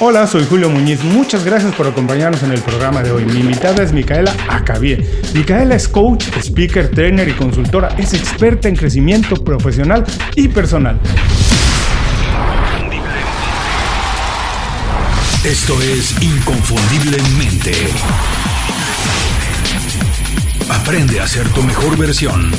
Hola, 0.00 0.26
soy 0.26 0.44
Julio 0.44 0.68
Muñiz. 0.68 1.04
Muchas 1.04 1.44
gracias 1.44 1.72
por 1.72 1.86
acompañarnos 1.86 2.42
en 2.42 2.50
el 2.50 2.60
programa 2.60 3.00
de 3.00 3.12
hoy. 3.12 3.24
Mi 3.24 3.40
invitada 3.40 3.80
es 3.80 3.92
Micaela 3.92 4.34
Acabie. 4.48 5.08
Micaela 5.34 5.76
es 5.76 5.86
coach, 5.86 6.24
speaker, 6.36 6.90
trainer 6.90 7.28
y 7.28 7.32
consultora. 7.32 7.88
Es 7.96 8.12
experta 8.12 8.68
en 8.68 8.74
crecimiento 8.74 9.36
profesional 9.36 10.04
y 10.34 10.48
personal. 10.48 10.98
Esto 15.44 15.80
es 15.80 16.20
Inconfundiblemente. 16.20 17.72
Aprende 20.68 21.20
a 21.20 21.28
ser 21.28 21.48
tu 21.50 21.62
mejor 21.62 21.96
versión. 21.96 22.50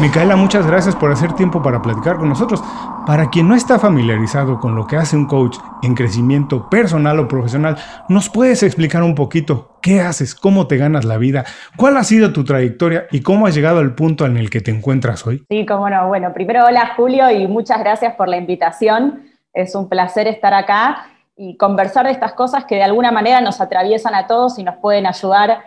Micaela, 0.00 0.36
muchas 0.36 0.66
gracias 0.66 0.96
por 0.96 1.12
hacer 1.12 1.34
tiempo 1.34 1.62
para 1.62 1.82
platicar 1.82 2.16
con 2.16 2.30
nosotros. 2.30 2.62
Para 3.06 3.30
quien 3.30 3.48
no 3.48 3.56
está 3.56 3.80
familiarizado 3.80 4.60
con 4.60 4.76
lo 4.76 4.86
que 4.86 4.96
hace 4.96 5.16
un 5.16 5.26
coach 5.26 5.58
en 5.82 5.96
crecimiento 5.96 6.70
personal 6.70 7.18
o 7.18 7.26
profesional, 7.26 7.76
¿nos 8.08 8.28
puedes 8.28 8.62
explicar 8.62 9.02
un 9.02 9.16
poquito 9.16 9.76
qué 9.82 10.00
haces, 10.00 10.36
cómo 10.36 10.68
te 10.68 10.76
ganas 10.76 11.04
la 11.04 11.16
vida, 11.16 11.44
cuál 11.76 11.96
ha 11.96 12.04
sido 12.04 12.32
tu 12.32 12.44
trayectoria 12.44 13.06
y 13.10 13.20
cómo 13.22 13.48
has 13.48 13.56
llegado 13.56 13.80
al 13.80 13.96
punto 13.96 14.24
en 14.24 14.36
el 14.36 14.50
que 14.50 14.60
te 14.60 14.70
encuentras 14.70 15.26
hoy? 15.26 15.44
Sí, 15.50 15.66
cómo 15.66 15.90
no. 15.90 16.06
Bueno, 16.06 16.32
primero 16.32 16.64
hola 16.64 16.92
Julio 16.96 17.28
y 17.28 17.48
muchas 17.48 17.80
gracias 17.80 18.14
por 18.14 18.28
la 18.28 18.36
invitación. 18.36 19.24
Es 19.52 19.74
un 19.74 19.88
placer 19.88 20.28
estar 20.28 20.54
acá 20.54 21.06
y 21.36 21.56
conversar 21.56 22.06
de 22.06 22.12
estas 22.12 22.34
cosas 22.34 22.66
que 22.66 22.76
de 22.76 22.84
alguna 22.84 23.10
manera 23.10 23.40
nos 23.40 23.60
atraviesan 23.60 24.14
a 24.14 24.28
todos 24.28 24.60
y 24.60 24.62
nos 24.62 24.76
pueden 24.76 25.06
ayudar 25.06 25.64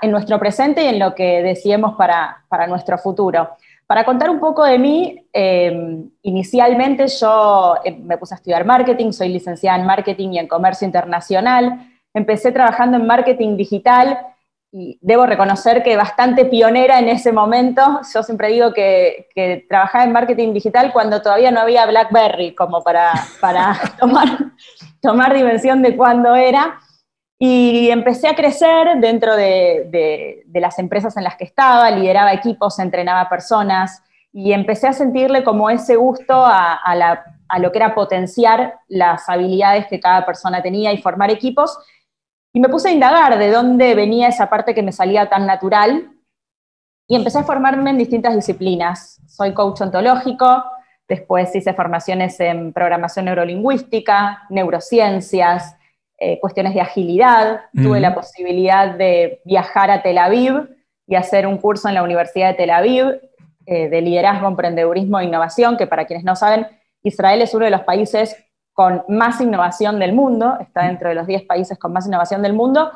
en 0.00 0.10
nuestro 0.12 0.38
presente 0.38 0.84
y 0.84 0.86
en 0.86 1.00
lo 1.00 1.16
que 1.16 1.42
deseemos 1.42 1.96
para, 1.96 2.44
para 2.48 2.68
nuestro 2.68 2.96
futuro. 2.96 3.50
Para 3.86 4.04
contar 4.04 4.30
un 4.30 4.40
poco 4.40 4.64
de 4.64 4.78
mí, 4.78 5.28
eh, 5.32 6.04
inicialmente 6.22 7.06
yo 7.06 7.76
eh, 7.84 7.92
me 7.92 8.18
puse 8.18 8.34
a 8.34 8.36
estudiar 8.36 8.64
marketing, 8.64 9.12
soy 9.12 9.28
licenciada 9.28 9.78
en 9.78 9.86
marketing 9.86 10.30
y 10.30 10.38
en 10.40 10.48
comercio 10.48 10.84
internacional. 10.84 11.88
Empecé 12.12 12.50
trabajando 12.50 12.96
en 12.96 13.06
marketing 13.06 13.56
digital 13.56 14.18
y 14.72 14.98
debo 15.00 15.24
reconocer 15.24 15.84
que 15.84 15.96
bastante 15.96 16.46
pionera 16.46 16.98
en 16.98 17.08
ese 17.08 17.30
momento. 17.30 18.00
Yo 18.12 18.24
siempre 18.24 18.48
digo 18.48 18.72
que, 18.74 19.28
trabajaba 19.68 20.04
en 20.04 20.12
marketing 20.12 20.52
digital 20.52 20.92
cuando 20.92 21.22
todavía 21.22 21.52
no 21.52 21.60
había 21.60 21.86
BlackBerry, 21.86 22.56
como 22.56 22.82
para, 22.82 23.12
para 23.40 23.78
tomar, 24.00 24.26
tomar 25.00 25.32
dimensión 25.32 25.80
de 25.82 25.96
cuándo 25.96 26.34
era. 26.34 26.80
Y 27.38 27.90
empecé 27.90 28.28
a 28.28 28.34
crecer 28.34 28.98
dentro 28.98 29.36
de, 29.36 30.44
las 30.54 30.78
empresas 30.78 31.16
en 31.16 31.24
las 31.24 31.36
que 31.36 31.44
estaba, 31.44 31.90
lideraba 31.90 32.32
equipos, 32.32 32.78
entrenaba 32.78 33.28
personas 33.28 34.02
y 34.32 34.52
empecé 34.52 34.88
a 34.88 34.92
sentirle 34.92 35.44
como 35.44 35.68
ese 35.68 35.96
gusto 35.96 36.34
a, 36.34 37.20
lo 37.58 37.72
que 37.72 37.78
era 37.78 37.94
potenciar 37.94 38.80
las 38.88 39.28
habilidades 39.28 39.86
que 39.86 40.00
cada 40.00 40.24
persona 40.24 40.62
tenía 40.62 40.92
y 40.92 41.02
formar 41.02 41.30
equipos. 41.30 41.78
Y 42.54 42.60
me 42.60 42.70
puse 42.70 42.88
a 42.88 42.92
indagar 42.92 43.38
de 43.38 43.50
dónde 43.50 43.94
venía 43.94 44.28
esa 44.28 44.48
parte 44.48 44.74
que 44.74 44.82
me 44.82 44.92
salía 44.92 45.28
tan 45.28 45.46
natural 45.46 46.10
y 47.06 47.16
empecé 47.16 47.38
a 47.38 47.44
formarme 47.44 47.90
en 47.90 47.98
distintas 47.98 48.34
disciplinas. 48.34 49.20
Soy 49.26 49.52
coach 49.52 49.82
ontológico, 49.82 50.64
después 51.06 51.54
hice 51.54 51.74
formaciones 51.74 52.40
en 52.40 52.72
programación 52.72 53.26
neurolingüística, 53.26 54.44
neurociencias, 54.48 55.75
eh, 56.18 56.38
cuestiones 56.40 56.74
de 56.74 56.80
agilidad. 56.80 57.60
Tuve 57.74 58.00
la 58.00 58.14
posibilidad 58.14 58.94
de 58.94 59.40
viajar 59.44 59.90
a 59.90 60.02
Tel 60.02 60.18
Aviv 60.18 60.68
y 61.06 61.14
hacer 61.14 61.46
un 61.46 61.58
curso 61.58 61.88
en 61.88 61.94
la 61.94 62.02
Universidad 62.02 62.48
de 62.48 62.54
Tel 62.54 62.70
Aviv 62.70 63.20
eh, 63.66 63.88
de 63.88 64.00
liderazgo, 64.00 64.48
emprendedurismo 64.48 65.18
e 65.18 65.24
innovación, 65.24 65.76
que 65.76 65.86
para 65.86 66.06
quienes 66.06 66.24
no 66.24 66.36
saben, 66.36 66.66
Israel 67.02 67.42
es 67.42 67.54
uno 67.54 67.64
de 67.64 67.70
los 67.70 67.82
países 67.82 68.36
con 68.72 69.04
más 69.08 69.40
innovación 69.40 69.98
del 69.98 70.12
mundo, 70.12 70.56
está 70.60 70.82
dentro 70.82 71.08
de 71.08 71.14
los 71.14 71.26
10 71.26 71.44
países 71.44 71.78
con 71.78 71.92
más 71.92 72.06
innovación 72.06 72.42
del 72.42 72.52
mundo. 72.52 72.92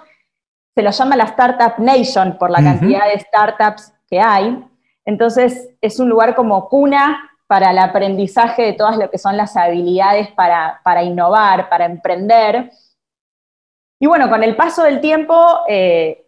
Se 0.74 0.82
lo 0.82 0.90
llama 0.90 1.16
la 1.16 1.24
Startup 1.24 1.72
Nation 1.78 2.36
por 2.38 2.50
la 2.50 2.62
cantidad 2.62 3.06
de 3.06 3.18
startups 3.18 3.92
que 4.08 4.20
hay. 4.20 4.62
Entonces, 5.04 5.70
es 5.80 5.98
un 5.98 6.08
lugar 6.08 6.34
como 6.34 6.68
cuna 6.68 7.30
para 7.46 7.70
el 7.70 7.78
aprendizaje 7.78 8.62
de 8.62 8.72
todas 8.74 8.96
lo 8.96 9.10
que 9.10 9.18
son 9.18 9.36
las 9.36 9.56
habilidades 9.56 10.28
para, 10.32 10.80
para 10.84 11.02
innovar, 11.02 11.68
para 11.68 11.86
emprender. 11.86 12.70
Y 14.02 14.06
bueno, 14.06 14.30
con 14.30 14.42
el 14.42 14.56
paso 14.56 14.82
del 14.82 15.00
tiempo, 15.00 15.60
eh, 15.68 16.26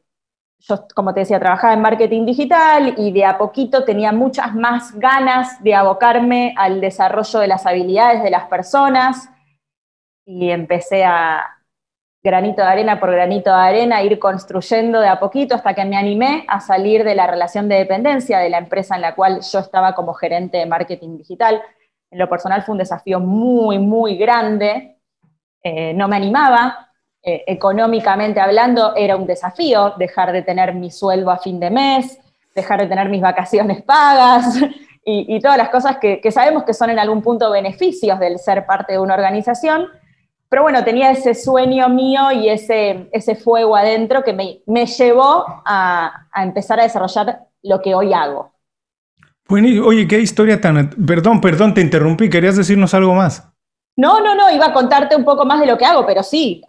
yo, 0.58 0.86
como 0.94 1.14
te 1.14 1.20
decía, 1.20 1.40
trabajaba 1.40 1.72
en 1.72 1.80
marketing 1.80 2.26
digital 2.26 2.94
y 2.98 3.12
de 3.12 3.24
a 3.24 3.38
poquito 3.38 3.84
tenía 3.84 4.12
muchas 4.12 4.54
más 4.54 4.92
ganas 4.98 5.62
de 5.64 5.74
abocarme 5.74 6.54
al 6.58 6.82
desarrollo 6.82 7.40
de 7.40 7.48
las 7.48 7.64
habilidades 7.66 8.22
de 8.22 8.30
las 8.30 8.44
personas 8.44 9.30
y 10.26 10.50
empecé 10.50 11.02
a 11.04 11.44
granito 12.22 12.60
de 12.60 12.68
arena 12.68 13.00
por 13.00 13.10
granito 13.10 13.50
de 13.50 13.56
arena, 13.56 14.02
ir 14.02 14.18
construyendo 14.18 15.00
de 15.00 15.08
a 15.08 15.18
poquito 15.18 15.54
hasta 15.54 15.74
que 15.74 15.84
me 15.86 15.96
animé 15.96 16.44
a 16.48 16.60
salir 16.60 17.02
de 17.04 17.14
la 17.14 17.26
relación 17.26 17.70
de 17.70 17.76
dependencia 17.76 18.38
de 18.38 18.50
la 18.50 18.58
empresa 18.58 18.96
en 18.96 19.00
la 19.00 19.14
cual 19.14 19.40
yo 19.40 19.58
estaba 19.58 19.94
como 19.94 20.12
gerente 20.12 20.58
de 20.58 20.66
marketing 20.66 21.16
digital. 21.16 21.62
En 22.10 22.18
lo 22.18 22.28
personal 22.28 22.62
fue 22.62 22.74
un 22.74 22.78
desafío 22.80 23.18
muy, 23.18 23.78
muy 23.78 24.16
grande. 24.18 24.98
Eh, 25.64 25.94
no 25.94 26.06
me 26.06 26.16
animaba, 26.16 26.91
eh, 27.24 27.44
económicamente 27.46 28.40
hablando 28.40 28.94
era 28.96 29.16
un 29.16 29.26
desafío 29.26 29.94
dejar 29.96 30.32
de 30.32 30.42
tener 30.42 30.74
mi 30.74 30.90
sueldo 30.90 31.30
a 31.30 31.38
fin 31.38 31.60
de 31.60 31.70
mes, 31.70 32.18
dejar 32.54 32.80
de 32.80 32.86
tener 32.88 33.08
mis 33.08 33.20
vacaciones 33.20 33.82
pagas 33.86 34.58
y, 35.04 35.40
todas 35.40 35.58
las 35.58 35.70
cosas 35.70 35.98
que, 35.98 36.20
sabemos 36.30 36.64
que 36.64 36.74
son 36.74 36.90
en 36.90 36.98
algún 36.98 37.22
punto 37.22 37.50
beneficios 37.50 38.18
del 38.18 38.38
ser 38.38 38.66
parte 38.66 38.94
de 38.94 38.98
una 38.98 39.14
organización. 39.14 39.86
Pero 40.48 40.62
bueno, 40.62 40.84
tenía 40.84 41.10
ese 41.10 41.34
sueño 41.34 41.88
mío 41.88 42.30
y 42.30 42.48
ese, 42.48 43.08
ese 43.10 43.34
fuego 43.34 43.74
adentro 43.74 44.22
que 44.22 44.32
me, 44.32 44.60
me 44.66 44.86
llevó 44.86 45.44
a, 45.64 46.26
a 46.30 46.42
empezar 46.42 46.78
a 46.78 46.84
desarrollar 46.84 47.40
lo 47.62 47.80
que 47.80 47.94
hoy 47.94 48.12
hago. 48.12 48.52
Bueno, 49.48 49.86
oye, 49.86 50.06
qué 50.06 50.20
historia 50.20 50.60
tan... 50.60 50.90
Perdón, 51.06 51.40
perdón, 51.40 51.74
te 51.74 51.80
interrumpí, 51.80 52.30
querías 52.30 52.56
decirnos 52.56 52.94
algo 52.94 53.14
más. 53.14 53.51
No, 53.96 54.20
no, 54.20 54.34
no, 54.34 54.50
iba 54.50 54.66
a 54.66 54.72
contarte 54.72 55.14
un 55.16 55.24
poco 55.24 55.44
más 55.44 55.60
de 55.60 55.66
lo 55.66 55.76
que 55.76 55.84
hago, 55.84 56.06
pero 56.06 56.22
sí, 56.22 56.62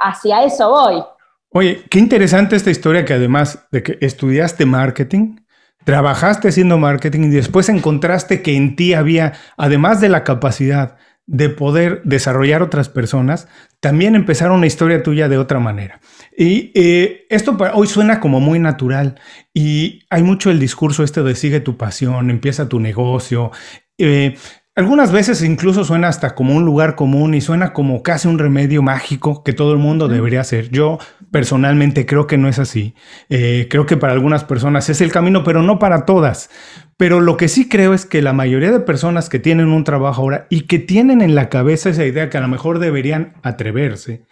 hacia 0.00 0.44
eso 0.44 0.70
voy. 0.70 1.02
Oye, 1.50 1.84
qué 1.90 1.98
interesante 1.98 2.56
esta 2.56 2.70
historia 2.70 3.04
que 3.04 3.14
además 3.14 3.66
de 3.70 3.82
que 3.82 3.98
estudiaste 4.00 4.66
marketing, 4.66 5.36
trabajaste 5.84 6.48
haciendo 6.48 6.78
marketing 6.78 7.24
y 7.24 7.30
después 7.30 7.68
encontraste 7.68 8.40
que 8.40 8.56
en 8.56 8.76
ti 8.76 8.94
había, 8.94 9.32
además 9.56 10.00
de 10.00 10.08
la 10.08 10.24
capacidad 10.24 10.96
de 11.26 11.48
poder 11.48 12.02
desarrollar 12.04 12.62
otras 12.62 12.88
personas, 12.88 13.46
también 13.78 14.14
empezar 14.14 14.50
una 14.50 14.66
historia 14.66 15.02
tuya 15.02 15.28
de 15.28 15.38
otra 15.38 15.60
manera. 15.60 16.00
Y 16.36 16.72
eh, 16.74 17.26
esto 17.30 17.56
hoy 17.74 17.86
suena 17.86 18.18
como 18.18 18.40
muy 18.40 18.58
natural 18.58 19.20
y 19.54 20.00
hay 20.10 20.22
mucho 20.22 20.50
el 20.50 20.58
discurso 20.58 21.04
este 21.04 21.22
de 21.22 21.34
sigue 21.34 21.60
tu 21.60 21.76
pasión, 21.76 22.30
empieza 22.30 22.68
tu 22.68 22.80
negocio. 22.80 23.52
Eh, 23.96 24.36
algunas 24.76 25.10
veces 25.10 25.42
incluso 25.42 25.84
suena 25.84 26.08
hasta 26.08 26.34
como 26.34 26.54
un 26.54 26.64
lugar 26.64 26.94
común 26.94 27.34
y 27.34 27.40
suena 27.40 27.72
como 27.72 28.02
casi 28.02 28.28
un 28.28 28.38
remedio 28.38 28.82
mágico 28.82 29.42
que 29.42 29.52
todo 29.52 29.72
el 29.72 29.78
mundo 29.78 30.08
debería 30.08 30.40
hacer. 30.40 30.70
Yo 30.70 30.98
personalmente 31.30 32.06
creo 32.06 32.26
que 32.26 32.38
no 32.38 32.48
es 32.48 32.58
así. 32.58 32.94
Eh, 33.28 33.66
creo 33.68 33.86
que 33.86 33.96
para 33.96 34.12
algunas 34.12 34.44
personas 34.44 34.88
es 34.88 35.00
el 35.00 35.12
camino, 35.12 35.42
pero 35.44 35.62
no 35.62 35.78
para 35.78 36.06
todas. 36.06 36.50
Pero 36.96 37.20
lo 37.20 37.36
que 37.36 37.48
sí 37.48 37.68
creo 37.68 37.94
es 37.94 38.06
que 38.06 38.22
la 38.22 38.32
mayoría 38.32 38.70
de 38.70 38.80
personas 38.80 39.28
que 39.28 39.38
tienen 39.38 39.68
un 39.68 39.84
trabajo 39.84 40.22
ahora 40.22 40.46
y 40.50 40.62
que 40.62 40.78
tienen 40.78 41.20
en 41.20 41.34
la 41.34 41.48
cabeza 41.48 41.90
esa 41.90 42.06
idea 42.06 42.30
que 42.30 42.38
a 42.38 42.42
lo 42.42 42.48
mejor 42.48 42.78
deberían 42.78 43.34
atreverse, 43.42 44.26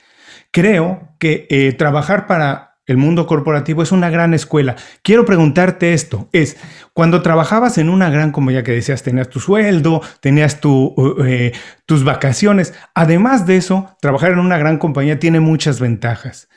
creo 0.53 1.15
que 1.19 1.47
eh, 1.51 1.73
trabajar 1.73 2.27
para 2.27 2.68
el 2.89 2.97
mundo 2.97 3.27
corporativo 3.27 3.83
es 3.85 3.93
una 3.93 4.11
gran 4.11 4.35
escuela. 4.35 4.75
Quiero 5.03 5.25
preguntarte 5.25 5.93
esto, 5.93 6.29
es, 6.33 6.57
cuando 6.93 7.23
trabajabas 7.23 7.79
en 7.79 7.91
una 7.91 8.11
gran 8.11 8.33
compañía 8.33 8.65
que 8.65 8.73
decías, 8.73 9.05
tenías 9.05 9.29
tu 9.29 9.39
sueldo, 9.39 10.03
tenías 10.21 10.61
tu, 10.61 10.95
eh, 11.25 11.53
tus 11.87 12.03
vacaciones, 12.03 12.75
además 12.95 13.47
de 13.47 13.59
eso, 13.59 13.97
trabajar 14.01 14.33
en 14.33 14.41
una 14.41 14.59
gran 14.59 14.79
compañía 14.79 15.21
tiene 15.21 15.39
muchas 15.39 15.79
ventajas. 15.79 16.49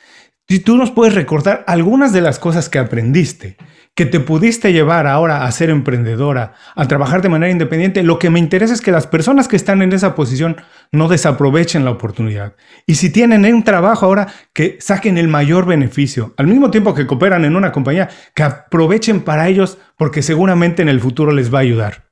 Si 0.48 0.60
tú 0.60 0.78
nos 0.78 0.92
puedes 0.92 1.14
recordar 1.14 1.64
algunas 1.68 2.12
de 2.14 2.22
las 2.22 2.40
cosas 2.40 2.70
que 2.70 2.80
aprendiste, 2.80 3.58
que 3.96 4.06
te 4.06 4.20
pudiste 4.20 4.72
llevar 4.72 5.06
ahora 5.06 5.44
a 5.44 5.52
ser 5.52 5.70
emprendedora, 5.70 6.54
a 6.76 6.88
trabajar 6.88 7.22
de 7.22 7.30
manera 7.30 7.52
independiente, 7.52 8.04
lo 8.04 8.20
que 8.20 8.30
me 8.30 8.40
interesa 8.40 8.74
es 8.74 8.82
que 8.82 8.92
las 8.92 9.06
personas 9.06 9.48
que 9.48 9.58
están 9.58 9.82
en 9.82 9.92
esa 9.92 10.16
posición 10.16 10.58
no 10.92 11.10
desaprovechen 11.10 11.84
la 11.84 11.92
oportunidad. 11.92 12.56
Y 12.86 12.96
si 12.96 13.12
tienen 13.12 13.54
un 13.54 13.64
trabajo 13.64 14.06
ahora, 14.06 14.28
que 14.54 14.78
saquen 14.80 15.18
el 15.18 15.28
mayor 15.28 15.66
beneficio, 15.66 16.34
al 16.38 16.48
mismo 16.48 16.72
tiempo 16.72 16.94
que 16.94 17.06
cooperan 17.06 17.44
en 17.44 17.56
una 17.56 17.72
compañía, 17.72 18.10
que 18.34 18.44
aprovechen 18.44 19.24
para 19.24 19.50
ellos 19.50 19.78
porque 19.98 20.22
seguramente 20.22 20.82
en 20.82 20.90
el 20.90 21.02
futuro 21.02 21.32
les 21.32 21.54
va 21.54 21.60
a 21.60 21.62
ayudar. 21.62 22.06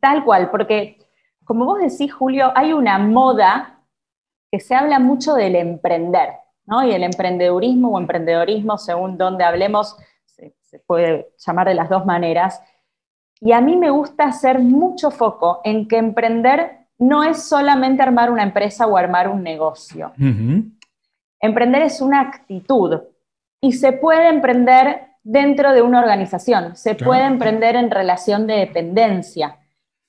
tal 0.00 0.24
cual, 0.24 0.50
porque 0.50 0.98
como 1.44 1.64
vos 1.64 1.78
decís, 1.80 2.12
Julio, 2.12 2.52
hay 2.54 2.72
una 2.72 2.98
moda 2.98 3.80
que 4.50 4.60
se 4.60 4.74
habla 4.74 4.98
mucho 4.98 5.34
del 5.34 5.56
emprender, 5.56 6.30
¿no? 6.66 6.84
Y 6.84 6.92
el 6.92 7.04
emprendedurismo 7.04 7.90
o 7.92 7.98
emprendedorismo, 8.00 8.76
según 8.78 9.16
donde 9.16 9.44
hablemos, 9.44 9.96
se 10.68 10.78
puede 10.80 11.30
llamar 11.38 11.68
de 11.68 11.74
las 11.74 11.88
dos 11.88 12.04
maneras. 12.04 12.60
Y 13.40 13.52
a 13.52 13.60
mí 13.60 13.76
me 13.76 13.90
gusta 13.90 14.24
hacer 14.24 14.58
mucho 14.58 15.10
foco 15.10 15.60
en 15.64 15.88
que 15.88 15.96
emprender 15.96 16.88
no 16.98 17.22
es 17.22 17.42
solamente 17.44 18.02
armar 18.02 18.30
una 18.30 18.42
empresa 18.42 18.86
o 18.86 18.96
armar 18.96 19.28
un 19.28 19.42
negocio. 19.42 20.12
Emprender 21.40 21.82
es 21.82 22.00
una 22.00 22.20
actitud 22.20 23.00
y 23.60 23.72
se 23.72 23.92
puede 23.92 24.28
emprender 24.28 25.02
dentro 25.22 25.72
de 25.72 25.82
una 25.82 26.00
organización, 26.00 26.76
se 26.76 26.94
puede 26.94 27.24
emprender 27.24 27.76
en 27.76 27.90
relación 27.90 28.46
de 28.46 28.54
dependencia 28.54 29.58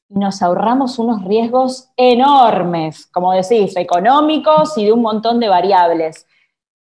y 0.09 0.17
nos 0.17 0.41
ahorramos 0.41 0.97
unos 0.97 1.23
riesgos 1.23 1.89
enormes, 1.95 3.05
como 3.07 3.31
decís, 3.33 3.75
económicos 3.77 4.77
y 4.77 4.85
de 4.85 4.91
un 4.91 5.01
montón 5.01 5.39
de 5.39 5.47
variables. 5.47 6.25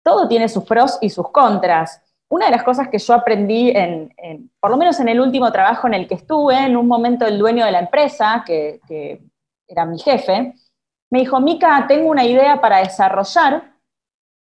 Todo 0.05 0.29
tiene 0.29 0.49
sus 0.49 0.65
pros 0.65 0.99
y 1.01 1.11
sus 1.11 1.31
contras. 1.31 2.01
Una 2.29 2.47
de 2.47 2.53
las 2.53 2.65
cosas 2.65 2.89
que 2.89 2.99
yo 2.99 3.15
aprendí, 3.15 3.71
en, 3.71 4.13
por 4.61 4.71
lo 4.71 4.77
menos 4.77 4.99
en 5.01 5.09
el 5.09 5.21
último 5.21 5.51
trabajo 5.53 5.87
en 5.87 5.95
el 5.95 6.09
que 6.09 6.15
estuve, 6.15 6.59
en 6.59 6.77
un 6.77 6.89
momento 6.89 7.25
el 7.27 7.39
dueño 7.39 7.65
de 7.65 7.73
la 7.73 7.81
empresa, 7.81 8.43
que, 8.45 8.81
que 8.89 9.21
era 9.69 9.85
mi 9.85 9.99
jefe, 9.99 10.55
me 11.11 11.21
dijo, 11.21 11.41
Mica, 11.41 11.85
tengo 11.87 12.11
una 12.11 12.25
idea 12.25 12.61
para 12.61 12.79
desarrollar, 12.79 13.75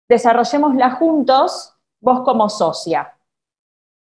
desarrollémosla 0.08 0.92
juntos, 0.92 1.74
vos 2.00 2.22
como 2.22 2.50
socia. 2.50 3.14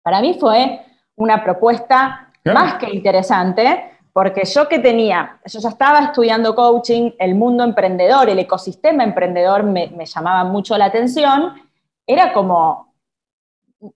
Para 0.03 0.21
mí 0.21 0.37
fue 0.39 0.85
una 1.15 1.43
propuesta 1.43 2.31
más 2.45 2.75
que 2.75 2.93
interesante, 2.93 3.91
porque 4.11 4.45
yo 4.45 4.67
que 4.67 4.79
tenía, 4.79 5.39
yo 5.45 5.59
ya 5.59 5.69
estaba 5.69 5.99
estudiando 5.99 6.53
coaching, 6.53 7.11
el 7.17 7.35
mundo 7.35 7.63
emprendedor, 7.63 8.29
el 8.29 8.39
ecosistema 8.39 9.03
emprendedor 9.03 9.63
me, 9.63 10.05
llamaba 10.05 10.43
mucho 10.43 10.77
la 10.77 10.85
atención, 10.85 11.53
era 12.05 12.33
como 12.33 12.92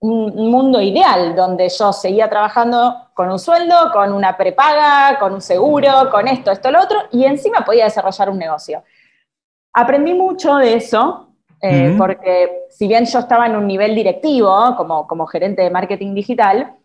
un 0.00 0.50
mundo 0.50 0.80
ideal, 0.80 1.34
donde 1.34 1.68
yo 1.68 1.92
seguía 1.92 2.28
trabajando 2.28 3.08
con 3.14 3.30
un 3.30 3.38
sueldo, 3.38 3.90
con 3.92 4.12
una 4.12 4.36
prepaga, 4.36 5.18
con 5.18 5.32
un 5.32 5.40
seguro, 5.40 6.10
con 6.10 6.28
esto, 6.28 6.50
esto, 6.50 6.70
lo 6.70 6.82
otro, 6.82 6.98
y 7.10 7.24
encima 7.24 7.64
podía 7.64 7.84
desarrollar 7.84 8.30
un 8.30 8.38
negocio. 8.38 8.82
Aprendí 9.72 10.14
mucho 10.14 10.56
de 10.56 10.74
eso, 10.74 11.28
eh, 11.60 11.94
porque 11.96 12.66
si 12.70 12.86
bien 12.86 13.04
yo 13.06 13.18
estaba 13.18 13.46
en 13.46 13.56
un 13.56 13.66
nivel 13.66 13.94
directivo, 13.94 14.74
como, 14.76 15.06
como 15.06 15.26
gerente 15.26 15.62
de 15.62 15.70
marketing 15.70 16.14
digital, 16.14 16.76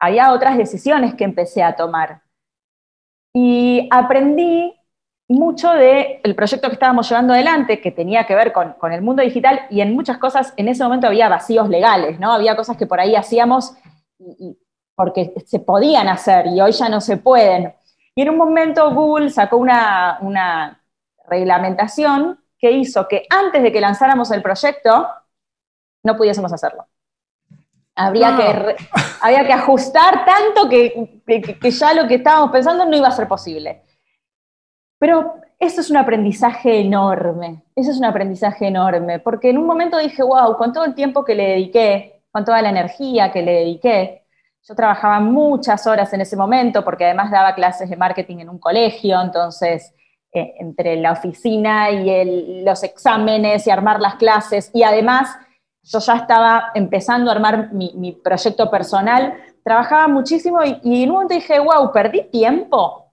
había 0.00 0.32
otras 0.32 0.56
decisiones 0.56 1.14
que 1.14 1.24
empecé 1.24 1.62
a 1.62 1.76
tomar. 1.76 2.22
Y 3.34 3.88
aprendí 3.90 4.75
mucho 5.28 5.70
del 5.70 6.20
el 6.22 6.34
proyecto 6.34 6.68
que 6.68 6.74
estábamos 6.74 7.08
llevando 7.08 7.32
adelante, 7.32 7.80
que 7.80 7.90
tenía 7.90 8.26
que 8.26 8.34
ver 8.34 8.52
con, 8.52 8.74
con, 8.74 8.92
el 8.92 9.02
mundo 9.02 9.22
digital, 9.22 9.62
y 9.70 9.80
en 9.80 9.94
muchas 9.94 10.18
cosas 10.18 10.54
en 10.56 10.68
ese 10.68 10.84
momento 10.84 11.06
había 11.06 11.28
vacíos 11.28 11.68
legales, 11.68 12.20
¿no? 12.20 12.32
Había 12.32 12.56
cosas 12.56 12.76
que 12.76 12.86
por 12.86 13.00
ahí 13.00 13.16
hacíamos 13.16 13.74
porque 14.96 15.34
se 15.46 15.60
podían 15.60 16.08
hacer 16.08 16.46
y 16.46 16.60
hoy 16.60 16.72
ya 16.72 16.88
no 16.88 17.00
se 17.00 17.18
pueden. 17.18 17.74
Y 18.14 18.22
en 18.22 18.30
un 18.30 18.38
momento 18.38 18.92
Google 18.92 19.30
sacó 19.30 19.58
una, 19.58 20.18
una 20.22 20.82
reglamentación 21.28 22.40
que 22.58 22.72
hizo 22.72 23.06
que 23.06 23.26
antes 23.28 23.62
de 23.62 23.70
que 23.70 23.80
lanzáramos 23.80 24.30
el 24.30 24.42
proyecto 24.42 25.06
no 26.02 26.16
pudiésemos 26.16 26.52
hacerlo. 26.52 26.86
Habría, 27.94 28.36
que, 28.36 28.76
había 29.20 29.46
que 29.46 29.52
ajustar 29.52 30.24
tanto 30.24 30.68
que, 30.68 31.22
que, 31.26 31.70
ya 31.70 31.94
lo 31.94 32.06
que 32.06 32.16
estábamos 32.16 32.50
pensando 32.50 32.84
no 32.84 32.96
iba 32.96 33.08
a 33.08 33.12
ser 33.12 33.26
posible. 33.26 33.82
Pero 34.98 35.34
eso 35.58 35.80
es 35.80 35.90
un 35.90 35.96
aprendizaje 35.96 36.80
enorme, 36.80 37.62
eso 37.74 37.90
es 37.90 37.98
un 37.98 38.04
aprendizaje 38.04 38.66
enorme, 38.66 39.18
porque 39.18 39.50
en 39.50 39.58
un 39.58 39.66
momento 39.66 39.98
dije, 39.98 40.22
wow, 40.22 40.56
con 40.56 40.72
todo 40.72 40.84
el 40.84 40.94
tiempo 40.94 41.24
que 41.24 41.34
le 41.34 41.48
dediqué, 41.50 42.22
con 42.30 42.44
toda 42.44 42.60
la 42.62 42.70
energía 42.70 43.32
que 43.32 43.42
le 43.42 43.52
dediqué, 43.52 44.26
yo 44.68 44.74
trabajaba 44.74 45.20
muchas 45.20 45.86
horas 45.86 46.12
en 46.12 46.20
ese 46.20 46.36
momento, 46.36 46.84
porque 46.84 47.04
además 47.04 47.30
daba 47.30 47.54
clases 47.54 47.88
de 47.88 47.96
marketing 47.96 48.38
en 48.38 48.48
un 48.48 48.58
colegio, 48.58 49.20
entonces 49.20 49.94
eh, 50.32 50.54
entre 50.58 50.96
la 50.96 51.12
oficina 51.12 51.90
y 51.90 52.64
los 52.64 52.82
exámenes 52.82 53.66
y 53.66 53.70
armar 53.70 54.00
las 54.00 54.16
clases, 54.16 54.70
y 54.74 54.82
además 54.82 55.36
yo 55.86 56.00
ya 56.00 56.16
estaba 56.16 56.72
empezando 56.74 57.30
a 57.30 57.34
armar 57.34 57.72
mi, 57.72 58.12
proyecto 58.24 58.68
personal, 58.70 59.34
trabajaba 59.62 60.08
muchísimo 60.08 60.58
y, 60.64 61.04
en 61.04 61.10
un 61.10 61.14
momento 61.14 61.34
dije, 61.34 61.60
wow, 61.60 61.92
perdí 61.92 62.24
tiempo. 62.24 63.05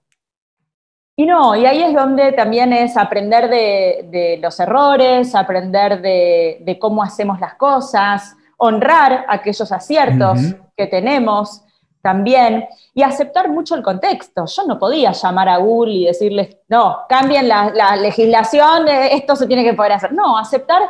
Y 1.16 1.26
no, 1.26 1.54
y 1.54 1.64
ahí 1.64 1.82
es 1.82 1.94
donde 1.94 2.32
también 2.32 2.72
es 2.72 2.96
aprender 2.96 3.48
de, 3.48 4.38
los 4.42 4.58
errores, 4.58 5.34
aprender 5.34 6.02
de, 6.02 6.78
cómo 6.80 7.02
hacemos 7.02 7.38
las 7.38 7.54
cosas, 7.54 8.36
honrar 8.56 9.24
aquellos 9.28 9.70
aciertos 9.70 10.40
que 10.76 10.86
tenemos 10.86 11.62
también, 12.02 12.68
y 12.92 13.02
aceptar 13.02 13.48
mucho 13.48 13.74
el 13.74 13.82
contexto. 13.82 14.44
Yo 14.44 14.66
no 14.66 14.78
podía 14.78 15.12
llamar 15.12 15.48
a 15.48 15.56
Google 15.56 15.94
y 15.94 16.04
decirles, 16.04 16.58
no, 16.68 16.98
cambien 17.08 17.48
la, 17.48 17.96
legislación, 17.96 18.86
eh, 18.88 19.14
esto 19.14 19.36
se 19.36 19.46
tiene 19.46 19.64
que 19.64 19.72
poder 19.72 19.92
hacer. 19.92 20.12
No, 20.12 20.36
aceptar 20.36 20.82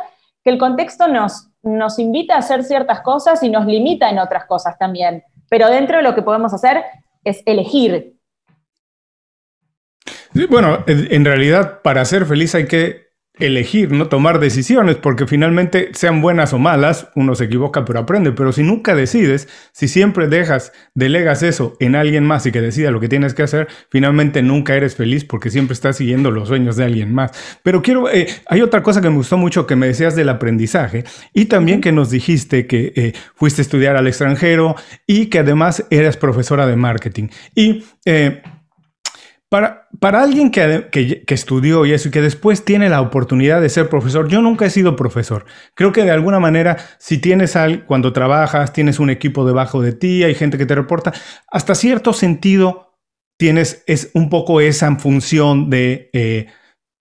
que 0.43 0.49
el 0.49 0.57
contexto 0.57 1.07
nos, 1.07 1.47
nos 1.63 1.99
invita 1.99 2.35
a 2.35 2.39
hacer 2.39 2.63
ciertas 2.63 2.99
cosas 2.99 3.41
y 3.43 3.49
nos 3.49 3.65
limita 3.65 4.09
en 4.09 4.19
otras 4.19 4.45
cosas 4.45 4.77
también. 4.77 5.23
Pero 5.49 5.69
dentro 5.69 5.97
de 5.97 6.03
lo 6.03 6.15
que 6.15 6.21
podemos 6.21 6.53
hacer 6.53 6.83
es 7.23 7.41
elegir. 7.45 8.14
Bueno, 10.49 10.83
en 10.87 11.25
realidad 11.25 11.81
para 11.81 12.03
ser 12.05 12.25
feliz 12.25 12.55
hay 12.55 12.65
que 12.65 13.05
elegir, 13.39 13.91
no 13.91 14.07
tomar 14.07 14.39
decisiones, 14.39 14.95
porque 14.95 15.27
finalmente 15.27 15.89
sean 15.93 16.21
buenas 16.21 16.53
o 16.53 16.59
malas, 16.59 17.09
uno 17.15 17.35
se 17.35 17.45
equivoca 17.45 17.83
pero 17.83 17.99
aprende, 17.99 18.31
pero 18.31 18.51
si 18.51 18.63
nunca 18.63 18.95
decides, 18.95 19.47
si 19.73 19.87
siempre 19.87 20.27
dejas, 20.27 20.71
delegas 20.93 21.43
eso 21.43 21.75
en 21.79 21.95
alguien 21.95 22.25
más 22.25 22.45
y 22.45 22.51
que 22.51 22.61
decida 22.61 22.91
lo 22.91 22.99
que 22.99 23.09
tienes 23.09 23.33
que 23.33 23.43
hacer, 23.43 23.67
finalmente 23.89 24.41
nunca 24.41 24.75
eres 24.75 24.95
feliz 24.95 25.25
porque 25.25 25.49
siempre 25.49 25.73
estás 25.73 25.97
siguiendo 25.97 26.31
los 26.31 26.47
sueños 26.47 26.77
de 26.77 26.85
alguien 26.85 27.13
más. 27.13 27.31
Pero 27.63 27.81
quiero, 27.81 28.09
eh, 28.09 28.27
hay 28.47 28.61
otra 28.61 28.81
cosa 28.81 29.01
que 29.01 29.09
me 29.09 29.17
gustó 29.17 29.37
mucho 29.37 29.67
que 29.67 29.75
me 29.75 29.87
decías 29.87 30.15
del 30.15 30.29
aprendizaje 30.29 31.03
y 31.33 31.45
también 31.45 31.81
que 31.81 31.91
nos 31.91 32.09
dijiste 32.09 32.67
que 32.67 32.93
eh, 32.95 33.13
fuiste 33.35 33.61
a 33.61 33.63
estudiar 33.63 33.97
al 33.97 34.07
extranjero 34.07 34.75
y 35.05 35.27
que 35.27 35.39
además 35.39 35.85
eras 35.89 36.15
profesora 36.17 36.65
de 36.67 36.75
marketing. 36.75 37.27
Y 37.53 37.83
eh, 38.05 38.41
para, 39.99 40.21
alguien 40.21 40.51
que, 40.51 40.89
que, 40.91 41.33
estudió 41.33 41.85
y 41.85 41.93
eso 41.93 42.09
y 42.09 42.11
que 42.11 42.21
después 42.21 42.65
tiene 42.65 42.89
la 42.89 43.01
oportunidad 43.01 43.61
de 43.61 43.69
ser 43.69 43.89
profesor, 43.89 44.27
yo 44.27 44.41
nunca 44.41 44.65
he 44.65 44.69
sido 44.69 44.95
profesor. 44.95 45.45
Creo 45.75 45.91
que 45.91 46.03
de 46.03 46.11
alguna 46.11 46.39
manera, 46.39 46.77
si 46.97 47.19
tienes 47.19 47.55
al, 47.55 47.85
cuando 47.85 48.11
trabajas, 48.11 48.73
tienes 48.73 48.99
un 48.99 49.09
equipo 49.09 49.45
debajo 49.45 49.81
de 49.81 49.93
ti, 49.93 50.23
hay 50.23 50.35
gente 50.35 50.57
que 50.57 50.65
te 50.65 50.75
reporta, 50.75 51.13
hasta 51.49 51.75
cierto 51.75 52.13
sentido 52.13 52.97
tienes 53.37 53.83
es 53.87 54.11
un 54.13 54.29
poco 54.29 54.61
esa 54.61 54.93
función 54.95 55.69
de, 55.69 56.09
eh, 56.13 56.47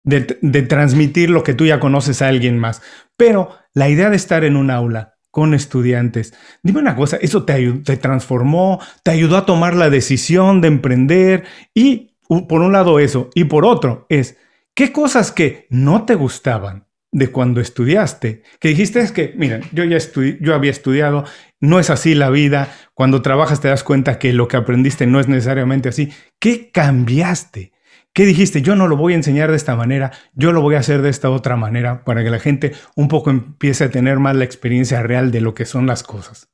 de, 0.04 0.38
de 0.40 0.62
transmitir 0.62 1.30
lo 1.30 1.42
que 1.42 1.54
tú 1.54 1.66
ya 1.66 1.80
conoces 1.80 2.22
a 2.22 2.28
alguien 2.28 2.58
más. 2.58 2.82
Pero 3.16 3.50
la 3.72 3.88
idea 3.88 4.10
de 4.10 4.16
estar 4.16 4.44
en 4.44 4.56
un 4.56 4.70
aula 4.70 5.14
con 5.30 5.52
estudiantes. 5.52 6.32
Dime 6.62 6.78
una 6.78 6.94
cosa, 6.94 7.16
¿eso 7.16 7.44
te, 7.44 7.72
te 7.72 7.96
transformó? 7.96 8.80
¿Te 9.02 9.10
ayudó 9.10 9.36
a 9.36 9.44
tomar 9.44 9.74
la 9.74 9.90
decisión 9.90 10.60
de 10.60 10.68
emprender? 10.68 11.44
Y 11.74 12.13
por 12.28 12.60
un 12.62 12.72
lado 12.72 12.98
eso, 12.98 13.30
y 13.34 13.44
por 13.44 13.64
otro 13.64 14.06
es, 14.08 14.38
¿qué 14.74 14.92
cosas 14.92 15.32
que 15.32 15.66
no 15.70 16.04
te 16.04 16.14
gustaban 16.14 16.86
de 17.12 17.28
cuando 17.28 17.60
estudiaste? 17.60 18.42
Que 18.58 18.68
dijiste 18.68 19.00
es 19.00 19.12
que, 19.12 19.34
miren, 19.36 19.62
yo 19.72 19.84
ya 19.84 19.98
yo 20.40 20.54
había 20.54 20.70
estudiado, 20.70 21.24
no 21.60 21.78
es 21.78 21.90
así 21.90 22.14
la 22.14 22.30
vida, 22.30 22.68
cuando 22.94 23.22
trabajas 23.22 23.60
te 23.60 23.68
das 23.68 23.84
cuenta 23.84 24.18
que 24.18 24.32
lo 24.32 24.48
que 24.48 24.56
aprendiste 24.56 25.06
no 25.06 25.20
es 25.20 25.28
necesariamente 25.28 25.88
así. 25.88 26.12
¿Qué 26.38 26.70
cambiaste? 26.70 27.72
¿Qué 28.12 28.24
dijiste? 28.26 28.62
Yo 28.62 28.76
no 28.76 28.86
lo 28.86 28.96
voy 28.96 29.12
a 29.12 29.16
enseñar 29.16 29.50
de 29.50 29.56
esta 29.56 29.74
manera, 29.74 30.12
yo 30.34 30.52
lo 30.52 30.60
voy 30.60 30.76
a 30.76 30.78
hacer 30.78 31.02
de 31.02 31.10
esta 31.10 31.30
otra 31.30 31.56
manera 31.56 32.04
para 32.04 32.22
que 32.22 32.30
la 32.30 32.38
gente 32.38 32.72
un 32.94 33.08
poco 33.08 33.30
empiece 33.30 33.84
a 33.84 33.90
tener 33.90 34.20
más 34.20 34.36
la 34.36 34.44
experiencia 34.44 35.02
real 35.02 35.32
de 35.32 35.40
lo 35.40 35.52
que 35.52 35.64
son 35.64 35.86
las 35.86 36.04
cosas. 36.04 36.48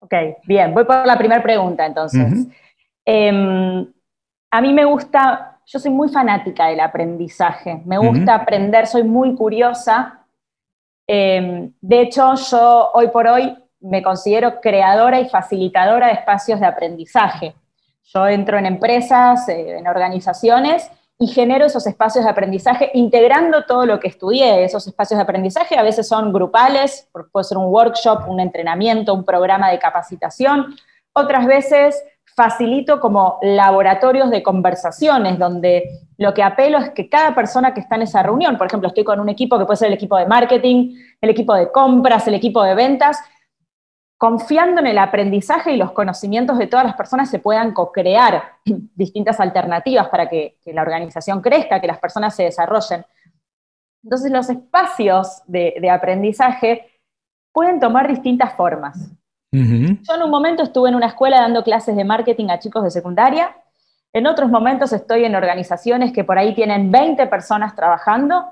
Ok, 0.00 0.12
bien, 0.46 0.74
voy 0.74 0.84
por 0.84 1.06
la 1.06 1.16
primera 1.16 1.42
pregunta 1.42 1.86
entonces. 1.86 2.48
A 4.54 4.60
mí 4.60 4.72
me 4.72 4.84
gusta, 4.84 5.58
yo 5.66 5.80
soy 5.80 5.90
muy 5.90 6.08
fanática 6.08 6.66
del 6.66 6.78
aprendizaje, 6.78 7.82
me 7.84 7.98
gusta 7.98 8.36
aprender, 8.36 8.86
soy 8.86 9.02
muy 9.02 9.34
curiosa. 9.34 10.24
Em, 11.08 11.72
de 11.80 12.00
hecho, 12.02 12.36
yo 12.36 12.90
hoy 12.94 13.08
por 13.08 13.26
hoy 13.26 13.52
me 13.80 14.00
considero 14.00 14.60
creadora 14.60 15.18
y 15.18 15.28
facilitadora 15.28 16.06
de 16.06 16.12
espacios 16.12 16.60
de 16.60 16.66
aprendizaje. 16.66 17.56
Yo 18.04 18.28
entro 18.28 18.56
en 18.56 18.66
empresas, 18.66 19.48
eh, 19.48 19.76
en 19.76 19.88
organizaciones 19.88 20.88
y 21.18 21.26
genero 21.26 21.64
esos 21.64 21.84
espacios 21.88 22.24
de 22.24 22.30
aprendizaje 22.30 22.92
integrando 22.94 23.64
todo 23.64 23.86
lo 23.86 23.98
que 23.98 24.06
estudié. 24.06 24.62
Esos 24.62 24.86
espacios 24.86 25.18
de 25.18 25.24
aprendizaje 25.24 25.76
a 25.76 25.82
veces 25.82 26.06
son 26.06 26.32
grupales, 26.32 27.08
puede 27.32 27.42
ser 27.42 27.58
un 27.58 27.72
workshop, 27.72 28.28
un 28.28 28.38
entrenamiento, 28.38 29.14
un 29.14 29.24
programa 29.24 29.68
de 29.72 29.80
capacitación. 29.80 30.76
Otras 31.12 31.44
veces 31.44 32.04
facilito 32.36 33.00
como 33.00 33.38
laboratorios 33.42 34.30
de 34.30 34.42
conversaciones, 34.42 35.38
donde 35.38 36.00
lo 36.18 36.34
que 36.34 36.42
apelo 36.42 36.78
es 36.78 36.90
que 36.90 37.08
cada 37.08 37.34
persona 37.34 37.72
que 37.72 37.80
está 37.80 37.96
en 37.96 38.02
esa 38.02 38.22
reunión, 38.22 38.58
por 38.58 38.66
ejemplo, 38.66 38.88
estoy 38.88 39.04
con 39.04 39.20
un 39.20 39.28
equipo 39.28 39.58
que 39.58 39.66
puede 39.66 39.76
ser 39.76 39.88
el 39.88 39.94
equipo 39.94 40.16
de 40.16 40.26
marketing, 40.26 40.96
el 41.20 41.30
equipo 41.30 41.54
de 41.54 41.70
compras, 41.70 42.26
el 42.26 42.34
equipo 42.34 42.62
de 42.62 42.74
ventas, 42.74 43.18
confiando 44.16 44.80
en 44.80 44.86
el 44.86 44.98
aprendizaje 44.98 45.72
y 45.72 45.76
los 45.76 45.92
conocimientos 45.92 46.58
de 46.58 46.66
todas 46.66 46.86
las 46.86 46.96
personas 46.96 47.28
se 47.30 47.40
puedan 47.40 47.72
co-crear 47.72 48.54
distintas 48.94 49.38
alternativas 49.40 50.08
para 50.08 50.28
que, 50.28 50.56
la 50.66 50.82
organización 50.82 51.40
crezca, 51.40 51.80
que 51.80 51.86
las 51.86 51.98
personas 51.98 52.34
se 52.34 52.44
desarrollen. 52.44 53.04
Entonces 54.02 54.30
los 54.30 54.48
espacios 54.50 55.42
de, 55.46 55.90
aprendizaje 55.90 56.90
pueden 57.52 57.80
tomar 57.80 58.08
distintas 58.08 58.54
formas. 58.54 59.10
Yo 60.02 60.14
en 60.14 60.22
un 60.22 60.30
momento 60.30 60.62
estuve 60.62 60.88
en 60.88 60.94
una 60.94 61.06
escuela 61.06 61.40
dando 61.40 61.62
clases 61.62 61.94
de 61.94 62.04
marketing 62.04 62.48
a 62.50 62.58
chicos 62.58 62.82
de 62.82 62.90
secundaria, 62.90 63.56
en 64.12 64.26
otros 64.26 64.50
momentos 64.50 64.92
estoy 64.92 65.24
en 65.24 65.34
organizaciones 65.34 66.12
que 66.12 66.24
por 66.24 66.38
ahí 66.38 66.54
tienen 66.54 66.90
20 66.90 67.26
personas 67.26 67.74
trabajando, 67.74 68.46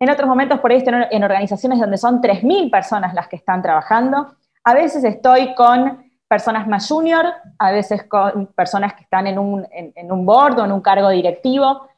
en 0.00 0.10
otros 0.10 0.28
momentos 0.28 0.60
por 0.60 0.70
ahí 0.70 0.78
estoy 0.78 0.94
en 1.10 1.24
organizaciones 1.24 1.78
donde 1.78 1.98
son 1.98 2.20
3.000 2.20 2.70
personas 2.70 3.14
las 3.14 3.28
que 3.28 3.36
están 3.36 3.62
trabajando, 3.62 4.34
a 4.64 4.74
veces 4.74 5.04
estoy 5.04 5.54
con 5.54 6.10
personas 6.26 6.66
más 6.66 6.88
junior, 6.88 7.26
a 7.58 7.70
veces 7.70 8.04
con 8.04 8.46
personas 8.54 8.94
que 8.94 9.02
están 9.02 9.26
en 9.26 9.38
un, 9.38 9.66
en, 9.70 10.10
un 10.10 10.24
board 10.24 10.58
o 10.58 10.64
en 10.64 10.72
un 10.72 10.80
cargo 10.80 11.10
directivo, 11.10 11.88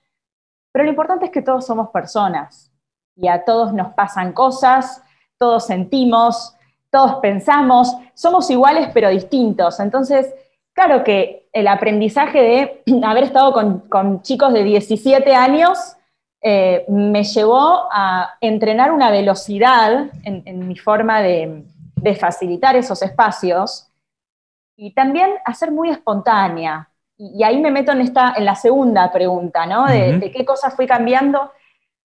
pero 0.72 0.84
lo 0.84 0.90
importante 0.90 1.26
es 1.26 1.30
que 1.30 1.42
todos 1.42 1.64
somos 1.64 1.90
personas 1.90 2.72
y 3.14 3.28
a 3.28 3.44
todos 3.44 3.72
nos 3.72 3.94
pasan 3.94 4.32
cosas, 4.32 5.02
todos 5.38 5.66
sentimos, 5.66 6.55
todos 6.96 7.16
pensamos, 7.16 7.94
somos 8.14 8.48
iguales 8.50 8.88
pero 8.94 9.10
distintos. 9.10 9.80
Entonces, 9.80 10.34
claro 10.72 11.04
que 11.04 11.48
el 11.52 11.68
aprendizaje 11.68 12.40
de 12.40 12.82
haber 13.04 13.24
estado 13.24 13.52
con, 13.52 14.22
chicos 14.22 14.52
de 14.52 14.64
17 14.64 15.34
años 15.34 15.96
eh, 16.40 16.84
me 16.88 17.24
llevó 17.24 17.88
a 17.92 18.36
entrenar 18.40 18.92
una 18.92 19.10
velocidad 19.10 20.10
en 20.24 20.68
mi 20.68 20.76
forma 20.76 21.20
de, 21.20 21.64
de 21.96 22.14
facilitar 22.14 22.76
esos 22.76 23.02
espacios 23.02 23.88
y 24.76 24.92
también 24.92 25.30
hacer 25.44 25.70
muy 25.70 25.90
espontánea. 25.90 26.88
Y, 27.16 27.42
ahí 27.42 27.60
me 27.60 27.70
meto 27.70 27.92
en, 27.92 28.02
esta, 28.02 28.34
en 28.36 28.44
la 28.44 28.54
segunda 28.54 29.10
pregunta, 29.10 29.66
¿no? 29.66 29.86
De, 29.86 30.30
qué 30.34 30.44
cosas 30.44 30.74
fui 30.76 30.86
cambiando. 30.86 31.50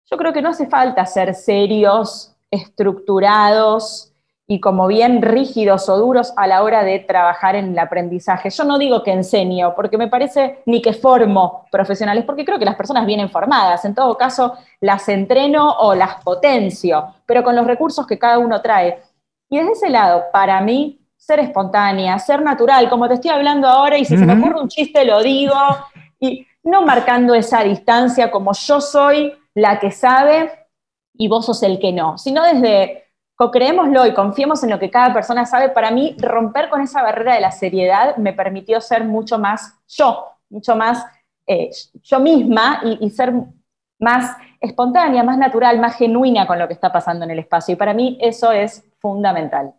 Yo 0.10 0.17
creo 0.17 0.34
que 0.34 0.41
no 0.41 0.50
hace 0.50 0.67
falta 0.67 1.06
ser 1.06 1.34
serios, 1.34 2.36
estructurados 2.51 4.13
y 4.50 4.62
como 4.62 4.88
bien 4.88 5.22
rígidos 5.22 5.89
o 5.89 5.98
duros 5.98 6.34
a 6.38 6.48
la 6.48 6.63
hora 6.63 6.84
de 6.84 7.00
trabajar 7.00 7.56
en 7.58 7.72
el 7.74 7.80
aprendizaje. 7.80 8.50
Yo 8.50 8.63
no 8.63 8.77
digo 8.77 9.04
que 9.04 9.12
enseño, 9.12 9.75
porque 9.75 9.98
me 9.98 10.08
parece 10.08 10.62
ni 10.66 10.82
que 10.82 10.94
formo 10.94 11.66
profesionales, 11.70 12.24
porque 12.24 12.46
creo 12.46 12.58
que 12.58 12.63
las 12.63 12.77
personas 12.77 13.06
vienen 13.06 13.30
formadas. 13.30 13.84
En 13.84 13.94
todo 13.94 14.18
caso, 14.18 14.54
las 14.80 15.10
entreno 15.10 15.70
o 15.80 15.94
las 15.94 16.24
potencio, 16.24 17.13
pero 17.25 17.44
con 17.44 17.58
los 17.58 17.68
recursos 17.68 18.08
que 18.08 18.18
cada 18.18 18.39
uno 18.39 18.62
trae. 18.62 19.01
Y 19.50 19.58
desde 19.58 19.72
ese 19.74 19.89
lado, 19.89 20.24
para 20.32 20.62
mí, 20.62 21.01
ser 21.18 21.39
espontánea, 21.42 22.18
ser 22.18 22.42
natural, 22.42 22.89
como 22.89 23.08
te 23.10 23.16
estoy 23.16 23.32
hablando 23.32 23.68
ahora, 23.68 23.98
y 23.98 24.06
si 24.06 24.18
se 24.18 24.25
me 24.25 24.39
ocurre 24.39 24.62
un 24.62 24.70
chiste, 24.70 25.04
lo 25.04 25.22
digo, 25.22 25.56
y 26.22 26.48
no 26.63 26.84
marcando 26.84 27.34
esa 27.34 27.63
distancia 27.63 28.32
como 28.32 28.54
yo 28.54 28.80
soy 28.80 29.34
la 29.54 29.80
que 29.80 29.92
sabe 29.92 30.51
y 31.13 31.27
vos 31.27 31.46
sos 31.46 31.63
el 31.63 31.80
que 31.80 31.92
no, 31.92 32.18
sino 32.18 32.44
desde 32.44 33.07
co-creémoslo 33.38 34.06
y 34.08 34.13
confiemos 34.13 34.63
en 34.63 34.72
lo 34.72 34.79
que 34.79 34.89
cada 34.89 35.13
persona 35.13 35.46
sabe. 35.46 35.70
Para 35.70 35.91
mí, 35.91 36.17
romper 36.20 36.70
con 36.70 36.82
esa 36.82 37.03
barrera 37.03 37.36
de 37.36 37.41
la 37.41 37.51
seriedad 37.51 38.17
me 38.17 38.34
permitió 38.34 38.82
ser 38.82 39.06
mucho 39.06 39.39
más 39.39 39.75
yo, 39.88 40.25
mucho 40.50 40.75
más 40.75 41.06
eh, 41.46 41.70
yo 42.03 42.20
misma 42.20 42.82
y, 43.00 43.10
ser 43.12 43.34
más 44.00 44.36
espontánea, 44.60 45.24
más 45.24 45.38
natural, 45.38 45.79
más 45.79 45.96
genuina 45.96 46.48
con 46.48 46.60
lo 46.60 46.67
que 46.67 46.74
está 46.74 46.91
pasando 46.91 47.25
en 47.25 47.32
el 47.32 47.39
espacio. 47.39 47.74
Y 47.74 47.77
para 47.77 47.94
mí 47.94 48.17
eso 48.20 48.51
es 48.51 48.84
fundamental. 49.00 49.72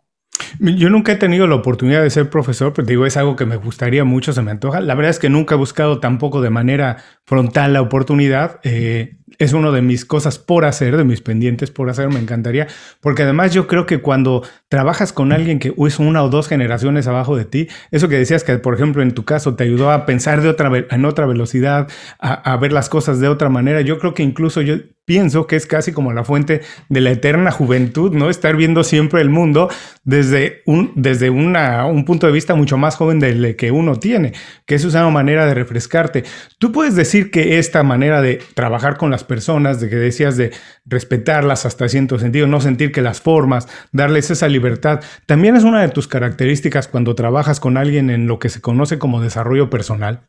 Yo 0.60 0.88
nunca 0.88 1.12
he 1.12 1.16
tenido 1.16 1.46
la 1.48 1.56
oportunidad 1.56 2.02
de 2.02 2.10
ser 2.10 2.30
profesor, 2.30 2.72
pero 2.72 2.86
digo, 2.86 3.06
es 3.06 3.16
algo 3.16 3.34
que 3.34 3.44
me 3.44 3.56
gustaría 3.56 4.04
mucho, 4.04 4.32
se 4.32 4.40
me 4.40 4.52
antoja. 4.52 4.80
La 4.80 4.94
verdad 4.94 5.10
es 5.10 5.18
que 5.18 5.28
nunca 5.28 5.56
he 5.56 5.58
buscado 5.58 5.98
tampoco 5.98 6.40
de 6.40 6.50
manera 6.50 6.98
frontal 7.24 7.72
la 7.72 7.82
oportunidad. 7.82 8.60
Eh, 8.62 9.17
es 9.38 9.52
una 9.52 9.70
de 9.70 9.82
mis 9.82 10.04
cosas 10.04 10.38
por 10.38 10.64
hacer, 10.64 10.96
de 10.96 11.04
mis 11.04 11.20
pendientes 11.20 11.70
por 11.70 11.90
hacer, 11.90 12.08
me 12.08 12.18
encantaría, 12.18 12.66
porque 13.00 13.22
además 13.22 13.52
yo 13.52 13.66
creo 13.66 13.86
que 13.86 14.00
cuando 14.00 14.42
trabajas 14.68 15.12
con 15.12 15.32
alguien 15.32 15.58
que 15.58 15.74
es 15.86 15.98
una 15.98 16.22
o 16.22 16.28
dos 16.28 16.48
generaciones 16.48 17.06
abajo 17.06 17.36
de 17.36 17.44
ti, 17.44 17.68
eso 17.90 18.08
que 18.08 18.18
decías 18.18 18.44
que, 18.44 18.58
por 18.58 18.74
ejemplo, 18.74 19.02
en 19.02 19.12
tu 19.12 19.24
caso 19.24 19.54
te 19.54 19.64
ayudó 19.64 19.90
a 19.90 20.06
pensar 20.06 20.42
de 20.42 20.48
otra, 20.48 20.70
en 20.90 21.04
otra 21.04 21.26
velocidad, 21.26 21.88
a, 22.18 22.56
ver 22.56 22.72
las 22.72 22.88
cosas 22.88 23.20
de 23.20 23.28
otra 23.28 23.48
manera, 23.48 23.80
yo 23.80 23.98
creo 23.98 24.14
que 24.14 24.22
incluso 24.22 24.60
yo 24.62 24.76
pienso 25.04 25.46
que 25.46 25.56
es 25.56 25.64
casi 25.64 25.92
como 25.92 26.12
la 26.12 26.22
fuente 26.22 26.60
de 26.90 27.00
la 27.00 27.10
eterna 27.10 27.50
juventud, 27.50 28.12
¿no? 28.12 28.28
Estar 28.28 28.56
viendo 28.56 28.84
siempre 28.84 29.22
el 29.22 29.30
mundo 29.30 29.70
desde 30.04 30.60
un, 30.66 30.92
desde 30.96 31.30
una, 31.30 31.86
un 31.86 32.04
punto 32.04 32.26
de 32.26 32.32
vista 32.32 32.54
mucho 32.54 32.76
más 32.76 32.96
joven 32.96 33.18
del 33.18 33.56
que 33.56 33.70
uno 33.70 33.96
tiene, 33.96 34.34
que 34.66 34.74
es 34.74 34.84
una 34.84 35.08
manera 35.08 35.46
de 35.46 35.54
refrescarte. 35.54 36.24
Tú 36.58 36.72
puedes 36.72 36.94
decir 36.94 37.30
que 37.30 37.58
esta 37.58 37.82
manera 37.82 38.20
de 38.20 38.42
trabajar 38.52 38.98
con 38.98 39.10
las 39.10 39.17
personas, 39.24 39.80
de 39.80 39.88
que 39.88 39.96
decías 39.96 40.36
de 40.36 40.52
respetarlas 40.84 41.66
hasta 41.66 41.88
cierto 41.88 42.18
sentido, 42.18 42.46
no 42.46 42.60
sentir 42.60 42.92
que 42.92 43.02
las 43.02 43.20
formas, 43.20 43.68
darles 43.92 44.30
esa 44.30 44.48
libertad, 44.48 45.00
también 45.26 45.56
es 45.56 45.64
una 45.64 45.80
de 45.82 45.88
tus 45.88 46.08
características 46.08 46.88
cuando 46.88 47.14
trabajas 47.14 47.60
con 47.60 47.76
alguien 47.76 48.10
en 48.10 48.26
lo 48.26 48.38
que 48.38 48.48
se 48.48 48.60
conoce 48.60 48.98
como 48.98 49.20
desarrollo 49.20 49.70
personal. 49.70 50.22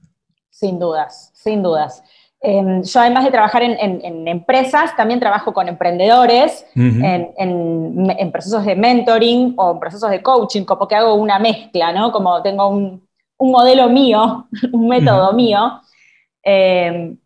Sin 0.50 0.80
dudas, 0.80 1.32
sin 1.34 1.64
dudas. 1.64 2.04
Em, 2.42 2.84
yo 2.84 3.02
además 3.02 3.26
de 3.26 3.32
trabajar 3.32 3.64
en, 3.64 4.28
empresas, 4.28 4.96
también 4.96 5.20
trabajo 5.20 5.54
con 5.54 5.68
emprendedores, 5.68 6.66
en, 6.76 8.32
procesos 8.32 8.66
de 8.66 8.76
mentoring 8.76 9.54
o 9.58 9.74
en 9.74 9.80
procesos 9.80 10.10
de 10.10 10.22
coaching, 10.22 10.64
como 10.64 10.88
que 10.88 10.96
hago 10.96 11.16
una 11.16 11.38
mezcla, 11.38 11.92
¿no? 11.92 12.12
Como 12.12 12.42
tengo 12.42 12.70
un, 12.70 13.08
modelo 13.40 13.90
mío, 13.90 14.48
un 14.72 14.88
método 14.88 15.34
mío. 15.34 15.82
Em, 16.44 17.18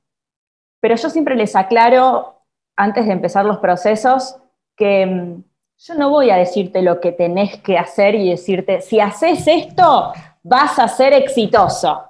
pero 0.84 0.98
yo 0.98 1.10
siempre 1.10 1.38
les 1.38 1.56
aclaro, 1.56 2.42
antes 2.76 3.06
de 3.06 3.14
empezar 3.14 3.46
los 3.46 3.60
procesos, 3.60 4.36
que 4.76 5.04
em, 5.04 5.44
yo 5.78 5.94
no 5.94 6.10
voy 6.10 6.30
a 6.30 6.36
decirte 6.36 6.82
lo 6.82 7.00
que 7.00 7.14
tenés 7.14 7.56
que 7.62 7.78
hacer 7.78 8.16
y 8.16 8.30
decirte, 8.30 8.82
si 8.82 9.00
haces 9.00 9.48
esto, 9.48 10.12
vas 10.44 10.80
a 10.80 10.90
ser 10.90 11.14
exitoso. 11.14 12.04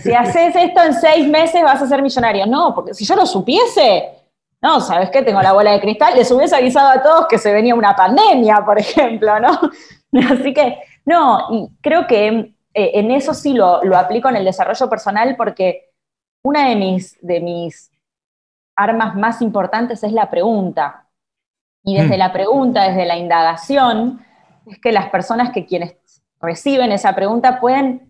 Si 0.00 0.14
haces 0.14 0.56
esto 0.56 0.82
en 0.82 0.94
seis 0.94 1.28
meses 1.28 1.62
vas 1.62 1.82
a 1.82 1.86
ser 1.86 2.00
millonario. 2.00 2.46
No, 2.46 2.74
porque 2.74 2.94
si 2.94 3.04
yo 3.04 3.16
lo 3.16 3.26
supiese, 3.26 4.08
no, 4.62 4.80
¿sabes 4.80 5.10
qué? 5.10 5.20
Tengo 5.20 5.42
la 5.42 5.52
bola 5.52 5.72
de 5.72 5.80
cristal, 5.82 6.14
les 6.16 6.30
hubiese 6.30 6.56
avisado 6.56 6.88
a 6.88 7.02
todos 7.02 7.26
que 7.28 7.36
se 7.36 7.52
venía 7.52 7.74
una 7.74 7.94
pandemia, 7.94 8.62
por 8.64 8.78
ejemplo, 8.78 9.38
¿no? 9.40 9.60
Así 10.30 10.54
que, 10.54 10.78
no, 11.04 11.48
y 11.50 11.68
creo 11.82 12.06
que 12.06 12.28
eh, 12.72 12.90
en 12.94 13.10
eso 13.10 13.34
sí 13.34 13.52
lo, 13.52 13.82
aplico 13.94 14.30
en 14.30 14.36
el 14.36 14.44
desarrollo 14.46 14.88
personal 14.88 15.36
porque 15.36 15.90
una 16.42 16.70
de 16.70 16.76
mis, 16.76 17.18
de 17.20 17.40
mis 17.40 17.90
armas 18.76 19.16
más 19.16 19.42
importantes 19.42 20.04
es 20.04 20.12
la 20.12 20.30
pregunta. 20.30 21.08
Y 21.82 21.96
desde 21.96 22.16
mm. 22.16 22.18
la 22.18 22.32
pregunta, 22.32 22.84
desde 22.84 23.06
la 23.06 23.16
indagación, 23.16 24.24
es 24.66 24.78
que 24.78 24.92
las 24.92 25.10
personas 25.10 25.52
que 25.52 25.66
quienes 25.66 25.96
reciben 26.40 26.92
esa 26.92 27.14
pregunta 27.14 27.60
pueden 27.60 28.06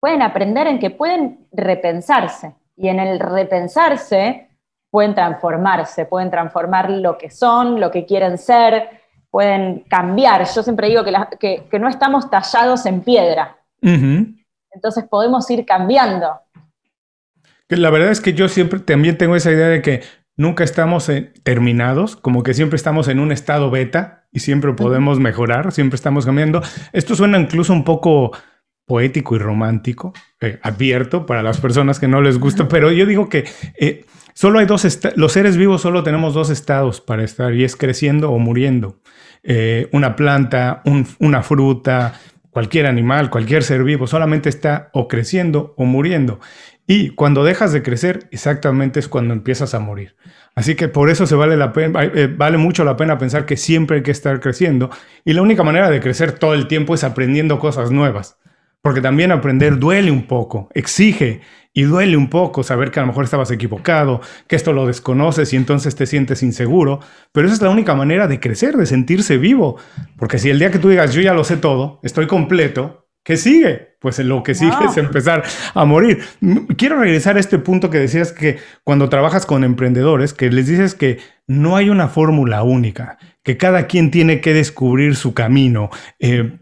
pueden 0.00 0.22
aprender 0.22 0.66
en 0.66 0.78
que 0.78 0.90
pueden 0.90 1.46
repensarse 1.52 2.54
y 2.76 2.88
en 2.88 2.98
el 2.98 3.20
repensarse 3.20 4.48
pueden 4.90 5.14
transformarse, 5.14 6.06
pueden 6.06 6.30
transformar 6.30 6.90
lo 6.90 7.16
que 7.16 7.30
son, 7.30 7.78
lo 7.78 7.92
que 7.92 8.06
quieren 8.06 8.38
ser, 8.38 8.88
pueden 9.30 9.80
cambiar. 9.88 10.44
Yo 10.52 10.62
siempre 10.64 10.88
digo 10.88 11.04
que, 11.38 11.68
que, 11.70 11.78
no 11.78 11.88
estamos 11.88 12.28
tallados 12.28 12.86
en 12.86 13.02
piedra. 13.02 13.56
Entonces 13.82 15.04
podemos 15.08 15.48
ir 15.50 15.64
cambiando. 15.64 16.40
La 17.70 17.90
verdad 17.90 18.10
es 18.10 18.20
que 18.20 18.34
yo 18.34 18.48
siempre 18.48 18.80
también 18.80 19.16
tengo 19.16 19.36
esa 19.36 19.50
idea 19.50 19.68
de 19.68 19.80
que 19.80 20.02
nunca 20.36 20.64
estamos 20.64 21.10
terminados, 21.42 22.16
como 22.16 22.42
que 22.42 22.54
siempre 22.54 22.76
estamos 22.76 23.08
en 23.08 23.20
un 23.20 23.32
estado 23.32 23.70
beta 23.70 24.26
y 24.32 24.40
siempre 24.40 24.72
podemos 24.72 25.20
mejorar, 25.20 25.72
siempre 25.72 25.96
estamos 25.96 26.26
cambiando. 26.26 26.62
Esto 26.92 27.14
suena 27.14 27.38
incluso 27.38 27.72
un 27.72 27.84
poco 27.84 28.32
poético 28.90 29.36
y 29.36 29.38
romántico, 29.38 30.12
eh, 30.40 30.58
advierto 30.62 31.24
para 31.24 31.44
las 31.44 31.60
personas 31.60 32.00
que 32.00 32.08
no 32.08 32.20
les 32.20 32.40
gusta, 32.40 32.66
pero 32.66 32.90
yo 32.90 33.06
digo 33.06 33.28
que 33.28 33.44
eh, 33.78 34.04
solo 34.34 34.58
hay 34.58 34.66
dos, 34.66 34.84
los 35.14 35.32
seres 35.32 35.56
vivos 35.56 35.82
solo 35.82 36.02
tenemos 36.02 36.34
dos 36.34 36.50
estados 36.50 37.00
para 37.00 37.22
estar 37.22 37.54
y 37.54 37.62
es 37.62 37.76
creciendo 37.76 38.32
o 38.32 38.40
muriendo. 38.40 39.00
Eh, 39.44 39.88
una 39.92 40.16
planta, 40.16 40.82
una 41.20 41.42
fruta, 41.44 42.20
cualquier 42.50 42.86
animal, 42.86 43.30
cualquier 43.30 43.62
ser 43.62 43.84
vivo, 43.84 44.08
solamente 44.08 44.48
está 44.48 44.90
o 44.92 45.06
creciendo 45.06 45.72
o 45.76 45.84
muriendo. 45.84 46.40
Y 46.92 47.10
cuando 47.10 47.44
dejas 47.44 47.72
de 47.72 47.84
crecer, 47.84 48.26
exactamente 48.32 48.98
es 48.98 49.06
cuando 49.06 49.32
empiezas 49.32 49.74
a 49.74 49.78
morir. 49.78 50.16
Así 50.56 50.74
que 50.74 50.88
por 50.88 51.08
eso 51.08 51.24
se 51.24 51.36
vale, 51.36 51.56
la 51.56 51.72
pena, 51.72 52.00
vale 52.36 52.58
mucho 52.58 52.82
la 52.82 52.96
pena 52.96 53.16
pensar 53.16 53.46
que 53.46 53.56
siempre 53.56 53.98
hay 53.98 54.02
que 54.02 54.10
estar 54.10 54.40
creciendo. 54.40 54.90
Y 55.24 55.34
la 55.34 55.42
única 55.42 55.62
manera 55.62 55.88
de 55.88 56.00
crecer 56.00 56.32
todo 56.32 56.52
el 56.52 56.66
tiempo 56.66 56.96
es 56.96 57.04
aprendiendo 57.04 57.60
cosas 57.60 57.92
nuevas 57.92 58.38
Porque 58.82 59.00
también 59.00 59.30
aprender 59.30 59.78
duele 59.78 60.10
un 60.10 60.26
poco, 60.26 60.68
exige 60.74 61.42
y 61.72 61.82
duele 61.82 62.16
un 62.16 62.28
poco 62.28 62.64
saber 62.64 62.90
que 62.90 62.98
a 62.98 63.04
lo 63.04 63.06
mejor 63.06 63.22
estabas 63.22 63.52
equivocado, 63.52 64.20
que 64.48 64.56
esto 64.56 64.72
lo 64.72 64.88
desconoces 64.88 65.52
y 65.52 65.56
entonces 65.56 65.94
te 65.94 66.06
sientes 66.06 66.42
inseguro. 66.42 66.98
Pero 67.30 67.46
esa 67.46 67.54
es 67.54 67.62
la 67.62 67.70
única 67.70 67.94
manera 67.94 68.26
de 68.26 68.40
crecer, 68.40 68.76
de 68.76 68.86
sentirse 68.86 69.38
vivo. 69.38 69.76
Porque 70.18 70.40
si 70.40 70.50
el 70.50 70.58
día 70.58 70.72
que 70.72 70.80
tú 70.80 70.88
digas, 70.88 71.14
yo 71.14 71.20
ya 71.20 71.34
lo 71.34 71.44
sé 71.44 71.56
todo, 71.56 72.00
estoy 72.02 72.26
completo, 72.26 73.06
¿qué 73.30 73.36
sigue? 73.36 73.94
Pues 74.00 74.18
lo 74.18 74.42
que 74.42 74.56
sigue 74.56 74.72
es 74.88 74.96
empezar 74.96 75.44
a 75.72 75.84
morir. 75.84 76.18
Quiero 76.76 76.98
regresar 76.98 77.36
a 77.36 77.40
este 77.40 77.60
punto 77.60 77.88
que 77.88 77.98
decías 77.98 78.32
que 78.32 78.58
cuando 78.82 79.08
trabajas 79.08 79.46
con 79.46 79.62
emprendedores, 79.62 80.34
que 80.34 80.50
les 80.50 80.66
dices 80.66 80.96
que 80.96 81.18
no 81.46 81.76
hay 81.76 81.90
una 81.90 82.08
fórmula 82.08 82.64
única, 82.64 83.18
que 83.44 83.56
cada 83.56 83.86
quien 83.86 84.10
tiene 84.10 84.40
que 84.40 84.52
descubrir 84.52 85.14
su 85.14 85.32
camino. 85.32 85.90
Eh, 86.18 86.58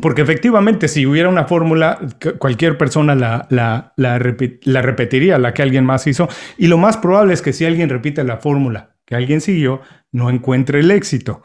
porque 0.00 0.22
efectivamente, 0.22 0.88
si 0.88 1.04
hubiera 1.04 1.28
una 1.28 1.44
fórmula, 1.44 1.98
cualquier 2.38 2.78
persona 2.78 3.14
la, 3.14 3.46
la, 3.50 3.92
la, 3.96 4.18
repetiría, 4.18 5.36
la 5.36 5.52
que 5.52 5.60
alguien 5.60 5.84
más 5.84 6.06
hizo. 6.06 6.30
Y 6.56 6.68
lo 6.68 6.78
más 6.78 6.96
probable 6.96 7.34
es 7.34 7.42
que 7.42 7.52
si 7.52 7.66
alguien 7.66 7.90
repite 7.90 8.24
la 8.24 8.38
fórmula 8.38 8.96
que 9.04 9.16
alguien 9.16 9.40
siguió, 9.40 9.82
no 10.12 10.30
encuentre 10.30 10.80
el 10.80 10.90
éxito. 10.92 11.42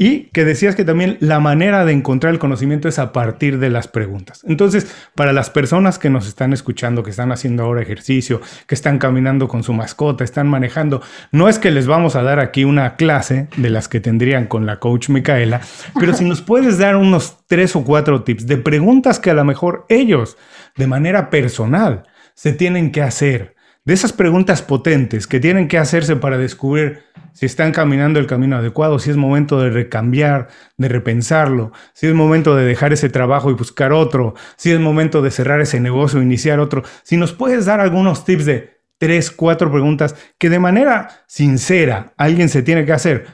Y 0.00 0.30
que 0.32 0.44
decías 0.44 0.76
que 0.76 0.84
también 0.84 1.18
la 1.18 1.40
manera 1.40 1.84
de 1.84 1.92
encontrar 1.92 2.32
el 2.32 2.38
conocimiento 2.38 2.88
es 2.88 3.00
a 3.00 3.12
partir 3.12 3.58
de 3.58 3.68
las 3.68 3.88
preguntas. 3.88 4.44
Entonces, 4.46 4.86
para 5.16 5.32
las 5.32 5.50
personas 5.50 5.98
que 5.98 6.08
nos 6.08 6.28
están 6.28 6.52
escuchando, 6.52 7.02
que 7.02 7.10
están 7.10 7.32
haciendo 7.32 7.64
ahora 7.64 7.82
ejercicio, 7.82 8.40
que 8.68 8.76
están 8.76 8.98
caminando 8.98 9.48
con 9.48 9.64
su 9.64 9.72
mascota, 9.72 10.22
están 10.22 10.46
manejando, 10.46 11.02
no 11.32 11.48
es 11.48 11.58
que 11.58 11.72
les 11.72 11.88
vamos 11.88 12.14
a 12.14 12.22
dar 12.22 12.38
aquí 12.38 12.62
una 12.62 12.94
clase 12.94 13.48
de 13.56 13.70
las 13.70 13.88
que 13.88 13.98
tendrían 13.98 14.46
con 14.46 14.66
la 14.66 14.78
coach 14.78 15.08
Micaela, 15.08 15.62
pero 15.98 16.14
si 16.14 16.24
nos 16.24 16.42
puedes 16.42 16.78
dar 16.78 16.94
unos 16.94 17.38
tres 17.48 17.74
o 17.74 17.82
cuatro 17.82 18.22
tips 18.22 18.46
de 18.46 18.56
preguntas 18.56 19.18
que 19.18 19.30
a 19.30 19.34
lo 19.34 19.44
mejor 19.44 19.84
ellos, 19.88 20.36
de 20.76 20.86
manera 20.86 21.28
personal, 21.28 22.04
se 22.34 22.52
tienen 22.52 22.92
que 22.92 23.02
hacer 23.02 23.57
de 23.88 23.94
esas 23.94 24.12
preguntas 24.12 24.60
potentes 24.60 25.26
que 25.26 25.40
tienen 25.40 25.66
que 25.66 25.78
hacerse 25.78 26.14
para 26.14 26.36
descubrir 26.36 27.04
si 27.32 27.46
están 27.46 27.72
caminando 27.72 28.20
el 28.20 28.26
camino 28.26 28.58
adecuado, 28.58 28.98
si 28.98 29.08
es 29.08 29.16
momento 29.16 29.58
de 29.62 29.70
recambiar, 29.70 30.48
de 30.76 30.88
repensarlo, 30.88 31.72
si 31.94 32.06
es 32.06 32.12
momento 32.12 32.54
de 32.54 32.66
dejar 32.66 32.92
ese 32.92 33.08
trabajo 33.08 33.50
y 33.50 33.54
buscar 33.54 33.94
otro, 33.94 34.34
si 34.56 34.72
es 34.72 34.78
momento 34.78 35.22
de 35.22 35.30
cerrar 35.30 35.62
ese 35.62 35.80
negocio 35.80 36.20
e 36.20 36.22
iniciar 36.22 36.60
otro. 36.60 36.82
Si 37.02 37.16
nos 37.16 37.32
puedes 37.32 37.64
dar 37.64 37.80
algunos 37.80 38.26
tips 38.26 38.44
de 38.44 38.78
tres, 38.98 39.30
cuatro 39.30 39.72
preguntas 39.72 40.14
que 40.36 40.50
de 40.50 40.58
manera 40.58 41.08
sincera 41.26 42.12
alguien 42.18 42.50
se 42.50 42.62
tiene 42.62 42.84
que 42.84 42.92
hacer. 42.92 43.24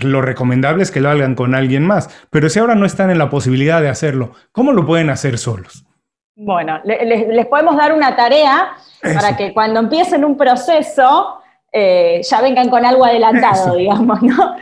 Lo 0.00 0.22
recomendable 0.22 0.82
es 0.82 0.90
que 0.90 1.02
lo 1.02 1.10
hagan 1.10 1.34
con 1.34 1.54
alguien 1.54 1.86
más, 1.86 2.08
pero 2.30 2.48
si 2.48 2.58
ahora 2.58 2.74
no 2.74 2.86
están 2.86 3.10
en 3.10 3.18
la 3.18 3.28
posibilidad 3.28 3.82
de 3.82 3.90
hacerlo, 3.90 4.32
¿cómo 4.50 4.72
lo 4.72 4.86
pueden 4.86 5.10
hacer 5.10 5.36
solos? 5.36 5.84
Bueno, 6.34 6.80
les 6.84 7.46
podemos 7.46 7.76
dar 7.76 7.92
una 7.92 8.16
tarea 8.16 8.72
para 9.02 9.36
que 9.36 9.52
cuando 9.52 9.80
empiecen 9.80 10.24
un 10.24 10.36
proceso 10.36 11.40
eh, 11.72 12.20
ya 12.22 12.40
vengan 12.40 12.68
con 12.68 12.84
algo 12.84 13.04
adelantado, 13.04 13.74
digamos, 13.76 14.22
¿no? 14.22 14.56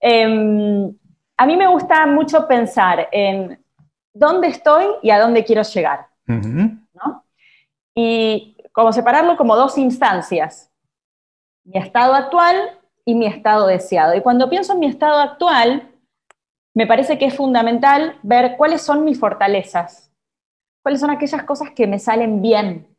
Em, 0.00 0.94
a 1.36 1.46
mí 1.46 1.56
me 1.56 1.66
gusta 1.66 2.06
mucho 2.06 2.46
pensar 2.46 3.08
en 3.12 3.62
dónde 4.12 4.48
estoy 4.48 4.86
y 5.02 5.10
a 5.10 5.18
dónde 5.18 5.44
quiero 5.44 5.62
llegar, 5.62 6.06
¿no? 6.26 7.24
Y 7.94 8.56
como 8.72 8.92
separarlo 8.92 9.36
como 9.36 9.56
dos 9.56 9.76
instancias, 9.76 10.70
mi 11.64 11.78
estado 11.78 12.14
actual 12.14 12.78
y 13.04 13.14
mi 13.14 13.26
estado 13.26 13.66
deseado. 13.66 14.14
Y 14.14 14.22
cuando 14.22 14.48
pienso 14.48 14.72
en 14.72 14.80
mi 14.80 14.86
estado 14.86 15.18
actual, 15.18 15.88
me 16.74 16.86
parece 16.86 17.18
que 17.18 17.26
es 17.26 17.36
fundamental 17.36 18.18
ver 18.22 18.56
cuáles 18.56 18.82
son 18.82 19.04
mis 19.04 19.18
fortalezas, 19.18 20.10
cuáles 20.82 21.00
son 21.00 21.10
aquellas 21.10 21.42
cosas 21.44 21.70
que 21.70 21.86
me 21.86 21.98
salen 21.98 22.40
bien, 22.40 22.91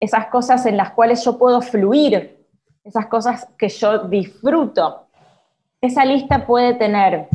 esas 0.00 0.26
cosas 0.26 0.64
en 0.66 0.76
las 0.76 0.90
cuales 0.90 1.24
yo 1.24 1.38
puedo 1.38 1.60
fluir, 1.60 2.46
esas 2.84 3.06
cosas 3.06 3.48
que 3.58 3.68
yo 3.68 3.98
disfruto. 4.04 5.06
Esa 5.80 6.04
lista 6.04 6.46
puede 6.46 6.74
tener 6.74 7.28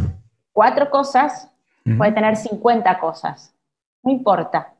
cuatro 0.51 0.89
cosas, 0.89 1.49
puede 1.97 2.11
tener 2.11 2.35
50 2.35 2.99
cosas, 2.99 3.53
no 4.01 4.11
importa. 4.11 4.73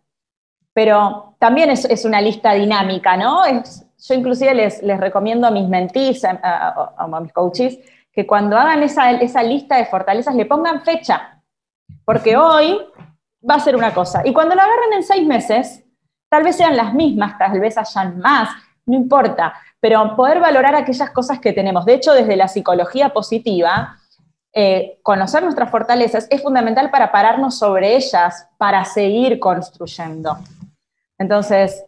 Pero 0.74 1.36
también 1.40 1.70
es, 1.70 2.06
una 2.06 2.20
lista 2.20 2.54
dinámica, 2.54 3.16
¿no? 3.16 3.42
yo 3.46 4.14
inclusive 4.16 4.54
les, 4.54 4.82
les, 4.82 5.00
recomiendo 5.00 5.48
a 5.48 5.52
mis 5.52 5.68
mentees, 5.68 6.26
a, 6.26 7.08
mis 7.22 7.32
coaches, 7.32 7.78
que 8.12 8.26
cuando 8.26 8.58
hagan 8.58 8.84
esa, 8.84 9.12
esa 9.12 9.44
lista 9.44 9.78
de 9.78 9.86
fortalezas 9.86 10.36
le 10.36 10.46
pongan 10.46 10.82
fecha, 10.84 11.42
porque 12.04 12.36
hoy 12.36 12.80
va 13.48 13.56
a 13.56 13.60
ser 13.60 13.76
una 13.76 13.94
cosa. 13.94 14.22
Y 14.26 14.34
cuando 14.34 14.56
lo 14.56 14.62
agarren 14.62 14.94
en 14.94 15.04
seis 15.04 15.26
meses, 15.26 15.83
Tal 16.34 16.42
vez 16.42 16.56
sean 16.56 16.76
las 16.76 16.96
mismas, 16.96 17.38
tal 17.38 17.60
vez 17.60 17.78
hayan 17.78 18.18
más, 18.18 18.50
no 18.88 18.96
importa, 18.96 19.54
pero 19.80 20.16
poder 20.16 20.40
valorar 20.40 20.74
aquellas 20.74 21.12
cosas 21.12 21.38
que 21.38 21.54
tenemos. 21.54 21.86
De 21.86 21.94
hecho, 21.94 22.12
desde 22.12 22.36
la 22.36 22.48
psicología 22.48 23.10
positiva, 23.10 24.00
eh, 24.52 24.98
conocer 25.04 25.44
nuestras 25.44 25.70
fortalezas 25.70 26.26
es 26.32 26.42
fundamental 26.42 26.90
para 26.90 27.12
pararnos 27.12 27.60
sobre 27.60 27.96
ellas, 27.96 28.50
para 28.58 28.84
seguir 28.84 29.38
construyendo. 29.40 30.40
Entonces, 31.20 31.86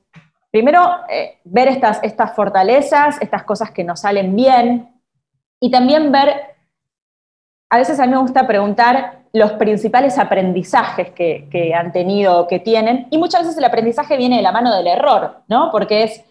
primero, 0.51 0.91
eh, 1.09 1.39
ver 1.43 1.67
estas, 1.69 1.99
estas 2.03 2.35
fortalezas, 2.35 3.19
estas 3.23 3.41
cosas 3.45 3.71
que 3.71 3.83
nos 3.83 4.01
salen 4.01 4.35
bien, 4.35 5.01
y 5.59 5.71
también 5.71 6.11
ver, 6.11 6.55
a 7.71 7.77
veces 7.79 7.99
a 7.99 8.05
mí 8.05 8.11
me 8.11 8.19
gusta 8.19 8.45
preguntar 8.45 9.24
los 9.35 9.51
principales 9.53 10.17
aprendizajes 10.17 11.11
que, 11.11 11.73
han 11.77 11.91
tenido, 11.91 12.47
que 12.47 12.59
tienen, 12.59 13.07
y 13.11 13.17
muchas 13.17 13.41
veces 13.41 13.57
el 13.57 13.65
aprendizaje 13.65 14.15
viene 14.15 14.37
de 14.37 14.41
la 14.41 14.53
mano 14.53 14.73
del 14.73 14.87
error, 14.87 15.41
¿no? 15.49 15.71
Porque 15.73 16.03
es, 16.03 16.23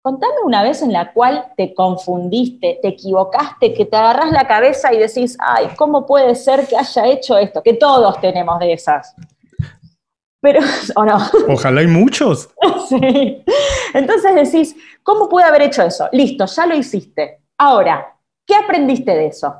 contame 0.00 0.34
una 0.44 0.62
vez 0.62 0.80
en 0.80 0.92
la 0.92 1.12
cual 1.12 1.46
te 1.56 1.74
confundiste, 1.74 2.78
te 2.80 2.88
equivocaste, 2.88 3.74
que 3.74 3.86
te 3.86 3.96
agarras 3.96 4.30
la 4.30 4.46
cabeza 4.46 4.94
y 4.94 4.98
decís, 4.98 5.36
ay, 5.40 5.70
¿cómo 5.76 6.06
puede 6.06 6.36
ser 6.36 6.68
que 6.68 6.76
haya 6.76 7.06
hecho 7.06 7.36
esto? 7.36 7.60
Que 7.60 7.74
todos 7.74 8.20
tenemos 8.20 8.60
de 8.60 8.74
esas. 8.74 9.16
Pero, 10.40 10.60
¿o 10.94 11.04
no? 11.04 11.18
Ojalá 11.48 11.80
hay 11.80 11.88
muchos. 11.88 12.50
sí. 12.88 13.42
Entonces 13.94 14.32
decís, 14.32 14.76
¿cómo 15.02 15.28
pude 15.28 15.42
haber 15.42 15.62
hecho 15.62 15.82
eso? 15.82 16.08
Listo, 16.12 16.46
ya 16.46 16.66
lo 16.66 16.76
hiciste. 16.76 17.40
Ahora, 17.58 18.16
¿qué 18.46 18.54
aprendiste 18.54 19.10
de 19.10 19.26
eso? 19.26 19.56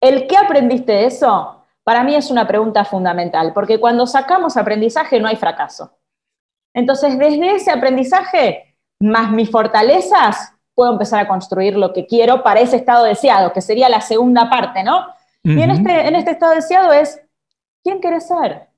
El 0.00 0.26
qué 0.26 0.38
aprendiste 0.38 0.92
de 0.92 1.04
eso 1.04 1.55
para 1.86 2.02
mí 2.02 2.16
es 2.16 2.32
una 2.32 2.48
pregunta 2.48 2.84
fundamental, 2.84 3.52
porque 3.52 3.78
cuando 3.78 4.08
sacamos 4.08 4.56
aprendizaje 4.56 5.20
no 5.20 5.28
hay 5.28 5.36
fracaso. 5.36 5.96
Entonces, 6.74 7.16
desde 7.16 7.54
ese 7.54 7.70
aprendizaje, 7.70 8.76
más 9.00 9.30
mis 9.30 9.48
fortalezas, 9.48 10.52
puedo 10.74 10.90
empezar 10.90 11.20
a 11.20 11.28
construir 11.28 11.76
lo 11.76 11.92
que 11.92 12.04
quiero 12.04 12.42
para 12.42 12.58
ese 12.58 12.74
estado 12.74 13.04
deseado, 13.04 13.52
que 13.52 13.60
sería 13.60 13.88
la 13.88 14.00
segunda 14.00 14.50
parte, 14.50 14.82
¿no? 14.82 15.06
Y 15.44 15.62
en 15.62 15.70
este, 15.70 16.08
en 16.08 16.16
este 16.16 16.32
estado 16.32 16.54
deseado 16.54 16.92
es, 16.92 17.20
¿quién 17.84 18.00
querés 18.00 18.26
ser? 18.26 18.68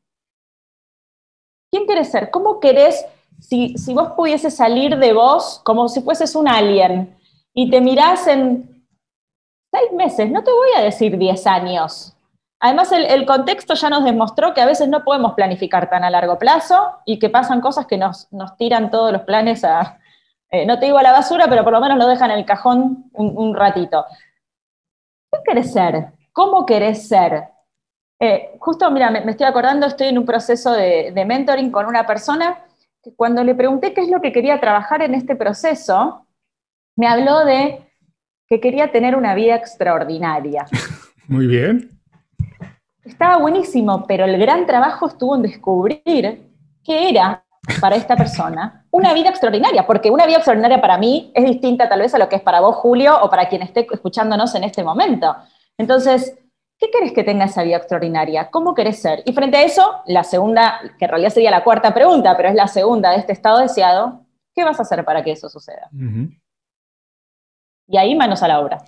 ¿Quién 1.73 1.87
querés 1.87 2.11
ser? 2.11 2.31
¿Cómo 2.31 2.61
querés, 2.61 3.07
si, 3.41 3.79
si 3.79 3.95
vos 3.95 4.13
pudieses 4.19 4.55
salir 4.55 4.99
de 4.99 5.15
vos 5.15 5.63
como 5.65 5.89
si 5.89 6.03
fueses 6.03 6.37
un 6.37 6.47
alien 6.47 7.17
y 7.55 7.71
te 7.71 7.81
mirás 7.81 8.27
en 8.27 8.85
seis 9.73 9.93
meses, 9.93 10.31
no 10.31 10.45
te 10.45 10.51
voy 10.53 10.69
a 10.77 10.83
decir 10.83 11.17
diez 11.17 11.47
años, 11.47 12.15
Además, 12.61 12.91
el, 12.91 13.25
contexto 13.25 13.75
ya 13.75 13.89
nos 13.89 14.05
demostró 14.05 14.53
que 14.53 14.61
a 14.61 14.67
veces 14.67 14.89
no 14.89 15.05
podemos 15.05 15.35
planificar 15.35 15.89
tan 15.89 16.03
a 16.03 16.11
largo 16.11 16.39
plazo 16.39 16.99
y 17.05 17.21
que 17.21 17.31
pasan 17.31 17.61
cosas 17.61 17.87
que 17.87 17.97
nos, 17.97 18.29
tiran 18.59 18.91
todos 18.91 19.13
los 19.13 19.23
planes 19.23 19.63
a, 19.63 20.01
eh, 20.51 20.67
no 20.67 20.79
te 20.79 20.87
digo 20.87 20.99
a 20.99 21.05
la 21.05 21.13
basura, 21.13 21.47
pero 21.49 21.63
por 21.63 21.73
lo 21.73 21.81
menos 21.81 21.99
lo 21.99 22.09
dejan 22.09 22.33
en 22.33 22.39
el 22.39 22.45
cajón 22.45 23.11
un, 23.13 23.55
ratito. 23.55 24.07
¿Qué 25.31 25.39
querés 25.47 25.73
ser? 25.73 26.07
¿Cómo 26.33 26.67
querés 26.67 27.07
ser? 27.07 27.45
Eh, 28.19 28.57
justo, 28.59 28.91
mira, 28.91 29.13
me, 29.13 29.31
estoy 29.31 29.47
acordando, 29.47 29.87
estoy 29.87 30.09
en 30.09 30.19
un 30.19 30.27
proceso 30.27 30.73
de 30.73 31.25
mentoring 31.25 31.71
con 31.71 31.87
una 31.87 32.07
persona 32.07 32.59
que 33.05 33.15
cuando 33.15 33.45
le 33.45 33.55
pregunté 33.55 33.95
qué 33.95 34.01
es 34.01 34.09
lo 34.09 34.21
que 34.21 34.33
quería 34.33 34.59
trabajar 34.59 35.03
en 35.03 35.15
este 35.15 35.37
proceso, 35.37 36.27
me 36.97 37.07
habló 37.07 37.45
de 37.45 37.89
que 38.49 38.59
quería 38.59 38.91
tener 38.91 39.15
una 39.15 39.37
vida 39.37 39.55
extraordinaria. 39.55 40.67
Muy 41.29 41.47
bien 41.47 41.98
estaba 43.11 43.39
buenísimo, 43.39 44.07
pero 44.07 44.25
el 44.25 44.39
gran 44.39 44.67
trabajo 44.67 45.07
estuvo 45.09 45.37
en 45.37 45.43
descubrir 45.43 46.49
qué 46.85 47.09
era 47.11 47.45
para 47.81 47.97
esta 47.97 48.17
persona 48.17 48.87
una 48.91 49.13
vida 49.13 49.29
extraordinaria, 49.29 49.87
porque 49.87 50.11
una 50.11 50.27
vida 50.27 50.37
extraordinaria 50.37 50.81
para 50.81 50.99
mí 50.99 51.31
es 51.35 51.45
distinta 51.45 51.89
tal 51.89 52.01
vez 52.01 52.15
a 52.15 52.19
lo 52.19 52.29
que 52.29 52.37
es 52.37 52.43
para 52.43 52.61
vos, 52.61 52.77
Julio, 52.77 53.19
o 53.23 53.29
para 53.29 53.49
quien 53.49 53.63
esté 53.63 53.87
escuchándonos 53.91 54.55
en 54.55 54.65
este 54.65 54.83
momento. 54.83 55.37
Entonces, 55.77 56.39
¿qué 56.79 56.91
querés 56.91 57.13
que 57.13 57.25
tenga 57.25 57.45
esa 57.45 57.63
vida 57.63 57.77
extraordinaria? 57.77 58.51
¿Cómo 58.51 58.75
querés 58.75 59.01
ser? 59.01 59.23
Y 59.27 59.33
frente 59.33 59.59
a 59.59 59.63
eso, 59.63 60.03
la 60.07 60.25
segunda, 60.25 60.81
que 60.99 61.05
en 61.05 61.11
realidad 61.11 61.31
sería 61.31 61.51
la 61.51 61.65
cuarta 61.65 61.93
pregunta, 61.93 62.37
pero 62.37 62.49
es 62.49 62.55
la 62.55 62.69
segunda 62.69 63.11
de 63.11 63.19
este 63.19 63.33
estado 63.33 63.59
deseado, 63.59 64.25
¿qué 64.55 64.65
vas 64.65 64.79
a 64.79 64.83
hacer 64.83 65.05
para 65.05 65.23
que 65.23 65.33
eso 65.33 65.49
suceda? 65.49 65.89
Y 67.87 67.97
ahí 67.97 68.15
manos 68.15 68.43
a 68.43 68.49
la 68.49 68.61
obra. 68.61 68.79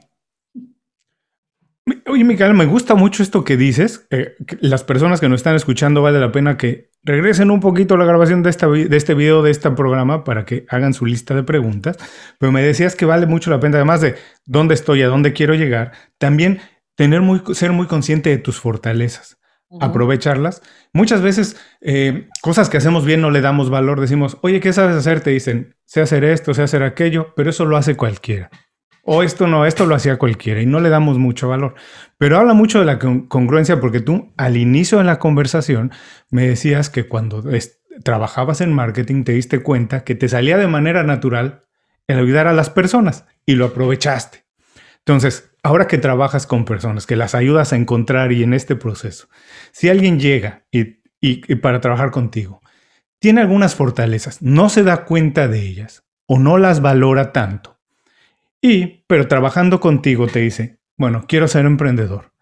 Oye, 2.07 2.25
Micaela, 2.25 2.55
me 2.55 2.67
gusta 2.67 2.95
mucho 2.95 3.23
esto 3.23 3.45
que 3.45 3.57
dices. 3.57 4.07
Eh, 4.11 4.35
las 4.61 4.85
personas 4.85 5.21
que 5.21 5.29
nos 5.29 5.41
están 5.41 5.57
escuchando 5.57 6.03
vale 6.03 6.21
la 6.21 6.33
pena 6.33 6.57
que 6.57 6.91
regresen 7.03 7.51
un 7.51 7.61
poquito 7.61 7.95
a 7.95 7.99
la 7.99 8.05
grabación 8.05 8.43
de, 8.43 8.51
esta, 8.51 8.69
de 8.69 8.97
este 8.97 9.15
video, 9.15 9.43
de 9.43 9.51
este 9.51 9.71
programa, 9.71 10.25
para 10.25 10.45
que 10.45 10.67
hagan 10.69 10.93
su 10.93 11.07
lista 11.07 11.35
de 11.35 11.43
preguntas. 11.43 11.97
Pero 12.39 12.53
me 12.53 12.63
decías 12.63 12.97
que 12.97 13.05
vale 13.05 13.27
mucho 13.27 13.51
la 13.51 13.61
pena, 13.61 13.77
además 13.77 14.01
de 14.01 14.17
dónde 14.45 14.75
estoy, 14.75 15.03
a 15.03 15.09
dónde 15.09 15.33
quiero 15.33 15.55
llegar, 15.55 15.93
también 16.19 16.61
tener 16.95 17.23
muy, 17.23 17.43
ser 17.55 17.73
muy 17.73 17.87
consciente 17.87 18.31
de 18.31 18.39
tus 18.39 18.61
fortalezas. 18.61 19.39
Aprovecharlas. 19.81 20.63
Muchas 20.93 21.23
veces, 21.23 21.57
eh, 21.81 22.29
cosas 22.43 22.69
que 22.69 22.77
hacemos 22.77 23.05
bien 23.05 23.21
no 23.21 23.31
le 23.31 23.41
damos 23.41 23.71
valor. 23.71 24.01
Decimos, 24.01 24.37
oye, 24.43 24.59
¿qué 24.59 24.73
sabes 24.73 24.97
hacer? 24.97 25.21
Te 25.21 25.31
dicen, 25.31 25.77
sé 25.85 26.01
hacer 26.01 26.25
esto, 26.25 26.55
sé 26.55 26.63
hacer 26.63 26.83
aquello, 26.83 27.33
pero 27.37 27.51
eso 27.51 27.65
lo 27.65 27.77
hace 27.77 27.97
cualquiera. 27.97 28.51
O 29.03 29.23
esto 29.23 29.47
no, 29.47 29.67
esto 29.67 29.87
lo 29.87 29.95
hacía 29.95 30.19
cualquiera 30.19 30.61
y 30.61 30.67
no 30.67 30.81
le 30.81 30.89
damos 30.89 31.19
mucho 31.19 31.49
valor. 31.49 31.75
Pero 32.19 32.39
habla 32.39 32.55
mucho 32.55 32.79
de 32.81 32.85
la 32.85 32.99
congruencia 32.99 33.81
porque 33.81 34.01
tú 34.01 34.33
al 34.37 34.57
inicio 34.57 34.99
de 34.99 35.05
la 35.05 35.19
conversación 35.19 35.91
me 36.31 36.47
decías 36.47 36.91
que 36.91 37.09
cuando 37.09 37.43
trabajabas 38.05 38.61
en 38.61 38.73
marketing 38.73 39.25
te 39.25 39.33
diste 39.33 39.63
cuenta 39.63 40.05
que 40.05 40.15
te 40.15 40.29
salía 40.29 40.59
de 40.59 40.67
manera 40.67 41.03
natural 41.03 41.65
el 42.07 42.19
ayudar 42.19 42.47
a 42.47 42.53
las 42.53 42.71
personas 42.71 43.25
y 43.47 43.55
lo 43.55 43.67
aprovechaste. 43.67 44.45
Entonces, 44.99 45.51
ahora 45.63 45.87
que 45.87 45.99
trabajas 45.99 46.47
con 46.47 46.65
personas, 46.65 47.07
que 47.07 47.17
las 47.17 47.35
ayudas 47.35 47.73
a 47.73 47.77
encontrar 47.77 48.33
y 48.33 48.43
en 48.43 48.55
este 48.55 48.77
proceso, 48.77 49.29
si 49.73 49.89
alguien 49.89 50.21
llega 50.21 50.65
y, 50.71 51.01
y 51.21 51.55
para 51.57 51.81
trabajar 51.81 52.11
contigo, 52.11 52.61
tiene 53.19 53.41
algunas 53.41 53.75
fortalezas, 53.75 54.43
no 54.43 54.69
se 54.69 54.83
da 54.83 55.05
cuenta 55.05 55.47
de 55.49 55.61
ellas 55.61 56.05
o 56.27 56.39
no 56.39 56.59
las 56.59 56.81
valora 56.81 57.33
tanto, 57.33 57.80
y, 58.61 59.05
pero 59.07 59.29
trabajando 59.29 59.81
contigo 59.81 60.27
te 60.27 60.41
dice, 60.41 60.81
bueno, 60.97 61.25
quiero 61.27 61.49
ser 61.49 61.67
emprendedor, 61.67 62.33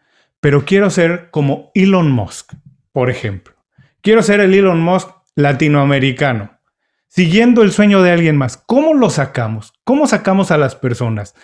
pero 0.41 0.65
quiero 0.65 0.91
ser 0.91 1.31
como 1.31 1.71
Elon 1.75 2.11
Musk, 2.11 2.55
por 2.93 3.11
ejemplo. 3.11 3.55
Quiero 4.01 4.23
ser 4.23 4.41
el 4.41 4.55
Elon 4.55 4.81
Musk 4.81 5.11
latinoamericano, 5.35 6.59
siguiendo 7.07 7.63
el 7.63 7.73
sueño 7.73 8.03
de 8.03 8.11
alguien 8.11 8.37
más. 8.37 8.57
¿Cómo 8.57 8.95
lo 8.95 9.11
sacamos? 9.11 9.73
¿Cómo 9.85 10.07
sacamos 10.07 10.51
a 10.51 10.59
las 10.59 10.75
personas 10.77 11.35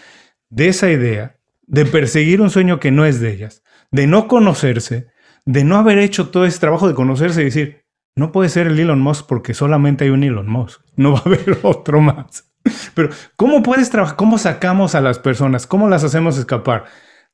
de 0.50 0.68
esa 0.68 0.90
idea 0.90 1.36
de 1.66 1.86
perseguir 1.86 2.40
un 2.40 2.50
sueño 2.50 2.80
que 2.80 2.90
no 2.90 3.04
es 3.04 3.20
de 3.20 3.32
ellas, 3.32 3.62
de 3.90 4.06
no 4.06 4.28
conocerse, 4.28 5.08
de 5.44 5.64
no 5.64 5.76
haber 5.76 5.98
hecho 5.98 6.30
todo 6.30 6.44
ese 6.44 6.58
trabajo 6.58 6.88
de 6.88 6.94
conocerse 6.94 7.42
y 7.42 7.46
decir, 7.46 7.84
no 8.16 8.32
puede 8.32 8.48
ser 8.48 8.66
el 8.66 8.78
Elon 8.78 9.00
Musk 9.00 9.26
porque 9.26 9.54
solamente 9.54 10.04
hay 10.04 10.10
un 10.10 10.24
Elon 10.24 10.48
Musk, 10.48 10.80
no 10.96 11.12
va 11.12 11.18
a 11.18 11.22
haber 11.26 11.58
otro 11.62 12.00
más. 12.00 12.53
Pero, 12.94 13.10
¿cómo 13.36 13.62
puedes 13.62 13.90
trabajar? 13.90 14.16
¿Cómo 14.16 14.38
sacamos 14.38 14.94
a 14.94 15.00
las 15.00 15.18
personas? 15.18 15.66
¿Cómo 15.66 15.88
las 15.88 16.04
hacemos 16.04 16.38
escapar 16.38 16.84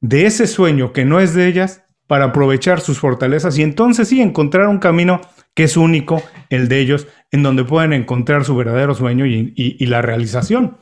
de 0.01 0.27
ese 0.27 0.47
sueño 0.47 0.93
que 0.93 1.05
no 1.05 1.21
es 1.21 1.35
de 1.35 1.47
ellas 1.47 1.85
para 2.07 2.27
aprovechar 2.27 2.81
sus 2.81 2.99
fortalezas 2.99 3.57
y 3.59 3.63
entonces 3.63 4.09
sí 4.09 4.21
encontrar 4.21 4.67
un 4.67 4.79
camino 4.79 5.21
que 5.55 5.65
es 5.65 5.77
único, 5.77 6.23
el 6.49 6.69
de 6.69 6.81
ellos, 6.81 7.07
en 7.31 7.43
donde 7.43 7.65
pueden 7.65 7.93
encontrar 7.93 8.45
su 8.45 8.57
verdadero 8.57 8.95
sueño 8.95 9.27
y, 9.27 9.87
la 9.87 10.03
realización? 10.03 10.79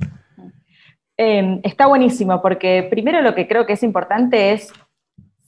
Em, 1.17 1.61
está 1.65 1.87
buenísimo, 1.87 2.41
porque 2.41 2.87
primero 2.89 3.21
lo 3.23 3.35
que 3.35 3.49
creo 3.49 3.67
que 3.67 3.73
es 3.75 3.83
importante 3.83 4.53
es 4.53 4.73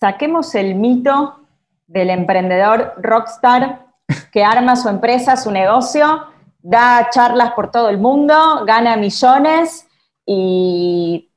saquemos 0.01 0.55
el 0.55 0.75
mito 0.75 1.47
del 1.87 2.11
emprendedor 2.11 2.95
rockstar 3.01 3.87
que 4.33 4.43
arma 4.43 4.77
su 4.77 4.89
empresa, 4.89 5.37
su 5.37 5.51
negocio 5.51 6.25
da 6.63 7.09
charlas 7.11 7.53
por 7.53 7.71
todo 7.71 7.89
el 7.89 7.99
mundo, 7.99 8.65
gana 8.65 8.97
millones 8.97 9.87
y 10.27 11.31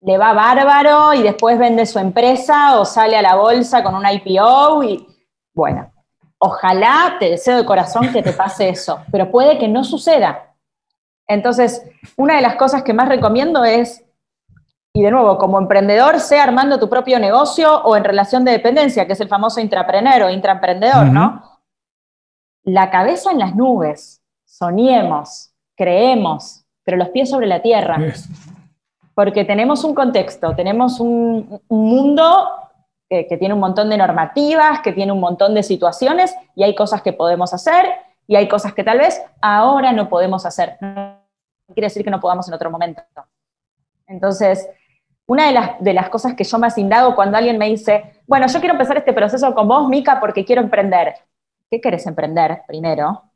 le 0.00 0.18
va 0.18 0.32
bárbaro 0.32 1.14
y 1.14 1.22
después 1.22 1.58
vende 1.58 1.86
su 1.86 1.98
empresa 1.98 2.78
o 2.78 2.84
sale 2.84 3.16
a 3.16 3.22
la 3.22 3.36
bolsa 3.36 3.82
con 3.82 3.94
un 3.94 4.04
IPO 4.06 4.84
y 4.84 5.06
bueno, 5.54 5.90
ojalá 6.38 7.16
te 7.18 7.30
deseo 7.30 7.56
de 7.56 7.64
corazón 7.64 8.12
que 8.12 8.22
te 8.22 8.32
pase 8.32 8.68
eso, 8.68 9.00
pero 9.10 9.30
puede 9.30 9.58
que 9.58 9.68
no 9.68 9.82
suceda. 9.84 10.54
Entonces, 11.26 11.82
una 12.16 12.36
de 12.36 12.42
las 12.42 12.56
cosas 12.56 12.82
que 12.82 12.92
más 12.92 13.08
recomiendo 13.08 13.64
es, 13.64 14.04
y 14.92 15.02
de 15.02 15.10
nuevo, 15.10 15.38
como 15.38 15.58
emprendedor, 15.58 16.20
sea 16.20 16.42
armando 16.42 16.78
tu 16.78 16.88
propio 16.88 17.18
negocio 17.18 17.82
o 17.82 17.96
en 17.96 18.04
relación 18.04 18.44
de 18.44 18.52
dependencia, 18.52 19.06
que 19.06 19.14
es 19.14 19.20
el 19.20 19.28
famoso 19.28 19.60
intrapreneur 19.60 20.22
o 20.24 20.30
intraemprendedor, 20.30 21.06
¿no? 21.06 21.42
La 22.62 22.90
cabeza 22.90 23.30
en 23.30 23.38
las 23.38 23.54
nubes, 23.54 24.22
soñemos, 24.56 25.52
creemos, 25.76 26.64
pero 26.84 26.96
los 26.96 27.08
pies 27.08 27.28
sobre 27.30 27.46
la 27.46 27.60
tierra. 27.60 27.98
Porque 29.14 29.44
tenemos 29.44 29.82
un 29.84 29.94
contexto, 29.94 30.54
tenemos 30.54 31.00
un, 31.00 31.60
mundo 31.68 32.50
que, 33.08 33.24
tiene 33.36 33.54
un 33.54 33.60
montón 33.60 33.90
de 33.90 33.96
normativas, 33.96 34.80
que 34.80 34.92
tiene 34.92 35.12
un 35.12 35.20
montón 35.20 35.54
de 35.54 35.62
situaciones 35.62 36.34
y 36.54 36.62
hay 36.62 36.74
cosas 36.74 37.02
que 37.02 37.12
podemos 37.12 37.52
hacer 37.52 37.84
y 38.26 38.36
hay 38.36 38.48
cosas 38.48 38.74
que 38.74 38.84
tal 38.84 38.98
vez 38.98 39.20
ahora 39.40 39.92
no 39.92 40.08
podemos 40.08 40.46
hacer. 40.46 40.76
No 40.80 41.18
quiere 41.74 41.86
decir 41.86 42.04
que 42.04 42.10
no 42.10 42.20
podamos 42.20 42.46
en 42.46 42.54
otro 42.54 42.70
momento. 42.70 43.02
Entonces, 44.06 44.68
una 45.26 45.46
de 45.46 45.52
las, 45.52 45.80
de 45.80 45.94
las 45.94 46.08
cosas 46.10 46.34
que 46.34 46.44
yo 46.44 46.58
más 46.58 46.78
indago 46.78 47.16
cuando 47.16 47.36
alguien 47.36 47.58
me 47.58 47.68
dice, 47.68 48.22
bueno, 48.26 48.46
yo 48.46 48.60
quiero 48.60 48.74
empezar 48.74 48.98
este 48.98 49.12
proceso 49.12 49.52
con 49.54 49.66
vos, 49.66 49.88
Mica, 49.88 50.20
porque 50.20 50.44
quiero 50.44 50.62
emprender. 50.62 51.14
¿Qué 51.70 51.80
querés 51.80 52.06
emprender 52.06 52.62
primero? 52.68 53.33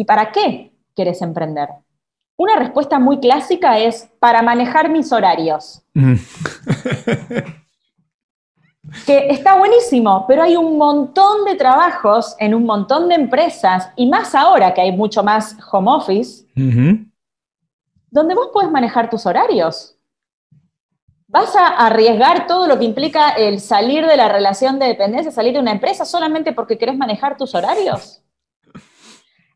¿Y 0.00 0.04
para 0.04 0.30
qué 0.30 0.72
quieres 0.94 1.20
emprender? 1.22 1.68
Una 2.36 2.56
respuesta 2.56 3.00
muy 3.00 3.18
clásica 3.18 3.78
es 3.78 4.08
para 4.20 4.42
manejar 4.42 4.88
mis 4.88 5.12
horarios. 5.12 5.82
Mm. 5.92 6.14
que 9.04 9.28
está 9.28 9.58
buenísimo, 9.58 10.24
pero 10.28 10.44
hay 10.44 10.56
un 10.56 10.78
montón 10.78 11.44
de 11.44 11.56
trabajos 11.56 12.36
en 12.38 12.54
un 12.54 12.64
montón 12.64 13.08
de 13.08 13.16
empresas, 13.16 13.90
y 13.96 14.06
más 14.06 14.36
ahora 14.36 14.72
que 14.72 14.80
hay 14.80 14.92
mucho 14.92 15.24
más 15.24 15.56
home 15.72 15.90
office, 15.90 16.46
donde 18.10 18.34
vos 18.36 18.50
puedes 18.52 18.70
manejar 18.70 19.10
tus 19.10 19.26
horarios. 19.26 19.96
¿Vas 21.26 21.54
a 21.56 21.66
arriesgar 21.66 22.46
todo 22.46 22.68
lo 22.68 22.78
que 22.78 22.84
implica 22.84 23.30
el 23.30 23.60
salir 23.60 24.06
de 24.06 24.16
la 24.16 24.28
relación 24.28 24.78
de 24.78 24.86
dependencia, 24.86 25.32
salir 25.32 25.52
de 25.54 25.60
una 25.60 25.72
empresa 25.72 26.04
solamente 26.04 26.52
porque 26.52 26.78
querés 26.78 26.96
manejar 26.96 27.36
tus 27.36 27.54
horarios? 27.54 28.22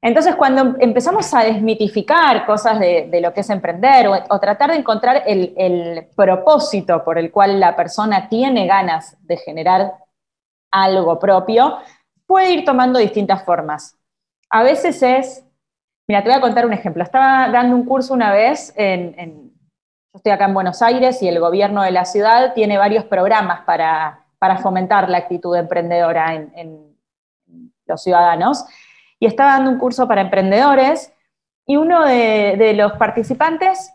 Entonces, 0.05 0.35
cuando 0.35 0.75
empezamos 0.81 1.33
a 1.33 1.45
desmitificar 1.45 2.45
cosas 2.45 2.81
de, 2.81 3.21
lo 3.23 3.33
que 3.33 3.41
es 3.41 3.51
emprender 3.51 4.09
o, 4.09 4.41
tratar 4.41 4.73
de 4.73 4.77
encontrar 4.77 5.23
el, 5.27 6.09
propósito 6.17 7.05
por 7.05 7.19
el 7.19 7.31
cual 7.31 7.61
la 7.61 7.77
persona 7.77 8.29
tiene 8.29 8.67
ganas 8.67 9.17
de 9.25 9.37
generar 9.37 9.95
algo 10.73 11.21
propio, 11.21 11.79
puede 12.27 12.51
ir 12.51 12.65
tomando 12.65 12.99
distintas 12.99 13.45
formas. 13.45 13.97
A 14.51 14.65
veces 14.65 15.01
es, 15.05 15.47
mira, 16.09 16.25
te 16.25 16.31
voy 16.31 16.39
a 16.39 16.41
contar 16.41 16.67
un 16.67 16.73
ejemplo. 16.73 17.05
Estaba 17.05 17.49
dando 17.51 17.77
un 17.77 17.85
curso 17.85 18.13
una 18.13 18.33
vez 18.33 18.75
en, 18.77 19.53
yo 20.13 20.17
estoy 20.17 20.33
acá 20.33 20.47
en 20.47 20.55
Buenos 20.55 20.83
Aires 20.83 21.23
y 21.23 21.29
el 21.29 21.39
gobierno 21.39 21.81
de 21.81 21.93
la 21.93 22.07
ciudad 22.07 22.55
tiene 22.55 22.77
varios 22.77 23.05
programas 23.05 23.61
para, 23.65 24.19
fomentar 24.61 25.09
la 25.09 25.19
actitud 25.19 25.55
emprendedora 25.55 26.35
en 26.35 26.97
los 27.87 28.03
ciudadanos 28.03 28.67
y 29.23 29.27
estaba 29.27 29.53
dando 29.53 29.71
un 29.71 29.79
curso 29.79 30.09
para 30.09 30.21
emprendedores 30.21 31.15
y 31.65 31.77
uno 31.77 32.05
de, 32.05 32.75
los 32.77 32.95
participantes 32.95 33.95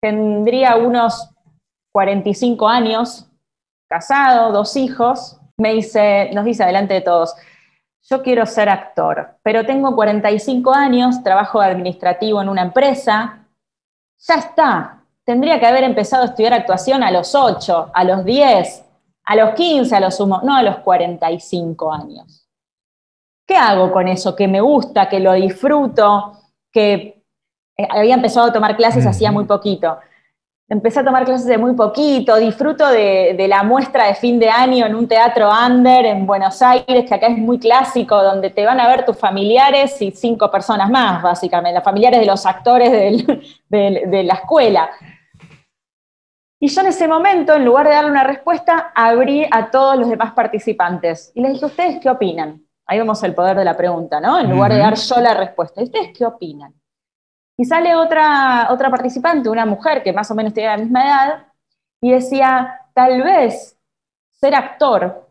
tendría 0.00 0.76
unos 0.76 1.30
45 1.92 2.68
años, 2.68 3.28
casado, 3.90 4.52
dos 4.52 4.76
hijos, 4.76 5.40
me 5.58 5.74
dice, 5.74 6.30
nos 6.32 6.44
dice 6.44 6.64
delante 6.64 6.94
de 6.94 7.00
todos, 7.00 7.34
yo 8.08 8.22
quiero 8.22 8.46
ser 8.46 8.68
actor, 8.68 9.36
pero 9.42 9.66
tengo 9.66 9.96
45 9.96 10.72
años, 10.72 11.24
trabajo 11.24 11.60
administrativo 11.60 12.40
en 12.40 12.48
una 12.48 12.62
empresa, 12.62 13.44
ya 14.16 14.34
está, 14.36 15.02
tendría 15.24 15.58
que 15.58 15.66
haber 15.66 15.82
empezado 15.82 16.22
a 16.22 16.26
estudiar 16.26 16.54
actuación 16.54 17.02
a 17.02 17.10
los 17.10 17.34
8, 17.34 17.90
a 17.92 18.04
los 18.04 18.24
10, 18.24 18.84
a 19.24 19.34
los 19.34 19.54
15, 19.54 19.96
a 19.96 20.00
los 20.00 20.16
sumo, 20.16 20.40
no 20.44 20.54
a 20.54 20.62
los 20.62 20.76
45 20.78 21.92
años. 21.92 22.41
¿Qué 23.52 23.58
hago 23.58 23.92
con 23.92 24.08
eso? 24.08 24.34
Que 24.34 24.48
me 24.48 24.62
gusta, 24.62 25.10
que 25.10 25.20
lo 25.20 25.34
disfruto, 25.34 26.38
que 26.72 27.22
eh, 27.76 27.88
había 27.90 28.14
empezado 28.14 28.46
a 28.46 28.52
tomar 28.54 28.74
clases 28.78 29.06
hacía 29.06 29.30
muy 29.30 29.44
poquito. 29.44 29.98
Empecé 30.70 31.00
a 31.00 31.04
tomar 31.04 31.26
clases 31.26 31.46
de 31.46 31.58
muy 31.58 31.74
poquito, 31.74 32.36
disfruto 32.36 32.88
de, 32.88 33.36
la 33.50 33.62
muestra 33.62 34.06
de 34.06 34.14
fin 34.14 34.38
de 34.38 34.48
año 34.48 34.86
en 34.86 34.94
un 34.94 35.06
teatro 35.06 35.50
under 35.50 36.06
en 36.06 36.24
Buenos 36.24 36.62
Aires, 36.62 37.04
que 37.06 37.14
acá 37.14 37.26
es 37.26 37.36
muy 37.36 37.58
clásico, 37.58 38.22
donde 38.22 38.48
te 38.48 38.64
van 38.64 38.80
a 38.80 38.88
ver 38.88 39.04
tus 39.04 39.18
familiares 39.18 40.00
y 40.00 40.12
cinco 40.12 40.50
personas 40.50 40.88
más, 40.88 41.22
básicamente, 41.22 41.74
los 41.74 41.84
familiares 41.84 42.20
de 42.20 42.26
los 42.26 42.46
actores 42.46 42.90
de 43.68 44.22
la 44.24 44.32
escuela. 44.32 44.88
Y 46.58 46.68
yo 46.68 46.80
en 46.80 46.86
ese 46.86 47.06
momento, 47.06 47.52
en 47.52 47.66
lugar 47.66 47.86
de 47.86 47.96
darle 47.96 48.12
una 48.12 48.24
respuesta, 48.24 48.92
abrí 48.94 49.46
a 49.50 49.70
todos 49.70 49.98
los 49.98 50.08
demás 50.08 50.32
participantes 50.32 51.32
y 51.34 51.42
les 51.42 51.52
dije, 51.52 51.66
¿ustedes 51.66 52.00
qué 52.00 52.08
opinan? 52.08 52.62
Ahí 52.86 52.98
vemos 52.98 53.22
el 53.22 53.34
poder 53.34 53.56
de 53.56 53.64
la 53.64 53.76
pregunta, 53.76 54.20
¿no? 54.20 54.38
En 54.38 54.50
lugar 54.50 54.72
de 54.72 54.78
dar 54.78 54.94
yo 54.96 55.20
la 55.20 55.34
respuesta. 55.34 55.80
¿Y 55.80 55.84
ustedes 55.84 56.10
qué 56.16 56.24
opinan? 56.24 56.74
Y 57.56 57.64
sale 57.64 57.94
otra, 57.94 58.68
otra 58.70 58.90
participante, 58.90 59.48
una 59.48 59.66
mujer 59.66 60.02
que 60.02 60.12
más 60.12 60.30
o 60.30 60.34
menos 60.34 60.52
tiene 60.52 60.70
la 60.70 60.78
misma 60.78 61.04
edad, 61.04 61.46
y 62.00 62.10
decía, 62.10 62.80
tal 62.94 63.22
vez 63.22 63.78
ser 64.32 64.54
actor 64.54 65.28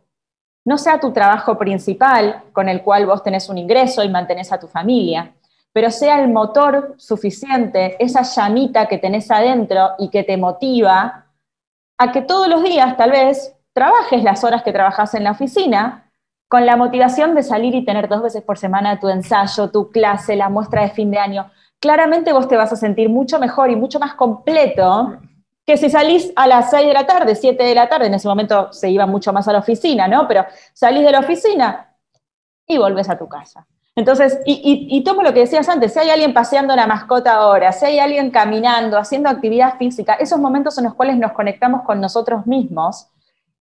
no 0.65 0.77
sea 0.77 0.99
tu 0.99 1.11
trabajo 1.11 1.57
principal 1.57 2.43
con 2.53 2.69
el 2.69 2.81
cual 2.81 3.05
vos 3.05 3.23
tenés 3.23 3.49
un 3.49 3.57
ingreso 3.57 4.03
y 4.03 4.09
mantenés 4.09 4.51
a 4.51 4.59
tu 4.59 4.67
familia, 4.67 5.33
pero 5.73 5.89
sea 5.89 6.21
el 6.21 6.29
motor 6.29 6.95
suficiente, 6.97 7.95
esa 8.03 8.21
llamita 8.21 8.87
que 8.87 8.97
tenés 8.97 9.29
adentro 9.31 9.91
y 9.97 10.09
que 10.09 10.23
te 10.23 10.37
motiva 10.37 11.25
a 11.97 12.11
que 12.11 12.21
todos 12.21 12.47
los 12.47 12.63
días 12.63 12.95
tal 12.95 13.11
vez 13.11 13.55
trabajes 13.73 14.23
las 14.23 14.43
horas 14.43 14.63
que 14.63 14.71
trabajas 14.71 15.13
en 15.13 15.23
la 15.23 15.31
oficina 15.31 16.10
con 16.51 16.65
la 16.65 16.75
motivación 16.75 17.33
de 17.33 17.43
salir 17.43 17.73
y 17.75 17.85
tener 17.85 18.09
dos 18.09 18.21
veces 18.21 18.43
por 18.43 18.57
semana 18.57 18.99
tu 18.99 19.07
ensayo, 19.07 19.71
tu 19.71 19.89
clase, 19.89 20.35
la 20.35 20.49
muestra 20.49 20.81
de 20.81 20.89
fin 20.89 21.09
de 21.09 21.17
año. 21.17 21.49
Claramente 21.79 22.33
vos 22.33 22.49
te 22.49 22.57
vas 22.57 22.73
a 22.73 22.75
sentir 22.75 23.07
mucho 23.07 23.39
mejor 23.39 23.71
y 23.71 23.77
mucho 23.77 23.99
más 23.99 24.15
completo 24.15 25.17
que 25.65 25.77
si 25.77 25.89
salís 25.89 26.33
a 26.35 26.47
las 26.47 26.69
6 26.69 26.87
de 26.87 26.93
la 26.93 27.07
tarde, 27.07 27.35
7 27.35 27.63
de 27.63 27.73
la 27.73 27.87
tarde, 27.87 28.07
en 28.07 28.15
ese 28.15 28.27
momento 28.27 28.73
se 28.73 28.89
iba 28.89 29.05
mucho 29.05 29.31
más 29.31 29.47
a 29.47 29.53
la 29.53 29.59
oficina, 29.59 30.09
¿no? 30.09 30.27
Pero 30.27 30.45
salís 30.73 31.05
de 31.05 31.11
la 31.13 31.19
oficina 31.19 31.95
y 32.67 32.77
volvés 32.77 33.09
a 33.09 33.17
tu 33.17 33.29
casa. 33.29 33.65
Entonces, 33.95 34.37
y, 34.45 35.01
tomo 35.05 35.23
lo 35.23 35.33
que 35.33 35.39
decías 35.39 35.69
antes, 35.69 35.93
si 35.93 35.99
hay 35.99 36.09
alguien 36.09 36.33
paseando 36.33 36.75
la 36.75 36.85
mascota 36.85 37.35
ahora, 37.35 37.71
si 37.71 37.85
hay 37.85 37.99
alguien 37.99 38.29
caminando, 38.29 38.97
haciendo 38.97 39.29
actividad 39.29 39.77
física, 39.77 40.15
esos 40.15 40.37
momentos 40.37 40.77
en 40.77 40.83
los 40.83 40.95
cuales 40.95 41.15
nos 41.15 41.31
conectamos 41.31 41.83
con 41.83 42.01
nosotros 42.01 42.45
mismos 42.45 43.07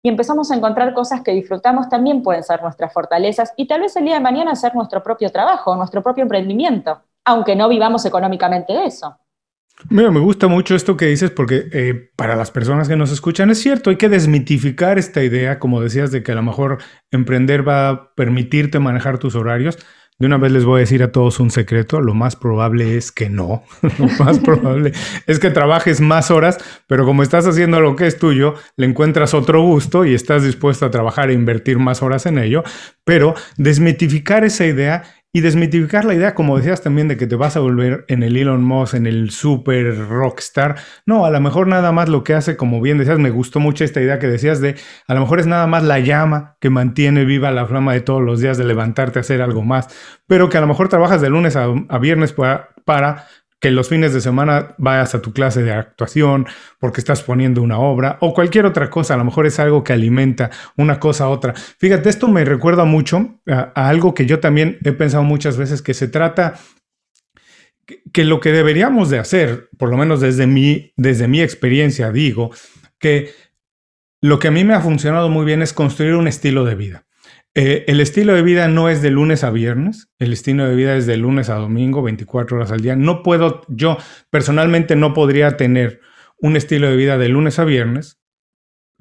y 0.02 0.08
empezamos 0.08 0.50
a 0.50 0.56
encontrar 0.56 0.94
cosas 0.94 1.22
que 1.22 1.32
disfrutamos 1.32 1.88
también 1.88 2.22
pueden 2.22 2.42
ser 2.42 2.62
nuestras 2.62 2.92
fortalezas 2.92 3.52
y 3.56 3.66
tal 3.66 3.82
vez 3.82 3.96
el 3.96 4.04
día 4.04 4.14
de 4.14 4.20
mañana 4.20 4.54
ser 4.54 4.74
nuestro 4.74 5.02
propio 5.02 5.30
trabajo, 5.30 5.76
nuestro 5.76 6.02
propio 6.02 6.22
emprendimiento, 6.22 7.02
aunque 7.24 7.54
no 7.56 7.68
vivamos 7.68 8.04
económicamente 8.06 8.72
de 8.72 8.86
eso. 8.86 9.16
Mira, 9.88 10.10
me 10.10 10.20
gusta 10.20 10.46
mucho 10.46 10.74
esto 10.74 10.96
que 10.96 11.06
dices 11.06 11.30
porque 11.30 11.68
eh, 11.72 12.10
para 12.16 12.36
las 12.36 12.50
personas 12.50 12.86
que 12.86 12.96
nos 12.96 13.10
escuchan 13.10 13.50
es 13.50 13.60
cierto, 13.60 13.88
hay 13.88 13.96
que 13.96 14.10
desmitificar 14.10 14.98
esta 14.98 15.22
idea, 15.22 15.58
como 15.58 15.80
decías, 15.80 16.10
de 16.10 16.22
que 16.22 16.32
a 16.32 16.34
lo 16.34 16.42
mejor 16.42 16.78
emprender 17.10 17.66
va 17.66 17.88
a 17.88 18.14
permitirte 18.14 18.78
manejar 18.78 19.18
tus 19.18 19.34
horarios. 19.34 19.78
De 20.20 20.26
una 20.26 20.36
vez 20.36 20.52
les 20.52 20.66
voy 20.66 20.76
a 20.76 20.80
decir 20.80 21.02
a 21.02 21.12
todos 21.12 21.40
un 21.40 21.50
secreto, 21.50 22.02
lo 22.02 22.12
más 22.12 22.36
probable 22.36 22.98
es 22.98 23.10
que 23.10 23.30
no, 23.30 23.64
lo 23.98 24.06
más 24.22 24.38
probable 24.38 24.92
es 25.26 25.38
que 25.38 25.48
trabajes 25.48 26.02
más 26.02 26.30
horas, 26.30 26.58
pero 26.86 27.06
como 27.06 27.22
estás 27.22 27.46
haciendo 27.46 27.80
lo 27.80 27.96
que 27.96 28.06
es 28.06 28.18
tuyo, 28.18 28.54
le 28.76 28.84
encuentras 28.84 29.32
otro 29.32 29.62
gusto 29.62 30.04
y 30.04 30.12
estás 30.12 30.44
dispuesto 30.44 30.84
a 30.84 30.90
trabajar 30.90 31.30
e 31.30 31.32
invertir 31.32 31.78
más 31.78 32.02
horas 32.02 32.26
en 32.26 32.36
ello, 32.36 32.64
pero 33.02 33.34
desmitificar 33.56 34.44
esa 34.44 34.66
idea 34.66 35.04
y 35.32 35.42
desmitificar 35.42 36.04
la 36.04 36.14
idea, 36.14 36.34
como 36.34 36.56
decías 36.56 36.82
también, 36.82 37.06
de 37.06 37.16
que 37.16 37.28
te 37.28 37.36
vas 37.36 37.56
a 37.56 37.60
volver 37.60 38.04
en 38.08 38.24
el 38.24 38.36
Elon 38.36 38.64
Musk, 38.64 38.94
en 38.94 39.06
el 39.06 39.30
super 39.30 39.96
rockstar. 40.08 40.76
No, 41.06 41.24
a 41.24 41.30
lo 41.30 41.40
mejor 41.40 41.68
nada 41.68 41.92
más 41.92 42.08
lo 42.08 42.24
que 42.24 42.34
hace, 42.34 42.56
como 42.56 42.80
bien 42.80 42.98
decías, 42.98 43.18
me 43.20 43.30
gustó 43.30 43.60
mucho 43.60 43.84
esta 43.84 44.00
idea 44.00 44.18
que 44.18 44.26
decías 44.26 44.60
de, 44.60 44.74
a 45.06 45.14
lo 45.14 45.20
mejor 45.20 45.38
es 45.38 45.46
nada 45.46 45.68
más 45.68 45.84
la 45.84 46.00
llama 46.00 46.56
que 46.60 46.68
mantiene 46.68 47.24
viva 47.24 47.52
la 47.52 47.66
flama 47.66 47.92
de 47.92 48.00
todos 48.00 48.22
los 48.22 48.40
días 48.40 48.58
de 48.58 48.64
levantarte 48.64 49.20
a 49.20 49.22
hacer 49.22 49.40
algo 49.40 49.62
más, 49.62 49.88
pero 50.26 50.48
que 50.48 50.58
a 50.58 50.60
lo 50.60 50.66
mejor 50.66 50.88
trabajas 50.88 51.20
de 51.20 51.30
lunes 51.30 51.54
a, 51.54 51.68
viernes 51.98 52.32
para, 52.32 52.70
para 52.84 53.26
que 53.60 53.70
los 53.70 53.90
fines 53.90 54.14
de 54.14 54.22
semana 54.22 54.74
vayas 54.78 55.14
a 55.14 55.20
tu 55.20 55.32
clase 55.32 55.62
de 55.62 55.72
actuación 55.72 56.46
porque 56.78 57.00
estás 57.00 57.22
poniendo 57.22 57.62
una 57.62 57.78
obra 57.78 58.16
o 58.20 58.32
cualquier 58.32 58.64
otra 58.64 58.88
cosa. 58.88 59.14
A 59.14 59.16
lo 59.18 59.24
mejor 59.24 59.46
es 59.46 59.60
algo 59.60 59.84
que 59.84 59.92
alimenta 59.92 60.50
una 60.76 60.98
cosa 60.98 61.24
a 61.24 61.28
otra. 61.28 61.54
Fíjate, 61.54 62.08
esto 62.08 62.26
me 62.26 62.44
recuerda 62.44 62.84
mucho 62.84 63.38
a, 63.46 63.72
algo 63.74 64.14
que 64.14 64.24
yo 64.24 64.40
también 64.40 64.78
he 64.82 64.92
pensado 64.92 65.22
muchas 65.24 65.58
veces, 65.58 65.82
que 65.82 65.92
se 65.92 66.08
trata 66.08 66.54
que, 68.12 68.24
lo 68.24 68.40
que 68.40 68.50
deberíamos 68.52 69.10
de 69.10 69.18
hacer, 69.18 69.68
por 69.76 69.90
lo 69.90 69.98
menos 69.98 70.20
desde 70.20 70.46
mi, 70.46 70.92
desde 70.96 71.28
mi 71.28 71.42
experiencia, 71.42 72.10
digo, 72.10 72.50
que 72.98 73.30
lo 74.22 74.38
que 74.38 74.48
a 74.48 74.52
mí 74.52 74.64
me 74.64 74.74
ha 74.74 74.80
funcionado 74.80 75.28
muy 75.28 75.44
bien 75.44 75.60
es 75.60 75.74
construir 75.74 76.14
un 76.14 76.28
estilo 76.28 76.64
de 76.64 76.74
vida. 76.76 77.06
Eh, 77.54 77.84
el 77.88 78.00
estilo 78.00 78.34
de 78.34 78.42
vida 78.42 78.68
no 78.68 78.88
es 78.88 79.02
de 79.02 79.10
lunes 79.10 79.42
a 79.42 79.50
viernes, 79.50 80.08
el 80.18 80.32
estilo 80.32 80.68
de 80.68 80.76
vida 80.76 80.96
es 80.96 81.06
de 81.06 81.16
lunes 81.16 81.48
a 81.48 81.56
domingo, 81.56 82.02
24 82.02 82.56
horas 82.56 82.70
al 82.70 82.80
día. 82.80 82.94
No 82.94 83.22
puedo, 83.22 83.62
yo 83.68 83.98
personalmente 84.30 84.94
no 84.94 85.14
podría 85.14 85.56
tener 85.56 86.00
un 86.38 86.56
estilo 86.56 86.88
de 86.88 86.96
vida 86.96 87.18
de 87.18 87.28
lunes 87.28 87.58
a 87.58 87.64
viernes 87.64 88.20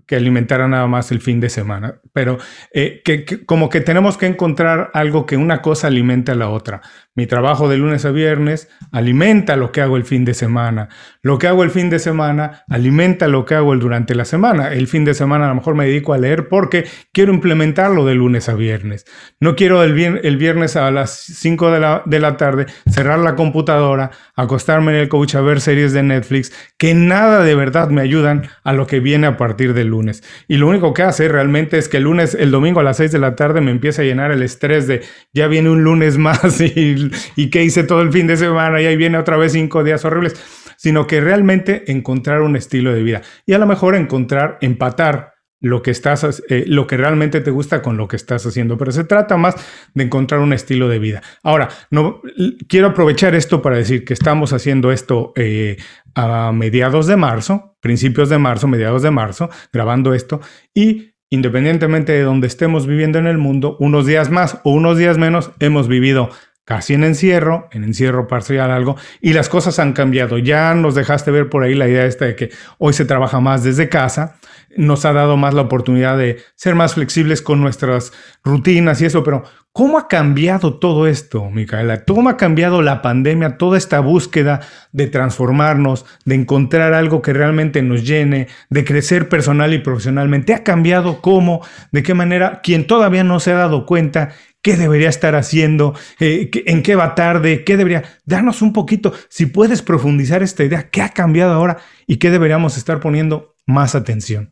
que 0.07 0.15
alimentara 0.15 0.67
nada 0.67 0.87
más 0.87 1.11
el 1.11 1.21
fin 1.21 1.39
de 1.39 1.49
semana, 1.49 2.01
pero 2.13 2.39
eh, 2.73 3.01
que, 3.05 3.45
como 3.45 3.69
que 3.69 3.81
tenemos 3.81 4.17
que 4.17 4.25
encontrar 4.25 4.89
algo 4.95 5.27
que 5.27 5.37
una 5.37 5.61
cosa 5.61 5.85
alimente 5.85 6.31
a 6.31 6.35
la 6.35 6.49
otra. 6.49 6.81
Mi 7.19 7.27
trabajo 7.27 7.67
de 7.67 7.75
lunes 7.75 8.05
a 8.05 8.11
viernes 8.11 8.69
alimenta 8.93 9.57
lo 9.57 9.73
que 9.73 9.81
hago 9.81 9.97
el 9.97 10.05
fin 10.05 10.23
de 10.23 10.33
semana. 10.33 10.87
Lo 11.21 11.37
que 11.37 11.47
hago 11.47 11.65
el 11.65 11.69
fin 11.69 11.89
de 11.89 11.99
semana 11.99 12.63
alimenta 12.69 13.27
lo 13.27 13.43
que 13.43 13.55
hago 13.55 13.73
el 13.73 13.81
durante 13.81 14.15
la 14.15 14.23
semana. 14.23 14.71
El 14.71 14.87
fin 14.87 15.03
de 15.03 15.13
semana 15.13 15.43
a 15.43 15.49
lo 15.49 15.55
mejor 15.55 15.75
me 15.75 15.85
dedico 15.85 16.13
a 16.13 16.17
leer 16.17 16.47
porque 16.47 16.85
quiero 17.11 17.33
implementarlo 17.33 18.05
de 18.05 18.15
lunes 18.15 18.47
a 18.47 18.53
viernes. 18.53 19.05
No 19.41 19.57
quiero 19.57 19.83
el, 19.83 19.91
viernes 19.91 20.77
a 20.77 20.89
las 20.91 21.11
5 21.11 21.71
de 21.71 21.79
la, 21.81 22.03
de 22.05 22.19
la 22.19 22.37
tarde 22.37 22.67
cerrar 22.89 23.19
la 23.19 23.35
computadora, 23.35 24.11
acostarme 24.37 24.93
en 24.93 24.99
el 24.99 25.09
coach 25.09 25.35
a 25.35 25.41
ver 25.41 25.59
series 25.59 25.91
de 25.91 26.03
Netflix 26.03 26.53
que 26.77 26.93
nada 26.93 27.43
de 27.43 27.53
verdad 27.53 27.89
me 27.89 27.99
ayudan 27.99 28.47
a 28.63 28.71
lo 28.71 28.87
que 28.87 29.01
viene 29.01 29.27
a 29.27 29.35
partir 29.35 29.73
del 29.73 29.87
lunes. 29.87 30.23
Y 30.47 30.55
lo 30.55 30.69
único 30.69 30.93
que 30.93 31.03
hace 31.03 31.27
realmente 31.27 31.77
es 31.77 31.89
que 31.89 31.97
el 31.97 32.03
lunes, 32.03 32.33
el 32.33 32.49
domingo 32.49 32.79
a 32.79 32.83
las 32.83 32.95
6 32.95 33.11
de 33.11 33.19
la 33.19 33.35
tarde 33.35 33.59
me 33.59 33.71
empieza 33.71 34.03
a 34.03 34.05
llenar 34.05 34.31
el 34.31 34.41
estrés 34.41 34.87
de 34.87 35.01
ya 35.33 35.47
viene 35.47 35.69
un 35.69 35.83
lunes 35.83 36.17
más 36.29 36.61
y, 36.61 37.08
y 37.35 37.49
que 37.49 37.63
hice 37.63 37.83
todo 37.83 38.01
el 38.01 38.11
fin 38.11 38.27
de 38.27 38.37
semana 38.37 38.81
y 38.81 38.85
ahí 38.85 38.97
viene 38.97 39.17
otra 39.17 39.37
vez 39.37 39.53
cinco 39.53 39.83
días 39.83 40.03
horribles, 40.05 40.35
sino 40.77 41.07
que 41.07 41.21
realmente 41.21 41.91
encontrar 41.91 42.41
un 42.41 42.55
estilo 42.55 42.93
de 42.93 43.03
vida 43.03 43.21
y 43.45 43.53
a 43.53 43.57
lo 43.57 43.67
mejor 43.67 43.95
encontrar, 43.95 44.57
empatar 44.61 45.33
lo 45.61 45.81
que 45.81 45.91
estás, 45.91 46.41
eh, 46.49 46.63
lo 46.67 46.87
que 46.87 46.97
realmente 46.97 47.41
te 47.41 47.51
gusta 47.51 47.81
con 47.81 47.97
lo 47.97 48.07
que 48.07 48.15
estás 48.15 48.45
haciendo, 48.45 48.77
pero 48.77 48.91
se 48.91 49.03
trata 49.03 49.35
más 49.37 49.55
de 49.93 50.05
encontrar 50.05 50.39
un 50.39 50.53
estilo 50.53 50.87
de 50.87 50.99
vida. 50.99 51.21
Ahora, 51.43 51.69
no 51.91 52.21
quiero 52.67 52.87
aprovechar 52.87 53.35
esto 53.35 53.61
para 53.61 53.77
decir 53.77 54.05
que 54.05 54.13
estamos 54.13 54.53
haciendo 54.53 54.91
esto 54.91 55.33
eh, 55.35 55.77
a 56.15 56.51
mediados 56.53 57.07
de 57.07 57.17
marzo, 57.17 57.75
principios 57.81 58.29
de 58.29 58.37
marzo, 58.37 58.67
mediados 58.67 59.01
de 59.01 59.11
marzo, 59.11 59.49
grabando 59.73 60.13
esto 60.13 60.39
y 60.73 61.13
independientemente 61.29 62.11
de 62.13 62.23
donde 62.23 62.47
estemos 62.47 62.87
viviendo 62.87 63.19
en 63.19 63.27
el 63.27 63.37
mundo, 63.37 63.77
unos 63.79 64.05
días 64.05 64.31
más 64.31 64.59
o 64.63 64.71
unos 64.71 64.97
días 64.97 65.17
menos, 65.17 65.51
hemos 65.59 65.87
vivido 65.87 66.31
casi 66.69 66.93
en 66.93 67.03
encierro, 67.03 67.67
en 67.71 67.83
encierro 67.83 68.27
parcial 68.27 68.69
algo, 68.69 68.95
y 69.21 69.33
las 69.33 69.49
cosas 69.49 69.79
han 69.79 69.93
cambiado. 69.93 70.37
Ya 70.37 70.75
nos 70.75 70.93
dejaste 70.93 71.31
ver 71.31 71.49
por 71.49 71.63
ahí 71.63 71.73
la 71.73 71.87
idea 71.87 72.05
esta 72.05 72.25
de 72.25 72.35
que 72.35 72.51
hoy 72.77 72.93
se 72.93 73.05
trabaja 73.05 73.39
más 73.39 73.63
desde 73.63 73.89
casa, 73.89 74.35
nos 74.77 75.03
ha 75.03 75.13
dado 75.13 75.35
más 75.35 75.55
la 75.55 75.63
oportunidad 75.63 76.15
de 76.15 76.37
ser 76.53 76.75
más 76.75 76.93
flexibles 76.93 77.41
con 77.41 77.59
nuestras 77.59 78.13
rutinas 78.43 79.01
y 79.01 79.05
eso, 79.05 79.23
pero 79.23 79.45
¿cómo 79.71 79.97
ha 79.97 80.07
cambiado 80.07 80.77
todo 80.77 81.07
esto, 81.07 81.49
Micaela? 81.49 82.05
¿Cómo 82.05 82.29
ha 82.29 82.37
cambiado 82.37 82.83
la 82.83 83.01
pandemia, 83.01 83.57
toda 83.57 83.75
esta 83.75 83.99
búsqueda 83.99 84.61
de 84.91 85.07
transformarnos, 85.07 86.05
de 86.25 86.35
encontrar 86.35 86.93
algo 86.93 87.23
que 87.23 87.33
realmente 87.33 87.81
nos 87.81 88.05
llene, 88.05 88.47
de 88.69 88.85
crecer 88.85 89.27
personal 89.27 89.73
y 89.73 89.79
profesionalmente? 89.79 90.53
¿Ha 90.53 90.63
cambiado 90.63 91.19
cómo? 91.19 91.65
¿De 91.91 92.03
qué 92.03 92.13
manera? 92.13 92.61
Quien 92.61 92.85
todavía 92.85 93.23
no 93.23 93.39
se 93.39 93.53
ha 93.53 93.55
dado 93.55 93.87
cuenta 93.87 94.29
qué 94.61 94.75
debería 94.75 95.09
estar 95.09 95.35
haciendo, 95.35 95.93
eh, 96.19 96.49
en 96.65 96.83
qué 96.83 96.95
va 96.95 97.15
tarde, 97.15 97.63
qué 97.63 97.77
debería... 97.77 98.03
Darnos 98.25 98.61
un 98.61 98.73
poquito, 98.73 99.13
si 99.29 99.45
puedes 99.45 99.81
profundizar 99.81 100.43
esta 100.43 100.63
idea, 100.63 100.89
qué 100.89 101.01
ha 101.01 101.09
cambiado 101.09 101.53
ahora 101.53 101.77
y 102.07 102.17
qué 102.17 102.29
deberíamos 102.29 102.77
estar 102.77 102.99
poniendo 102.99 103.55
más 103.65 103.95
atención. 103.95 104.51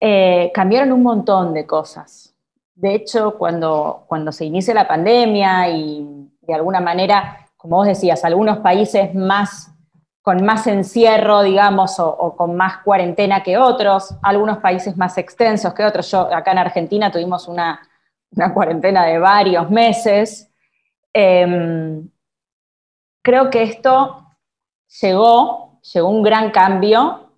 Eh, 0.00 0.50
cambiaron 0.52 0.92
un 0.92 1.02
montón 1.02 1.54
de 1.54 1.66
cosas. 1.66 2.34
De 2.74 2.94
hecho, 2.94 3.36
cuando, 3.38 4.04
cuando 4.08 4.32
se 4.32 4.44
inicia 4.44 4.74
la 4.74 4.88
pandemia 4.88 5.68
y 5.68 6.28
de 6.40 6.54
alguna 6.54 6.80
manera, 6.80 7.46
como 7.56 7.76
vos 7.76 7.86
decías, 7.86 8.24
algunos 8.24 8.58
países 8.58 9.14
más 9.14 9.68
con 10.22 10.44
más 10.44 10.68
encierro, 10.68 11.42
digamos, 11.42 11.98
o, 11.98 12.36
con 12.36 12.54
más 12.54 12.78
cuarentena 12.78 13.42
que 13.42 13.58
otros, 13.58 14.14
algunos 14.22 14.58
países 14.58 14.96
más 14.96 15.18
extensos 15.18 15.74
que 15.74 15.84
otros. 15.84 16.08
Yo 16.10 16.32
acá 16.32 16.52
en 16.52 16.58
Argentina 16.58 17.10
tuvimos 17.10 17.48
una, 17.48 17.80
cuarentena 18.54 19.06
de 19.06 19.18
varios 19.18 19.70
meses. 19.70 20.50
Em, 21.12 22.08
creo 23.22 23.50
que 23.50 23.62
esto 23.62 24.26
llegó, 25.00 25.80
llegó 25.92 26.08
un 26.08 26.22
gran 26.22 26.50
cambio 26.50 27.30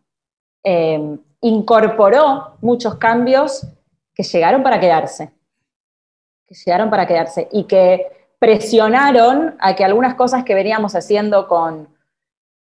em, 0.63 1.19
incorporó 1.41 2.57
muchos 2.63 2.95
cambios 2.95 3.67
que 4.15 4.23
llegaron 4.23 4.63
para 4.63 4.81
quedarse, 4.81 5.31
que 6.47 6.55
llegaron 6.55 6.89
para 6.89 7.07
quedarse 7.07 7.49
y 7.53 7.65
que 7.65 8.29
presionaron 8.39 9.55
a 9.61 9.75
que 9.75 9.85
algunas 9.85 10.15
cosas 10.15 10.45
que 10.45 10.55
veníamos 10.55 10.95
haciendo 10.95 11.47
con, 11.47 11.89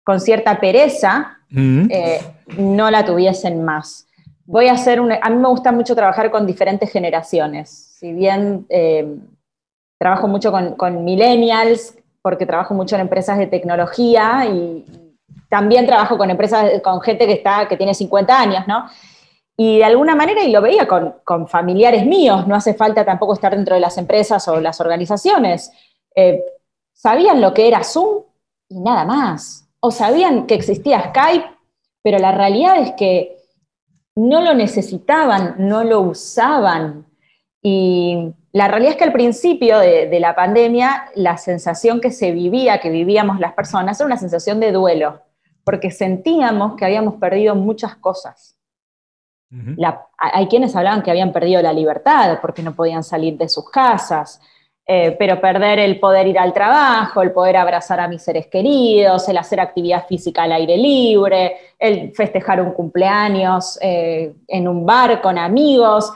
con 0.03 0.21
cierta 0.21 0.59
pereza 0.59 1.39
mm. 1.51 1.87
eh, 1.91 2.21
no 2.59 2.91
la 2.91 3.05
tuviesen 3.05 3.65
más. 3.65 4.09
Voy 4.47 4.69
a 4.69 4.73
hacer 4.73 5.01
un, 5.01 5.13
a 5.13 5.31
mí 5.31 5.37
me 5.37 5.49
gusta 5.49 5.73
mucho 5.73 5.95
trabajar 5.95 6.31
con 6.31 6.47
diferentes 6.47 6.91
generaciones, 6.91 7.71
si 7.71 8.13
bien 8.13 8.67
eh, 8.69 9.17
trabajo 9.99 10.29
mucho 10.29 10.53
con, 10.53 10.75
con 10.75 11.05
millennials, 11.05 11.97
porque 12.21 12.47
trabajo 12.47 12.75
mucho 12.75 12.95
en 12.95 13.03
empresas 13.03 13.39
de 13.39 13.47
tecnología 13.47 14.47
y, 14.47 14.85
también 15.55 15.87
trabajo 15.87 16.19
con 16.19 16.31
empresas, 16.31 16.81
con 16.83 17.01
gente 17.01 17.27
que, 17.27 17.35
está, 17.35 17.69
que 17.69 17.77
tiene 17.77 17.95
50 17.95 18.41
años, 18.41 18.67
¿no? 18.67 18.89
Y 19.57 19.79
de 19.79 19.85
alguna 19.85 20.17
manera, 20.17 20.43
y 20.43 20.51
lo 20.51 20.61
veía 20.61 20.89
con, 20.89 21.47
familiares 21.47 22.05
míos, 22.05 22.49
no 22.49 22.57
hace 22.57 22.75
falta 22.75 23.05
tampoco 23.05 23.35
estar 23.35 23.55
dentro 23.55 23.77
de 23.77 23.81
las 23.81 23.97
empresas 23.97 24.49
o 24.49 24.61
las 24.61 24.81
organizaciones, 24.81 25.71
eh, 26.17 26.43
sabían 26.93 27.41
lo 27.41 27.55
que 27.55 27.69
era 27.69 27.85
Zoom 27.85 28.25
y 28.69 28.81
nada 28.81 29.05
más. 29.05 29.69
O 29.79 29.93
sabían 29.93 30.47
que 30.49 30.55
existía 30.55 31.11
Skype, 31.11 31.47
pero 32.03 32.19
la 32.19 32.33
realidad 32.33 32.79
es 32.81 32.93
que 32.93 33.37
no 34.17 34.41
lo 34.41 34.55
necesitaban, 34.55 35.57
no 35.59 35.85
lo 35.85 36.01
usaban. 36.01 37.07
Y 37.63 38.33
la 38.53 38.69
realidad 38.69 38.93
es 38.93 38.99
que 38.99 39.05
al 39.05 39.13
principio 39.13 39.79
de, 39.79 40.09
de, 40.09 40.21
la 40.21 40.35
pandemia, 40.35 41.07
la 41.15 41.37
sensación 41.37 42.01
que 42.01 42.11
se 42.11 42.33
vivía, 42.33 42.81
que 42.81 42.91
vivíamos 42.91 43.41
las 43.41 43.55
personas, 43.55 43.99
era 43.99 44.07
una 44.07 44.17
sensación 44.17 44.61
de 44.61 44.73
duelo, 44.73 45.23
porque 45.65 45.91
sentíamos 45.91 46.77
que 46.77 46.85
habíamos 46.85 47.15
perdido 47.15 47.55
muchas 47.55 47.97
cosas 47.97 48.55
hay 50.19 50.49
quienes 50.49 50.75
hablaban 50.75 51.03
que 51.03 51.11
habían 51.11 51.33
perdido 51.33 51.63
la 51.63 51.73
libertad 51.73 52.39
porque 52.41 52.63
no 52.63 52.75
podían 52.75 53.03
salir 53.03 53.37
de 53.37 53.49
sus 53.49 53.71
casas, 53.71 54.41
eh, 54.87 55.17
pero 55.19 55.41
perder 55.41 55.79
el 55.79 55.99
poder 55.99 56.27
ir 56.27 56.39
al 56.39 56.53
trabajo, 56.53 57.23
el 57.23 57.33
poder 57.33 57.57
abrazar 57.57 58.01
a 58.01 58.09
mis 58.09 58.23
seres 58.23 58.49
queridos, 58.49 59.27
el 59.29 59.39
hacer 59.39 59.59
actividad 59.59 60.07
física 60.07 60.43
al 60.43 60.53
aire 60.53 60.77
libre, 60.77 61.57
el 61.79 62.13
festejar 62.15 62.61
un 62.61 62.73
cumpleaños 62.73 63.79
eh, 63.81 64.35
en 64.47 64.69
un 64.69 64.85
bar 64.85 65.23
con 65.23 65.39
amigos. 65.39 66.13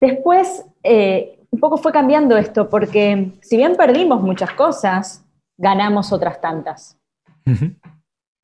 Después, 0.00 0.64
eh, 0.82 1.40
un 1.50 1.58
poco 1.58 1.76
fue 1.76 1.92
cambiando 1.92 2.36
esto, 2.36 2.68
porque 2.68 3.32
si 3.42 3.56
bien 3.56 3.74
perdimos 3.76 4.22
muchas 4.22 4.52
cosas, 4.52 5.24
ganamos 5.58 6.12
otras 6.12 6.40
tantas. 6.40 6.96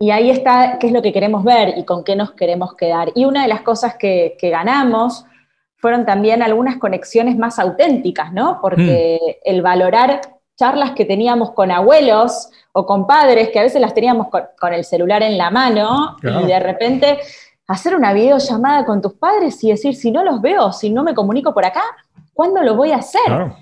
Y 0.01 0.11
ahí 0.11 0.31
está 0.31 0.79
qué 0.79 0.89
es 0.89 0.93
lo 0.93 1.03
que 1.03 1.13
queremos 1.13 1.43
ver 1.43 1.77
y 1.77 1.85
con 1.85 2.05
qué 2.05 2.15
nos 2.15 2.33
queremos 2.33 2.75
quedar. 2.75 3.11
Y 3.15 3.25
una 3.25 3.43
de 3.43 3.49
las 3.49 3.63
cosas 3.63 3.97
que, 3.97 4.37
ganamos 4.41 5.25
fueron 5.79 6.05
también 6.05 6.43
algunas 6.43 6.77
conexiones 6.77 7.37
más 7.37 7.59
auténticas, 7.59 8.33
¿no? 8.33 8.59
Porque 8.61 9.19
mm. 9.21 9.51
el 9.51 9.63
valorar 9.63 10.21
charlas 10.57 10.91
que 10.91 11.05
teníamos 11.05 11.53
con 11.53 11.71
abuelos 11.71 12.51
o 12.73 12.85
con 12.85 13.07
padres, 13.07 13.51
que 13.51 13.61
a 13.61 13.63
veces 13.63 13.81
las 13.81 13.95
teníamos 13.95 14.27
con, 14.29 14.73
el 14.75 14.85
celular 14.85 15.23
en 15.23 15.39
la 15.39 15.51
mano, 15.51 16.17
y 16.23 16.47
de 16.47 16.61
repente 16.61 17.19
hacer 17.69 17.95
una 17.95 18.13
videollamada 18.13 18.85
con 18.85 19.01
tus 19.01 19.15
padres 19.15 19.63
y 19.63 19.71
decir, 19.71 19.95
si 19.95 20.11
no 20.11 20.25
los 20.25 20.41
veo, 20.41 20.73
si 20.73 20.91
no 20.91 21.05
me 21.05 21.15
comunico 21.15 21.55
por 21.55 21.65
acá, 21.65 21.83
¿cuándo 22.35 22.63
lo 22.63 22.75
voy 22.75 22.91
a 22.91 22.97
hacer? 22.97 23.53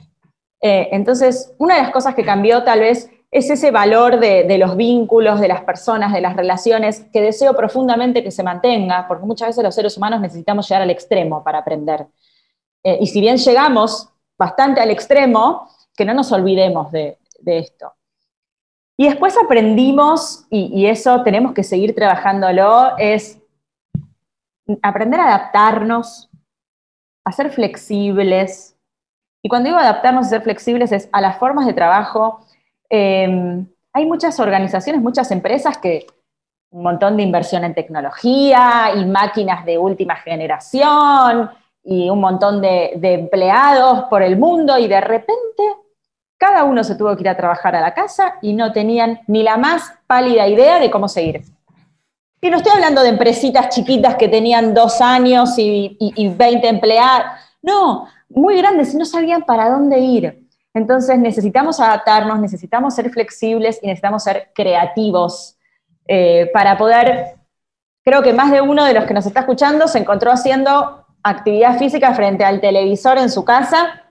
Eh, 0.61 0.88
entonces, 0.92 1.55
una 1.59 1.76
de 1.76 1.83
las 1.83 1.90
cosas 1.90 2.14
que 2.14 2.24
cambió 2.24 2.62
tal 2.64 2.81
vez 2.81 3.11
es 3.30 3.50
ese 3.50 3.70
valor 3.70 4.20
de, 4.20 4.58
los 4.58 4.76
vínculos, 4.76 5.40
de 5.40 5.48
las 5.48 5.62
personas, 5.62 6.12
de 6.12 6.20
las 6.20 6.36
relaciones, 6.36 7.06
que 7.12 7.20
deseo 7.20 7.54
profundamente 7.54 8.22
que 8.22 8.30
se 8.30 8.42
mantenga, 8.42 9.06
porque 9.08 9.26
muchas 9.26 9.48
veces 9.48 9.64
los 9.64 9.74
seres 9.74 9.96
humanos 9.96 10.20
necesitamos 10.20 10.68
llegar 10.68 10.82
al 10.82 10.90
extremo 10.90 11.42
para 11.42 11.58
aprender. 11.58 12.06
Eh, 12.84 12.98
y 13.00 13.06
si 13.06 13.20
bien 13.20 13.36
llegamos 13.36 14.08
bastante 14.38 14.80
al 14.80 14.90
extremo, 14.90 15.68
que 15.96 16.04
no 16.04 16.14
nos 16.14 16.30
olvidemos 16.30 16.92
de, 16.92 17.18
esto. 17.44 17.92
Y 18.96 19.08
después 19.08 19.36
aprendimos, 19.42 20.46
y, 20.50 20.86
eso 20.86 21.22
tenemos 21.22 21.52
que 21.52 21.62
seguir 21.62 21.94
trabajándolo, 21.94 22.96
es 22.98 23.38
aprender 24.82 25.20
a 25.20 25.28
adaptarnos, 25.28 26.30
a 27.24 27.32
ser 27.32 27.50
flexibles. 27.50 28.76
Y 29.42 29.48
cuando 29.48 29.68
digo 29.68 29.78
adaptarnos 29.78 30.26
y 30.26 30.30
ser 30.30 30.42
flexibles 30.42 30.92
es 30.92 31.08
a 31.12 31.20
las 31.20 31.38
formas 31.38 31.66
de 31.66 31.74
trabajo, 31.74 32.45
Em, 32.88 33.66
hay 33.92 34.07
muchas 34.07 34.38
organizaciones, 34.40 35.03
muchas 35.03 35.31
empresas 35.31 35.79
que 35.79 36.07
un 36.70 36.83
montón 36.83 37.16
de 37.16 37.22
inversión 37.22 37.64
en 37.64 37.75
tecnología 37.75 38.92
y 38.96 39.05
máquinas 39.07 39.64
de 39.64 39.79
última 39.79 40.16
generación 40.16 41.51
y 41.83 42.11
un 42.11 42.20
montón 42.20 42.61
de, 42.61 42.99
empleados 43.03 44.05
por 44.11 44.22
el 44.22 44.37
mundo 44.37 44.77
y 44.79 44.88
de 44.88 45.01
repente 45.01 45.62
cada 46.37 46.64
uno 46.64 46.85
se 46.85 46.96
tuvo 46.96 47.16
que 47.16 47.22
ir 47.22 47.29
a 47.29 47.37
trabajar 47.37 47.75
a 47.77 47.81
la 47.81 47.94
casa 47.94 48.37
y 48.42 48.53
no 48.53 48.72
tenían 48.72 49.20
ni 49.27 49.42
la 49.42 49.57
más 49.57 49.94
pálida 50.07 50.46
idea 50.46 50.79
de 50.79 50.90
cómo 50.90 51.09
seguir. 51.09 51.42
Y 52.42 52.51
no 52.51 52.59
estoy 52.59 52.72
hablando 52.72 53.03
de 53.03 53.09
empresitas 53.09 53.70
chiquitas 53.70 54.16
que 54.16 54.29
tenían 54.29 54.75
dos 54.75 55.01
años 55.01 55.59
y, 55.59 55.96
y 55.99 56.29
20 56.29 56.68
empleados, 56.68 57.27
no, 57.62 58.07
muy 58.29 58.59
grandes 58.59 58.92
y 58.92 58.99
no 58.99 59.05
sabían 59.05 59.42
para 59.42 59.70
dónde 59.70 59.99
ir. 59.99 60.45
Entonces 60.76 61.18
necesitamos 61.18 61.80
adaptarnos, 61.80 62.38
necesitamos 62.38 62.94
ser 62.94 63.08
flexibles 63.08 63.78
y 63.80 63.86
necesitamos 63.86 64.22
ser 64.22 64.50
creativos 64.54 65.56
eh, 66.06 66.50
para 66.52 66.76
poder, 66.76 67.36
creo 68.04 68.22
que 68.22 68.34
más 68.34 68.50
de 68.50 68.60
uno 68.60 68.84
de 68.84 68.92
los 68.92 69.06
que 69.06 69.14
nos 69.14 69.24
está 69.24 69.40
escuchando 69.40 69.88
se 69.88 70.00
encontró 70.00 70.30
haciendo 70.30 71.06
actividad 71.22 71.78
física 71.78 72.12
frente 72.12 72.44
al 72.44 72.60
televisor 72.60 73.16
en 73.16 73.30
su 73.30 73.42
casa, 73.42 74.02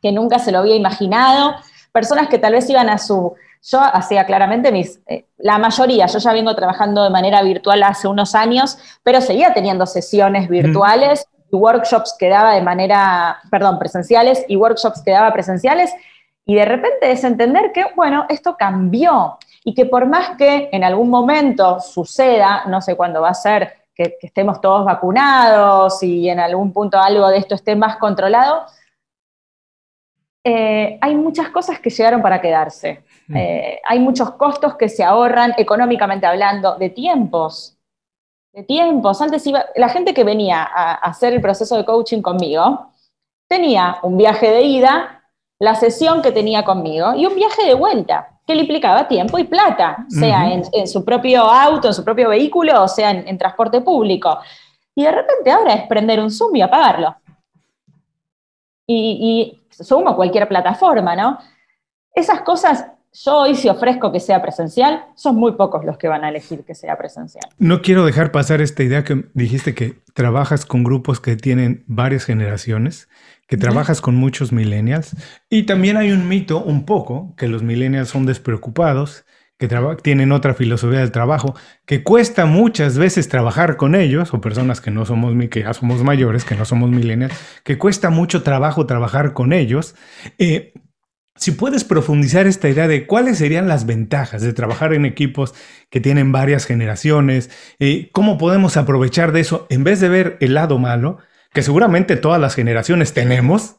que 0.00 0.10
nunca 0.10 0.38
se 0.38 0.52
lo 0.52 0.60
había 0.60 0.74
imaginado, 0.74 1.54
personas 1.92 2.28
que 2.28 2.38
tal 2.38 2.54
vez 2.54 2.70
iban 2.70 2.88
a 2.88 2.96
su, 2.96 3.34
yo 3.62 3.80
hacía 3.82 4.24
claramente 4.24 4.72
mis, 4.72 4.98
eh, 5.06 5.26
la 5.36 5.58
mayoría, 5.58 6.06
yo 6.06 6.18
ya 6.18 6.32
vengo 6.32 6.56
trabajando 6.56 7.04
de 7.04 7.10
manera 7.10 7.42
virtual 7.42 7.82
hace 7.82 8.08
unos 8.08 8.34
años, 8.34 8.78
pero 9.02 9.20
seguía 9.20 9.52
teniendo 9.52 9.84
sesiones 9.84 10.48
virtuales 10.48 11.28
y 11.56 11.58
workshops 11.58 12.14
que 12.18 12.28
daba 12.28 12.54
de 12.54 12.62
manera, 12.62 13.38
perdón, 13.50 13.78
presenciales 13.78 14.44
y 14.48 14.56
workshops 14.56 15.02
que 15.02 15.10
daba 15.10 15.32
presenciales. 15.32 15.92
Y 16.44 16.54
de 16.54 16.64
repente 16.64 17.10
es 17.10 17.24
entender 17.24 17.72
que, 17.72 17.86
bueno, 17.96 18.26
esto 18.28 18.56
cambió 18.56 19.38
y 19.64 19.74
que 19.74 19.86
por 19.86 20.06
más 20.06 20.36
que 20.36 20.68
en 20.72 20.84
algún 20.84 21.10
momento 21.10 21.80
suceda, 21.80 22.64
no 22.66 22.80
sé 22.80 22.96
cuándo 22.96 23.20
va 23.22 23.30
a 23.30 23.34
ser, 23.34 23.72
que, 23.94 24.16
estemos 24.20 24.60
todos 24.60 24.84
vacunados 24.84 26.02
y 26.02 26.28
en 26.28 26.38
algún 26.38 26.72
punto 26.72 26.98
algo 26.98 27.28
de 27.28 27.38
esto 27.38 27.54
esté 27.54 27.74
más 27.74 27.96
controlado, 27.96 28.66
eh, 30.44 30.98
hay 31.00 31.16
muchas 31.16 31.48
cosas 31.48 31.80
que 31.80 31.90
llegaron 31.90 32.22
para 32.22 32.40
quedarse. 32.40 33.02
Mm. 33.26 33.36
Eh, 33.36 33.80
hay 33.88 33.98
muchos 33.98 34.30
costos 34.32 34.76
que 34.76 34.88
se 34.88 35.02
ahorran 35.02 35.54
económicamente 35.56 36.26
hablando, 36.26 36.76
de 36.76 36.90
tiempos, 36.90 37.75
de 38.56 38.62
tiempos. 38.62 39.20
Antes 39.20 39.46
iba, 39.46 39.66
la 39.76 39.90
gente 39.90 40.14
que 40.14 40.24
venía 40.24 40.62
a, 40.62 40.94
hacer 40.94 41.34
el 41.34 41.42
proceso 41.42 41.76
de 41.76 41.84
coaching 41.84 42.22
conmigo 42.22 42.90
tenía 43.48 43.98
un 44.02 44.16
viaje 44.16 44.50
de 44.50 44.62
ida, 44.62 45.22
la 45.60 45.74
sesión 45.74 46.22
que 46.22 46.32
tenía 46.32 46.64
conmigo 46.64 47.14
y 47.14 47.26
un 47.26 47.34
viaje 47.34 47.66
de 47.66 47.74
vuelta, 47.74 48.40
que 48.46 48.54
le 48.54 48.62
implicaba 48.62 49.08
tiempo 49.08 49.38
y 49.38 49.44
plata, 49.44 50.06
sea 50.08 50.50
en, 50.52 50.88
su 50.88 51.04
propio 51.04 51.42
auto, 51.42 51.88
en 51.88 51.94
su 51.94 52.02
propio 52.02 52.30
vehículo, 52.30 52.82
o 52.82 52.88
sea 52.88 53.10
en, 53.10 53.38
transporte 53.38 53.80
público. 53.82 54.38
Y 54.94 55.04
de 55.04 55.12
repente 55.12 55.50
ahora 55.50 55.74
es 55.74 55.86
prender 55.86 56.20
un 56.20 56.30
Zoom 56.30 56.56
y 56.56 56.62
apagarlo. 56.62 57.14
Y, 58.86 59.58
y 59.70 59.84
Zoom 59.84 60.06
o 60.06 60.16
cualquier 60.16 60.48
plataforma, 60.48 61.14
¿no? 61.14 61.38
Esas 62.14 62.40
cosas 62.40 62.86
yo 63.24 63.38
hoy 63.38 63.54
si 63.54 63.68
ofrezco 63.68 64.12
que 64.12 64.20
sea 64.20 64.42
presencial, 64.42 65.04
son 65.14 65.36
muy 65.36 65.52
pocos 65.52 65.84
los 65.84 65.96
que 65.96 66.08
van 66.08 66.24
a 66.24 66.28
elegir 66.28 66.64
que 66.64 66.74
sea 66.74 66.96
presencial. 66.98 67.44
No 67.58 67.80
quiero 67.80 68.04
dejar 68.04 68.32
pasar 68.32 68.60
esta 68.60 68.82
idea 68.82 69.04
que 69.04 69.26
dijiste 69.34 69.74
que 69.74 70.00
trabajas 70.14 70.66
con 70.66 70.84
grupos 70.84 71.20
que 71.20 71.36
tienen 71.36 71.84
varias 71.86 72.24
generaciones, 72.24 73.08
que 73.46 73.56
trabajas 73.56 74.00
con 74.00 74.16
muchos 74.16 74.52
millennials 74.52 75.16
y 75.48 75.64
también 75.64 75.96
hay 75.96 76.12
un 76.12 76.28
mito 76.28 76.62
un 76.62 76.84
poco 76.84 77.34
que 77.36 77.48
los 77.48 77.62
millennials 77.62 78.08
son 78.08 78.26
despreocupados, 78.26 79.24
que 79.58 79.68
tienen 80.02 80.32
otra 80.32 80.52
filosofía 80.52 80.98
del 80.98 81.12
trabajo, 81.12 81.54
que 81.86 82.02
cuesta 82.02 82.44
muchas 82.44 82.98
veces 82.98 83.28
trabajar 83.28 83.78
con 83.78 83.94
ellos, 83.94 84.34
o 84.34 84.40
personas 84.42 84.82
que 84.82 84.90
no 84.90 85.06
somos, 85.06 85.34
que 85.48 85.60
ya 85.60 85.72
somos 85.72 86.02
mayores, 86.02 86.44
que 86.44 86.56
no 86.56 86.66
somos 86.66 86.90
millennials, 86.90 87.32
que 87.64 87.78
cuesta 87.78 88.10
mucho 88.10 88.42
trabajo 88.42 88.84
trabajar 88.84 89.32
con 89.32 89.54
ellos. 89.54 89.94
Eh, 90.36 90.74
si 91.36 91.52
puedes 91.52 91.84
profundizar 91.84 92.46
esta 92.46 92.68
idea 92.68 92.88
de 92.88 93.06
cuáles 93.06 93.38
serían 93.38 93.68
las 93.68 93.86
ventajas 93.86 94.42
de 94.42 94.52
trabajar 94.52 94.94
en 94.94 95.04
equipos 95.04 95.54
que 95.90 96.00
tienen 96.00 96.32
varias 96.32 96.64
generaciones, 96.64 97.50
eh, 97.78 98.10
cómo 98.12 98.38
podemos 98.38 98.76
aprovechar 98.76 99.32
de 99.32 99.40
eso 99.40 99.66
en 99.70 99.84
vez 99.84 100.00
de 100.00 100.08
ver 100.08 100.36
el 100.40 100.54
lado 100.54 100.78
malo, 100.78 101.18
que 101.52 101.62
seguramente 101.62 102.16
todas 102.16 102.40
las 102.40 102.54
generaciones 102.54 103.12
tenemos, 103.12 103.76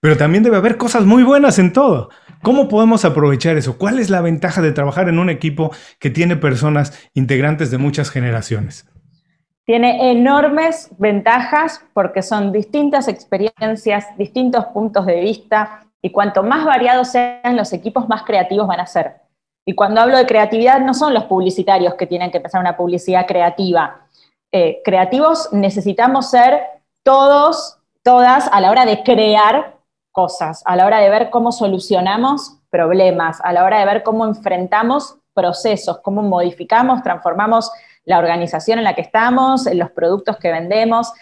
pero 0.00 0.16
también 0.16 0.42
debe 0.42 0.56
haber 0.56 0.76
cosas 0.76 1.04
muy 1.04 1.22
buenas 1.22 1.58
en 1.58 1.72
todo. 1.72 2.10
¿Cómo 2.42 2.68
podemos 2.68 3.04
aprovechar 3.04 3.56
eso? 3.56 3.78
¿Cuál 3.78 3.98
es 3.98 4.10
la 4.10 4.20
ventaja 4.20 4.60
de 4.60 4.72
trabajar 4.72 5.08
en 5.08 5.18
un 5.18 5.30
equipo 5.30 5.74
que 5.98 6.10
tiene 6.10 6.36
personas 6.36 7.08
integrantes 7.14 7.70
de 7.70 7.78
muchas 7.78 8.10
generaciones? 8.10 8.86
Tiene 9.64 10.12
enormes 10.12 10.90
ventajas 10.98 11.84
porque 11.92 12.22
son 12.22 12.52
distintas 12.52 13.08
experiencias, 13.08 14.06
distintos 14.16 14.66
puntos 14.66 15.06
de 15.06 15.20
vista, 15.20 15.85
y 16.02 16.10
cuanto 16.10 16.42
más 16.42 16.64
variados 16.64 17.08
sean 17.08 17.56
los 17.56 17.72
equipos, 17.72 18.08
más 18.08 18.22
creativos 18.22 18.66
van 18.66 18.80
a 18.80 18.86
ser. 18.86 19.16
Y 19.64 19.74
cuando 19.74 20.00
hablo 20.00 20.16
de 20.16 20.26
creatividad, 20.26 20.80
no 20.80 20.94
son 20.94 21.12
los 21.12 21.24
publicitarios 21.24 21.94
que 21.94 22.06
tienen 22.06 22.30
que 22.30 22.36
empezar 22.36 22.60
una 22.60 22.76
publicidad 22.76 23.26
creativa. 23.26 24.06
Eh, 24.52 24.80
creativos 24.84 25.52
necesitamos 25.52 26.30
ser 26.30 26.60
todos, 27.02 27.78
todas, 28.04 28.48
a 28.52 28.60
la 28.60 28.70
hora 28.70 28.86
de 28.86 29.02
crear 29.02 29.76
cosas, 30.12 30.62
a 30.64 30.76
la 30.76 30.86
hora 30.86 31.00
de 31.00 31.10
ver 31.10 31.30
cómo 31.30 31.50
solucionamos 31.50 32.58
problemas, 32.70 33.40
a 33.42 33.52
la 33.52 33.64
hora 33.64 33.80
de 33.80 33.86
ver 33.86 34.02
cómo 34.02 34.24
enfrentamos 34.24 35.16
procesos, 35.34 35.98
cómo 35.98 36.22
modificamos, 36.22 37.02
transformamos 37.02 37.70
la 38.04 38.18
organización 38.18 38.78
en 38.78 38.84
la 38.84 38.94
que 38.94 39.02
estamos, 39.02 39.66
los 39.74 39.90
productos 39.90 40.36
que 40.38 40.52
vendemos. 40.52 41.12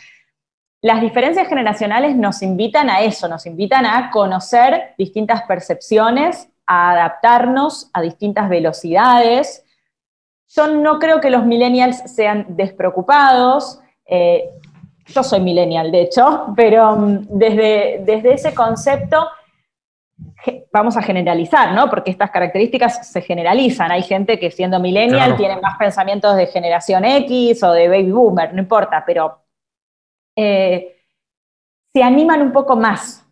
Las 0.85 1.01
diferencias 1.01 1.49
generacionales 1.49 2.14
nos 2.14 2.43
invitan 2.43 2.91
a 2.91 3.01
eso, 3.01 3.26
nos 3.26 3.47
invitan 3.47 3.87
a 3.87 4.11
conocer 4.11 4.93
distintas 4.99 5.45
percepciones, 5.45 6.51
a 6.66 6.91
adaptarnos 6.91 7.89
a 7.95 8.03
distintas 8.03 8.51
velocidades. 8.51 9.64
Yo 10.47 10.66
no 10.66 10.99
creo 10.99 11.22
que 11.22 11.30
los 11.30 11.47
millennials 11.47 12.03
sean 12.14 12.45
despreocupados. 12.51 13.80
Eh, 14.05 14.51
yo 15.07 15.22
soy 15.22 15.41
millennial, 15.41 15.91
de 15.91 16.03
hecho, 16.03 16.53
pero 16.55 16.97
mm, 16.97 17.28
desde, 17.30 18.03
desde 18.05 18.35
ese 18.35 18.55
concepto 18.55 19.26
vamos 20.70 20.99
a 20.99 21.03
generalizar, 21.03 21.72
¿no? 21.72 21.89
Porque 21.89 22.11
estas 22.11 22.30
características 22.30 23.11
se 23.11 23.22
generalizan. 23.22 23.91
Hay 23.91 24.03
gente 24.03 24.39
que 24.39 24.51
siendo 24.51 24.78
millennial 24.78 25.39
tiene 25.39 25.59
más 25.62 25.78
pensamientos 25.78 26.37
de 26.37 26.47
generación 26.47 27.07
X 27.07 27.62
o 27.62 27.72
de 27.72 27.89
baby 27.89 28.12
boomer, 28.12 28.53
no 28.53 28.61
importa, 28.61 29.03
pero 29.07 29.43
eh, 30.37 30.97
se 31.93 32.03
animan 32.03 32.43
un 32.43 32.53
poco 32.53 32.76
más. 32.76 33.24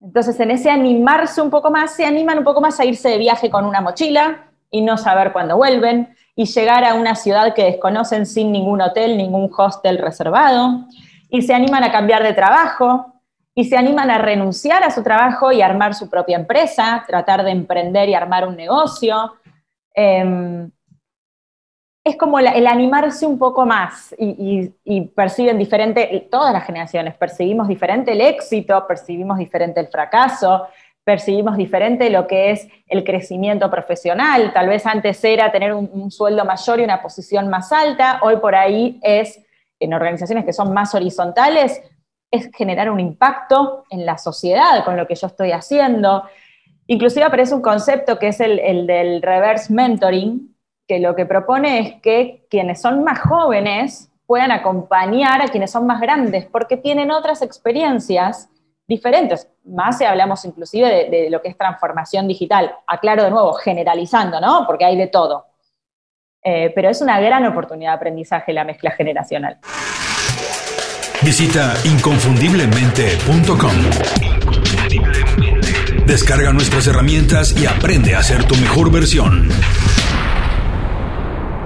Entonces, 0.00 0.38
en 0.40 0.50
ese 0.50 0.70
animarse 0.70 1.42
un 1.42 1.50
poco 1.50 1.70
más, 1.70 1.94
se 1.94 2.04
animan 2.04 2.38
un 2.38 2.44
poco 2.44 2.60
más 2.60 2.80
a 2.80 2.84
irse 2.84 3.08
de 3.08 3.18
viaje 3.18 3.50
con 3.50 3.64
una 3.64 3.80
mochila 3.80 4.50
y 4.70 4.80
no 4.82 4.96
saber 4.96 5.32
cuándo 5.32 5.56
vuelven 5.56 6.14
y 6.34 6.46
llegar 6.46 6.84
a 6.84 6.94
una 6.94 7.14
ciudad 7.14 7.54
que 7.54 7.64
desconocen 7.64 8.24
sin 8.24 8.52
ningún 8.52 8.80
hotel, 8.80 9.16
ningún 9.16 9.50
hostel 9.56 9.98
reservado 9.98 10.86
y 11.28 11.42
se 11.42 11.54
animan 11.54 11.84
a 11.84 11.92
cambiar 11.92 12.22
de 12.22 12.32
trabajo 12.32 13.14
y 13.54 13.64
se 13.64 13.76
animan 13.76 14.10
a 14.10 14.18
renunciar 14.18 14.82
a 14.82 14.90
su 14.90 15.02
trabajo 15.02 15.52
y 15.52 15.62
armar 15.62 15.94
su 15.94 16.08
propia 16.08 16.36
empresa, 16.36 17.04
tratar 17.06 17.44
de 17.44 17.50
emprender 17.50 18.08
y 18.08 18.14
armar 18.14 18.46
un 18.46 18.56
negocio. 18.56 19.34
Em, 19.94 20.70
es 22.02 22.16
como 22.16 22.38
el 22.38 22.66
animarse 22.66 23.26
un 23.26 23.38
poco 23.38 23.66
más 23.66 24.14
y, 24.18 25.00
perciben 25.14 25.58
diferente, 25.58 26.28
todas 26.30 26.52
las 26.52 26.64
generaciones, 26.64 27.14
percibimos 27.14 27.68
diferente 27.68 28.12
el 28.12 28.22
éxito, 28.22 28.86
percibimos 28.86 29.38
diferente 29.38 29.80
el 29.80 29.88
fracaso, 29.88 30.66
percibimos 31.04 31.56
diferente 31.56 32.08
lo 32.08 32.26
que 32.26 32.52
es 32.52 32.68
el 32.86 33.04
crecimiento 33.04 33.70
profesional. 33.70 34.52
Tal 34.52 34.68
vez 34.68 34.86
antes 34.86 35.22
era 35.24 35.52
tener 35.52 35.74
un 35.74 36.10
sueldo 36.10 36.44
mayor 36.44 36.80
y 36.80 36.84
una 36.84 37.02
posición 37.02 37.48
más 37.48 37.70
alta, 37.70 38.20
hoy 38.22 38.36
por 38.36 38.54
ahí 38.54 38.98
es, 39.02 39.40
en 39.78 39.92
organizaciones 39.92 40.44
que 40.44 40.52
son 40.52 40.72
más 40.72 40.94
horizontales, 40.94 41.82
es 42.30 42.50
generar 42.56 42.90
un 42.90 43.00
impacto 43.00 43.84
en 43.90 44.06
la 44.06 44.16
sociedad 44.16 44.84
con 44.84 44.96
lo 44.96 45.06
que 45.06 45.16
yo 45.16 45.26
estoy 45.26 45.52
haciendo. 45.52 46.24
Inclusive 46.86 47.24
aparece 47.24 47.54
un 47.54 47.62
concepto 47.62 48.18
que 48.18 48.28
es 48.28 48.40
el, 48.40 48.86
del 48.86 49.22
reverse 49.22 49.72
mentoring, 49.72 50.49
que 50.90 50.98
lo 50.98 51.14
que 51.14 51.24
propone 51.24 51.78
es 51.78 52.02
que 52.02 52.44
quienes 52.50 52.82
son 52.82 53.04
más 53.04 53.20
jóvenes 53.20 54.10
puedan 54.26 54.50
acompañar 54.50 55.40
a 55.40 55.46
quienes 55.46 55.70
son 55.70 55.86
más 55.86 56.00
grandes, 56.00 56.46
porque 56.46 56.76
tienen 56.76 57.12
otras 57.12 57.42
experiencias 57.42 58.48
diferentes. 58.88 59.48
Más 59.62 59.98
si 59.98 60.04
hablamos 60.04 60.44
inclusive 60.44 61.08
de, 61.08 61.30
lo 61.30 61.40
que 61.40 61.46
es 61.50 61.56
transformación 61.56 62.26
digital. 62.26 62.74
Aclaro 62.88 63.22
de 63.22 63.30
nuevo, 63.30 63.52
generalizando, 63.52 64.40
¿no? 64.40 64.64
Porque 64.66 64.84
hay 64.84 64.96
de 64.96 65.06
todo. 65.06 65.46
Eh, 66.42 66.72
pero 66.74 66.88
es 66.90 67.00
una 67.00 67.20
gran 67.20 67.46
oportunidad 67.46 67.92
de 67.92 67.96
aprendizaje 67.96 68.52
la 68.52 68.64
mezcla 68.64 68.90
generacional. 68.90 69.58
Visita 71.22 71.74
inconfundiblemente.com. 71.84 73.70
Descarga 76.04 76.52
nuestras 76.52 76.88
herramientas 76.88 77.56
y 77.56 77.66
aprende 77.66 78.16
a 78.16 78.24
ser 78.24 78.42
tu 78.42 78.56
mejor 78.56 78.90
versión. 78.90 79.48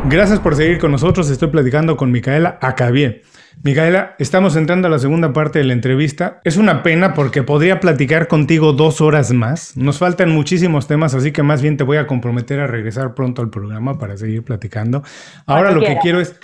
Gracias 0.06 0.38
por 0.38 0.54
seguir 0.54 0.78
con 0.78 0.90
nosotros. 0.90 1.30
Estoy 1.30 1.48
platicando 1.48 1.96
con 1.96 2.12
Micaela 2.12 2.58
Acabie. 2.60 3.22
Micaela, 3.62 4.14
estamos 4.18 4.54
entrando 4.54 4.86
a 4.86 4.90
la 4.90 4.98
segunda 4.98 5.32
parte 5.32 5.60
de 5.60 5.64
la 5.64 5.72
entrevista. 5.72 6.42
Es 6.44 6.58
una 6.58 6.82
pena 6.82 7.14
porque 7.14 7.42
podría 7.42 7.80
platicar 7.80 8.28
contigo 8.28 8.74
dos 8.74 9.00
horas 9.00 9.32
más. 9.32 9.78
Nos 9.78 9.98
faltan 9.98 10.30
muchísimos 10.30 10.86
temas, 10.86 11.14
así 11.14 11.32
que 11.32 11.42
más 11.42 11.62
bien 11.62 11.78
te 11.78 11.84
voy 11.84 11.96
a 11.96 12.06
comprometer 12.06 12.60
a 12.60 12.66
regresar 12.66 13.14
pronto 13.14 13.40
al 13.40 13.48
programa 13.48 13.98
para 13.98 14.18
seguir 14.18 14.42
platicando. 14.44 15.02
Ahora 15.46 15.70
lo 15.70 15.80
que 15.80 15.98
quiero 16.02 16.20
es 16.20 16.38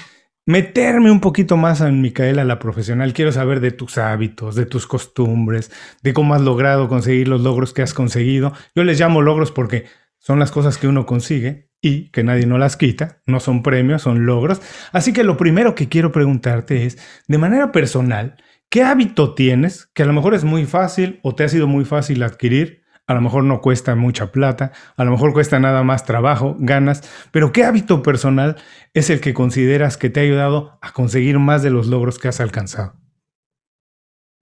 meterme 0.46 1.11
un 1.11 1.20
poquito 1.20 1.58
más 1.58 1.82
en 1.82 2.00
Micaela, 2.00 2.44
la 2.44 2.58
profesional. 2.58 3.12
Quiero 3.12 3.30
saber 3.30 3.61
de 3.61 3.72
tus 3.72 3.98
hábitos, 3.98 4.54
de 4.54 4.64
tus 4.64 4.86
costumbres, 4.86 5.70
de 6.02 6.14
cómo 6.14 6.34
has 6.34 6.40
logrado 6.40 6.88
conseguir 6.88 7.28
los 7.28 7.42
logros 7.42 7.74
que 7.74 7.82
has 7.82 7.92
conseguido. 7.92 8.54
Yo 8.74 8.84
les 8.84 8.98
llamo 8.98 9.20
logros 9.20 9.52
porque 9.52 9.84
son 10.18 10.38
las 10.38 10.50
cosas 10.50 10.78
que 10.78 10.88
uno 10.88 11.04
consigue 11.04 11.69
y 11.83 12.11
que 12.11 12.22
nadie 12.22 12.47
no 12.47 12.59
las 12.59 12.76
quita, 12.76 13.20
no 13.26 13.41
son 13.41 13.62
premios, 13.62 14.03
son 14.03 14.26
logros. 14.26 14.61
Así 14.93 15.12
que 15.12 15.24
lo 15.24 15.37
primero 15.37 15.74
que 15.74 15.89
quiero 15.89 16.12
preguntarte 16.12 16.85
es, 16.87 16.99
de 17.26 17.39
manera 17.39 17.72
personal, 17.72 18.37
¿qué 18.68 18.83
hábito 18.83 19.35
tienes 19.35 19.87
que 19.95 20.03
a 20.03 20.07
lo 20.07 20.12
mejor 20.12 20.35
es 20.35 20.45
muy 20.45 20.66
fácil 20.66 21.20
o 21.22 21.35
te 21.35 21.45
ha 21.45 21.49
sido 21.49 21.66
muy 21.66 21.85
fácil 21.85 22.22
adquirir 22.22 22.81
a 23.11 23.14
lo 23.14 23.22
mejor 23.22 23.43
no 23.43 23.61
cuesta 23.61 23.97
mucha 23.97 24.31
plata, 24.31 24.70
a 24.97 25.03
lo 25.03 25.11
mejor 25.11 25.33
cuesta 25.33 25.59
nada 25.59 25.83
más 25.83 26.05
trabajo, 26.05 26.55
ganas, 26.61 27.03
pero 27.33 27.51
¿qué 27.51 27.64
hábito 27.64 28.05
personal 28.05 28.55
es 28.95 29.11
el 29.11 29.20
que 29.20 29.35
consideras 29.35 29.97
que 29.97 30.11
te 30.11 30.20
ha 30.20 30.22
ayudado 30.22 30.78
a 30.81 30.93
conseguir 30.93 31.41
más 31.41 31.64
de 31.64 31.70
los 31.70 31.89
logros 31.89 32.20
que 32.20 32.28
has 32.28 32.41
alcanzado? 32.41 32.93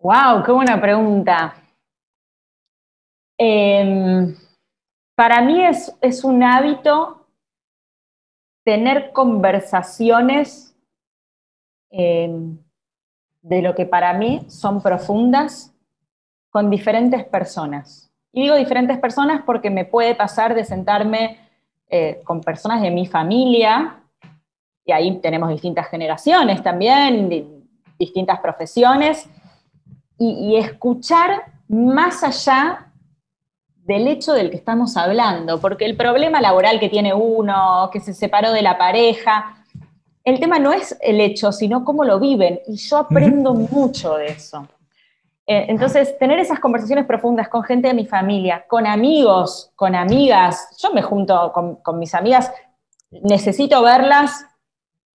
¡Wow! 0.01 0.43
¡Qué 0.45 0.53
buena 0.53 0.79
pregunta! 0.79 1.55
Em, 3.39 4.37
para 5.17 5.41
mí 5.41 5.65
es, 5.65 5.97
es 6.03 6.23
un 6.23 6.43
hábito 6.43 7.27
tener 8.69 9.13
conversaciones 9.13 10.77
em, 11.89 12.59
de 13.41 13.63
lo 13.63 13.75
que 13.75 13.87
para 13.87 14.13
mí 14.13 14.45
son 14.49 14.83
profundas 14.83 15.75
con 16.51 16.69
diferentes 16.69 17.25
personas. 17.25 18.13
Y 18.31 18.43
digo 18.43 18.57
diferentes 18.57 18.99
personas 18.99 19.43
porque 19.47 19.71
me 19.71 19.87
puede 19.87 20.15
pasar 20.15 20.55
de 20.55 20.67
sentarme 20.67 21.39
eh, 21.89 22.21
con 22.25 22.43
personas 22.43 22.83
de 22.83 22.91
mi 22.91 23.07
familia, 23.07 24.03
y 24.85 24.93
ahí 24.93 25.19
tenemos 25.19 25.49
distintas 25.49 25.89
generaciones 25.89 26.63
también, 26.63 27.31
distintas 27.99 28.39
profesiones, 28.41 29.31
y, 30.19 30.57
escuchar 30.57 31.55
más 31.69 32.23
allá 32.23 32.88
del 33.89 34.07
hecho 34.07 34.35
del 34.35 34.51
que 34.51 34.59
estamos 34.59 34.99
hablando, 34.99 35.61
porque 35.63 35.87
el 35.87 35.97
problema 35.97 36.43
laboral 36.43 36.79
que 36.79 36.91
tiene 36.91 37.15
uno, 37.15 37.89
que 37.91 38.01
se 38.01 38.13
separó 38.13 38.53
de 38.53 38.61
la 38.61 38.77
pareja, 38.77 39.65
el 40.25 40.39
tema 40.39 40.59
no 40.59 40.75
es 40.75 40.95
el 41.01 41.23
hecho, 41.23 41.53
sino 41.53 41.87
cómo 41.87 42.05
lo 42.05 42.21
viven, 42.21 42.61
y 42.67 42.77
yo 42.77 42.99
aprendo 42.99 43.55
mucho 43.55 44.17
de 44.17 44.27
eso. 44.27 44.69
Eh, 45.47 45.65
entonces, 45.71 46.19
tener 46.19 46.39
esas 46.39 46.61
conversaciones 46.61 47.07
profundas 47.07 47.49
con 47.49 47.63
gente 47.63 47.89
de 47.89 47.95
mi 47.95 48.05
familia, 48.05 48.67
con 48.69 48.87
amigos, 48.87 49.73
con 49.75 49.95
amigas, 49.95 50.77
yo 50.83 50.93
me 50.93 51.01
junto 51.01 51.51
con, 51.55 51.99
mis 51.99 52.15
amigas, 52.15 52.53
necesito 53.11 53.83
verlas 53.83 54.45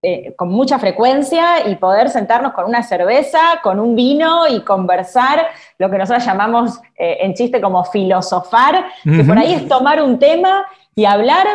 eh, 0.02 0.34
con 0.36 0.50
mucha 0.50 0.80
frecuencia 0.80 1.68
y 1.68 1.76
poder 1.76 2.10
sentarnos 2.10 2.54
con 2.54 2.66
una 2.66 2.84
cerveza, 2.84 3.39
con 3.62 3.80
un 3.80 3.95
vino 3.95 4.47
y 4.47 4.62
conversar, 4.62 5.47
lo 5.78 5.89
que 5.89 5.97
nosotros 5.97 6.26
llamamos 6.26 6.80
eh, 6.97 7.18
en 7.22 7.34
chiste 7.34 7.60
como 7.60 7.84
filosofar, 7.86 8.86
que 9.04 9.24
por 9.24 9.38
ahí 9.38 9.54
es 9.54 9.68
tomar 9.68 10.02
un 10.02 10.20
tema 10.20 10.66
y 10.95 11.06
hablar 11.06 11.47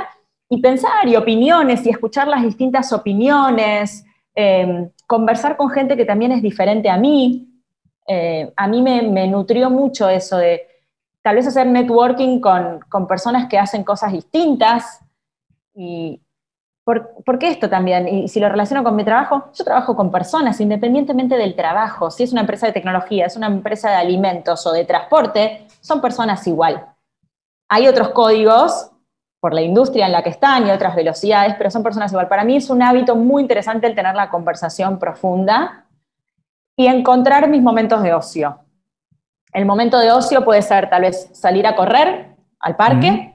y 0.48 0.60
pensar 0.60 1.06
y 1.06 1.16
opiniones 1.16 1.84
y 1.86 1.90
escuchar 1.90 2.28
las 2.28 2.42
distintas 2.42 2.92
opiniones, 2.92 4.04
conversar 5.06 5.56
con 5.56 5.70
gente 5.70 5.96
que 5.96 6.04
también 6.04 6.32
es 6.32 6.42
diferente 6.42 6.90
a 6.90 6.96
mí, 6.96 7.54
eh, 8.06 8.52
a 8.56 8.66
mí 8.66 8.82
me, 8.82 9.26
nutrió 9.26 9.70
mucho 9.70 10.08
eso 10.08 10.36
de 10.36 10.66
tal 11.22 11.36
vez 11.36 11.46
hacer 11.46 11.66
networking 11.66 12.38
con, 12.40 12.80
personas 13.08 13.48
que 13.48 13.58
hacen 13.58 13.84
cosas 13.84 14.12
distintas. 14.12 15.00
Y, 15.74 16.20
¿por, 16.84 17.38
qué 17.38 17.48
esto 17.48 17.68
también? 17.68 18.06
Y 18.06 18.28
si 18.28 18.40
lo 18.40 18.48
relaciono 18.48 18.84
con 18.84 18.94
mi 18.94 19.04
trabajo, 19.04 19.50
yo 19.54 19.64
trabajo 19.64 19.96
con 19.96 20.10
personas, 20.10 20.60
independientemente 20.60 21.36
del 21.36 21.56
trabajo. 21.56 22.10
Si 22.10 22.22
es 22.22 22.32
una 22.32 22.42
empresa 22.42 22.66
de 22.66 22.72
tecnología, 22.72 23.26
es 23.26 23.36
una 23.36 23.46
empresa 23.46 23.90
de 23.90 23.96
alimentos 23.96 24.66
o 24.66 24.72
de 24.72 24.84
transporte, 24.84 25.66
son 25.80 26.00
personas 26.00 26.46
igual. 26.46 26.86
Hay 27.68 27.88
otros 27.88 28.10
códigos 28.10 28.90
por 29.40 29.54
la 29.54 29.62
industria 29.62 30.06
en 30.06 30.12
la 30.12 30.22
que 30.22 30.30
están 30.30 30.66
y 30.66 30.70
otras 30.70 30.94
velocidades, 30.94 31.54
pero 31.56 31.70
son 31.70 31.82
personas 31.82 32.12
igual. 32.12 32.28
Para 32.28 32.44
mí 32.44 32.56
es 32.56 32.70
un 32.70 32.82
hábito 32.82 33.16
muy 33.16 33.42
interesante 33.42 33.86
el 33.86 33.94
tener 33.94 34.14
la 34.14 34.30
conversación 34.30 34.98
profunda 34.98 35.86
y 36.76 36.86
encontrar 36.86 37.48
mis 37.48 37.62
momentos 37.62 38.02
de 38.02 38.14
ocio. 38.14 38.58
El 39.52 39.66
momento 39.66 39.98
de 39.98 40.12
ocio 40.12 40.44
puede 40.44 40.62
ser 40.62 40.90
tal 40.90 41.02
vez 41.02 41.30
salir 41.32 41.66
a 41.66 41.76
correr 41.76 42.36
al 42.58 42.76
parque, 42.76 43.33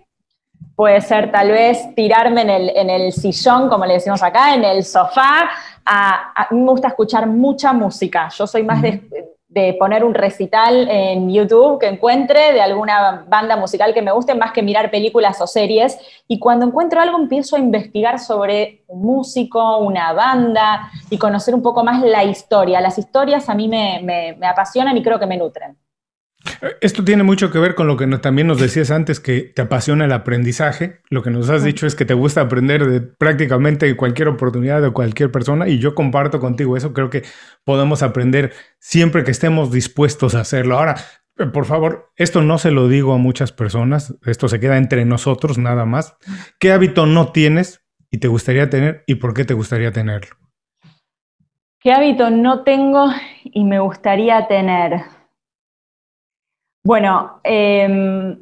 puede 0.76 1.02
ser 1.02 1.32
tal 1.32 1.50
vez 1.50 1.94
tirarme 1.96 2.42
en 2.42 2.90
el, 2.90 3.12
sillón, 3.12 3.70
como 3.70 3.86
le 3.86 3.96
decimos 3.96 4.24
acá, 4.24 4.54
en 4.54 4.64
el 4.64 4.84
sofá. 4.84 5.50
A, 5.86 6.48
mí 6.52 6.60
me 6.60 6.72
gusta 6.72 6.90
escuchar 6.90 7.28
mucha 7.28 7.74
música. 7.74 8.30
Yo 8.30 8.48
soy 8.48 8.64
más 8.64 8.82
de 8.82 9.02
de 9.50 9.74
poner 9.80 10.04
un 10.04 10.14
recital 10.14 10.88
en 10.90 11.32
YouTube 11.32 11.80
que 11.80 11.88
encuentre 11.88 12.54
de 12.54 12.62
alguna 12.62 13.26
banda 13.28 13.58
musical 13.58 13.96
que 13.96 14.02
me 14.04 14.12
guste, 14.12 14.36
más 14.36 14.52
que 14.52 14.62
mirar 14.62 14.92
películas 14.92 15.42
o 15.42 15.48
series. 15.48 15.98
Y 16.28 16.38
cuando 16.38 16.68
encuentro 16.68 17.02
algo 17.02 17.18
empiezo 17.18 17.56
a 17.56 17.60
investigar 17.60 18.20
sobre 18.20 18.84
un 18.88 19.02
músico, 19.02 19.80
una 19.80 20.14
banda 20.14 20.92
y 21.10 21.18
conocer 21.18 21.56
un 21.56 21.64
poco 21.64 21.84
más 21.84 22.04
la 22.04 22.24
historia. 22.24 22.80
Las 22.80 23.00
historias 23.00 23.50
a 23.50 23.56
mí 23.56 23.68
me, 23.68 24.38
apasionan 24.48 24.96
y 24.96 25.02
creo 25.02 25.20
que 25.20 25.26
me 25.26 25.38
nutren. 25.38 25.76
Esto 26.82 27.04
tiene 27.04 27.24
mucho 27.24 27.52
que 27.52 27.60
ver 27.60 27.76
con 27.76 27.88
lo 27.88 27.98
que 27.98 28.08
también 28.18 28.48
nos 28.48 28.60
decías 28.60 28.92
antes, 28.92 29.20
que 29.20 29.42
te 29.42 29.62
apasiona 29.62 30.06
el 30.06 30.12
aprendizaje. 30.14 31.02
Lo 31.10 31.22
que 31.22 31.32
nos 31.32 31.50
has 31.50 31.64
dicho 31.64 31.86
es 31.86 31.96
que 31.96 32.06
te 32.06 32.14
gusta 32.14 32.42
aprender 32.42 32.86
de 32.86 33.02
prácticamente 33.02 33.94
cualquier 33.98 34.30
oportunidad 34.30 34.82
de 34.82 34.92
cualquier 34.92 35.32
persona 35.32 35.68
y 35.68 35.80
yo 35.80 35.96
comparto 35.96 36.40
contigo 36.40 36.78
eso. 36.78 36.94
Creo 36.94 37.10
que 37.10 37.24
podemos 37.66 38.04
aprender 38.04 38.54
siempre 38.80 39.24
que 39.24 39.32
estemos 39.32 39.72
dispuestos 39.72 40.36
a 40.36 40.42
hacerlo. 40.42 40.78
Ahora, 40.78 40.96
por 41.54 41.66
favor, 41.66 42.12
esto 42.16 42.42
no 42.42 42.58
se 42.58 42.72
lo 42.72 42.88
digo 42.88 43.14
a 43.14 43.18
muchas 43.18 43.52
personas, 43.52 44.16
esto 44.26 44.48
se 44.48 44.60
queda 44.60 44.78
entre 44.78 45.06
nosotros 45.06 45.58
nada 45.58 45.86
más. 45.86 46.18
¿Qué 46.60 46.72
hábito 46.72 47.06
no 47.06 47.32
tienes 47.32 47.82
y 48.12 48.20
te 48.20 48.28
gustaría 48.28 48.70
tener 48.70 49.04
y 49.08 49.16
por 49.16 49.34
qué 49.34 49.46
te 49.46 49.54
gustaría 49.54 49.92
tenerlo? 49.92 50.36
¿Qué 51.82 51.94
hábito 51.94 52.30
no 52.30 52.64
tengo 52.64 53.10
y 53.44 53.64
me 53.64 53.80
gustaría 53.80 54.48
tener? 54.48 55.19
Bueno, 56.84 57.40
em, 57.44 58.38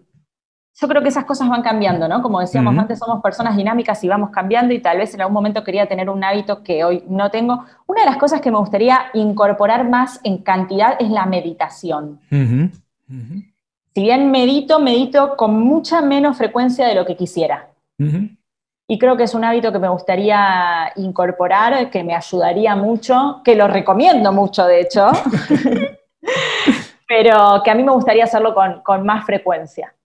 yo 0.80 0.88
creo 0.88 1.02
que 1.02 1.10
esas 1.10 1.26
cosas 1.26 1.50
van 1.50 1.64
cambiando, 1.64 2.08
¿no? 2.08 2.22
Como 2.22 2.40
decíamos 2.40 2.78
antes, 2.78 3.00
somos 3.00 3.22
personas 3.22 3.58
dinámicas 3.58 4.04
y 4.04 4.08
vamos 4.08 4.30
cambiando 4.30 4.76
y 4.76 4.80
tal 4.80 5.00
vez 5.00 5.12
en 5.14 5.22
algún 5.22 5.34
momento 5.34 5.64
quería 5.64 5.88
tener 5.88 6.08
un 6.08 6.24
hábito 6.24 6.62
que 6.62 6.84
hoy 6.84 7.04
no 7.08 7.32
tengo. 7.32 7.66
Una 7.88 8.02
de 8.02 8.06
las 8.06 8.18
cosas 8.18 8.42
que 8.42 8.52
me 8.52 8.60
gustaría 8.60 9.08
incorporar 9.16 9.90
más 9.90 10.20
en 10.24 10.38
cantidad 10.38 10.96
es 11.00 11.10
la 11.10 11.26
meditación. 11.26 12.20
Si 13.96 14.02
bien 14.02 14.30
medito, 14.30 14.80
medito 14.80 15.36
con 15.36 15.60
mucha 15.60 16.02
menos 16.02 16.38
frecuencia 16.38 16.86
de 16.88 16.94
lo 16.94 17.08
que 17.08 17.16
quisiera. 17.16 17.70
Y 18.88 19.00
creo 19.00 19.18
que 19.18 19.24
es 19.24 19.34
un 19.34 19.44
hábito 19.44 19.74
que 19.74 19.80
me 19.80 19.90
gustaría 19.90 20.94
incorporar, 20.96 21.90
que 21.90 22.04
me 22.04 22.14
ayudaría 22.14 22.76
mucho, 22.76 23.42
que 23.44 23.56
lo 23.56 23.68
recomiendo 23.68 24.32
mucho, 24.32 24.66
de 24.68 24.82
hecho. 24.82 25.10
pero 27.08 27.62
que 27.64 27.72
a 27.72 27.76
mí 27.76 27.84
me 27.84 27.92
gustaría 27.92 28.24
hacerlo 28.24 28.54
con, 28.54 29.06
más 29.06 29.26
frecuencia. 29.26 29.96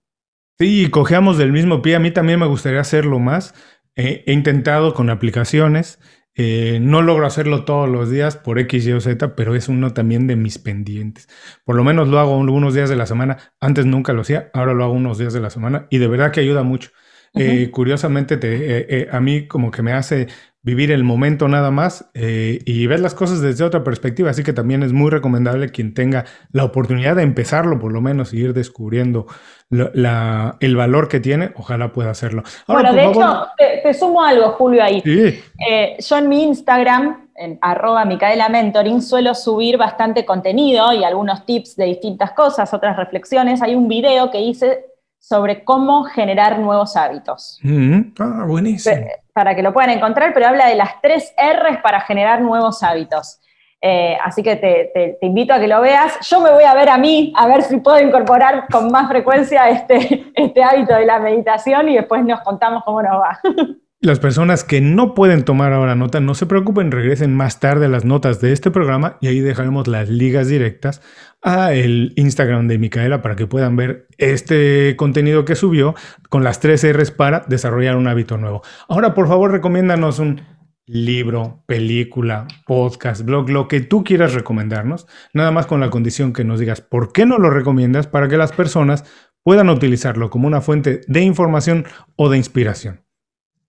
Sí, 0.59 0.88
cojeamos 0.90 1.38
del 1.38 1.53
mismo 1.53 1.82
pie. 1.82 1.96
A 1.96 2.00
mí 2.00 2.11
también 2.11 2.38
me 2.38 2.46
gustaría 2.46 2.80
hacerlo 2.80 3.18
más. 3.18 3.55
he 3.96 4.32
intentado 4.32 4.94
con 4.94 5.11
aplicaciones. 5.11 5.98
Eh, 6.34 6.78
no 6.80 7.03
logro 7.03 7.26
hacerlo 7.26 7.64
todos 7.64 7.88
los 7.88 8.11
días 8.11 8.36
por 8.36 8.59
X, 8.59 8.86
Y 8.86 8.92
o 8.92 9.00
Z, 9.00 9.36
pero 9.36 9.55
es 9.55 9.68
uno 9.68 9.92
también 9.92 10.26
de 10.26 10.36
mis 10.36 10.59
pendientes. 10.59 11.28
Por 11.64 11.76
lo 11.76 11.84
menos 11.84 12.09
lo 12.09 12.18
hago 12.18 12.40
algunos 12.40 12.74
días 12.74 12.88
de 12.88 12.96
la 12.96 13.07
semana. 13.07 13.38
Antes 13.61 13.84
nunca 13.84 14.12
lo 14.12 14.22
hacía, 14.22 14.50
ahora 14.55 14.72
lo 14.72 14.84
hago 14.84 14.94
unos 14.94 15.18
días 15.18 15.32
de 15.34 15.40
la 15.40 15.50
semana 15.50 15.86
y 15.90 15.98
de 15.98 16.09
verdad 16.09 16.32
que 16.32 16.40
ayuda 16.40 16.62
mucho. 16.62 16.90
Eh, 17.34 17.70
curiosamente, 17.70 18.36
te, 18.36 19.03
eh, 19.03 19.09
a 19.11 19.18
mí 19.20 19.46
como 19.46 19.70
que 19.70 19.82
me 19.82 19.92
hace 19.94 20.28
vivir 20.64 20.92
el 20.92 21.02
momento 21.02 21.48
nada 21.48 21.72
más 21.72 22.08
eh, 22.14 22.60
y 22.64 22.86
ver 22.86 23.00
las 23.00 23.14
cosas 23.14 23.40
desde 23.40 23.64
otra 23.64 23.82
perspectiva. 23.82 24.30
Así 24.30 24.44
que 24.44 24.52
también 24.52 24.82
es 24.82 24.92
muy 24.92 25.10
recomendable 25.10 25.70
quien 25.70 25.92
tenga 25.92 26.24
la 26.52 26.64
oportunidad 26.64 27.16
de 27.16 27.22
empezarlo, 27.22 27.80
por 27.80 27.92
lo 27.92 28.00
menos, 28.00 28.32
y 28.32 28.38
ir 28.38 28.54
descubriendo 28.54 29.26
el 29.70 30.76
valor 30.76 31.08
que 31.08 31.18
tiene, 31.18 31.52
ojalá 31.56 31.92
pueda 31.92 32.10
hacerlo. 32.10 32.42
bueno, 32.68 32.92
de 32.92 33.06
hecho, 33.06 33.46
te, 33.82 33.94
sumo 33.94 34.22
algo, 34.22 34.50
Julio, 34.50 34.84
ahí. 34.84 35.02
Eh, 35.04 35.96
yo 35.98 36.18
en 36.18 36.28
mi 36.28 36.44
Instagram, 36.44 37.28
en 37.34 37.58
arroba 37.62 38.04
Micaela 38.04 38.48
Mentoring, 38.48 39.00
suelo 39.00 39.34
subir 39.34 39.78
bastante 39.78 40.24
contenido 40.26 40.92
y 40.92 41.02
algunos 41.02 41.46
tips 41.46 41.74
de 41.76 41.86
distintas 41.86 42.32
cosas, 42.32 42.72
otras 42.74 42.96
reflexiones. 42.96 43.62
Hay 43.62 43.74
un 43.74 43.88
video 43.88 44.30
que 44.30 44.40
hice 44.40 44.91
sobre 45.22 45.62
cómo 45.62 46.02
generar 46.02 46.58
nuevos 46.58 46.96
hábitos. 46.96 47.60
Mm, 47.62 48.00
ah, 48.18 48.44
buenísimo. 48.44 49.06
Para 49.32 49.54
que 49.54 49.62
lo 49.62 49.72
puedan 49.72 49.90
encontrar, 49.90 50.34
pero 50.34 50.48
habla 50.48 50.66
de 50.66 50.74
las 50.74 51.00
tres 51.00 51.32
R's 51.38 51.78
para 51.80 52.00
generar 52.00 52.42
nuevos 52.42 52.82
hábitos. 52.82 53.38
Eh, 53.80 54.18
así 54.22 54.42
que 54.42 54.56
te, 54.56 55.18
invito 55.22 55.54
a 55.54 55.60
que 55.60 55.68
lo 55.68 55.80
veas. 55.80 56.18
Yo 56.28 56.40
me 56.40 56.50
voy 56.50 56.64
a 56.64 56.74
ver 56.74 56.88
a 56.88 56.98
mí, 56.98 57.32
a 57.36 57.46
ver 57.46 57.62
si 57.62 57.76
puedo 57.76 58.00
incorporar 58.00 58.66
con 58.68 58.90
más 58.90 59.08
frecuencia 59.08 59.70
este, 59.70 60.26
este 60.34 60.62
hábito 60.62 60.94
de 60.94 61.06
la 61.06 61.20
meditación 61.20 61.88
y 61.88 61.96
después 61.96 62.24
nos 62.24 62.40
contamos 62.40 62.82
cómo 62.84 63.00
nos 63.00 63.20
va. 63.20 63.40
Las 64.05 64.18
personas 64.18 64.64
que 64.64 64.80
no 64.80 65.14
pueden 65.14 65.44
tomar 65.44 65.72
ahora 65.72 65.94
nota, 65.94 66.18
no 66.18 66.34
se 66.34 66.46
preocupen, 66.46 66.90
regresen 66.90 67.36
más 67.36 67.61
tarde 67.61 67.86
a 67.86 67.88
las 67.88 68.05
notas 68.05 68.40
de 68.40 68.50
este 68.50 68.72
programa 68.72 69.16
y 69.20 69.28
ahí 69.28 69.38
dejaremos 69.38 69.86
las 69.86 70.09
ligas 70.09 70.48
directas 70.48 71.03
a 71.40 71.72
el 71.72 72.12
Instagram 72.16 72.66
de 72.66 72.78
Micaela 72.78 73.22
para 73.22 73.36
que 73.36 73.46
puedan 73.46 73.76
ver 73.76 74.09
este 74.18 74.96
contenido 74.96 75.44
que 75.44 75.55
subió 75.55 75.94
con 76.30 76.42
las 76.42 76.59
tres 76.59 76.84
R's 76.84 77.12
para 77.12 77.44
desarrollar 77.46 77.94
un 77.94 78.09
hábito 78.09 78.38
nuevo. 78.38 78.62
Ahora, 78.88 79.14
por 79.14 79.28
favor, 79.28 79.53
recomiéndanos 79.53 80.18
un 80.18 80.40
libro, 80.84 81.62
película, 81.68 82.48
podcast, 82.66 83.24
blog, 83.24 83.50
lo 83.50 83.68
que 83.68 83.82
tú 83.82 84.03
quieras 84.03 84.34
recomendarnos, 84.34 85.07
nada 85.32 85.53
más 85.53 85.66
con 85.66 85.78
la 85.78 85.90
condición 85.90 86.32
que 86.32 86.42
nos 86.42 86.59
digas 86.59 86.80
por 86.80 87.12
qué 87.12 87.24
no 87.24 87.38
lo 87.38 87.50
recomiendas 87.50 88.09
para 88.09 88.26
que 88.26 88.36
las 88.36 88.50
personas 88.50 89.05
puedan 89.44 89.68
utilizarlo 89.68 90.28
como 90.28 90.48
una 90.48 90.61
fuente 90.61 91.03
de 91.07 91.20
información 91.20 91.84
o 92.16 92.30
de 92.30 92.38
inspiración. 92.38 93.11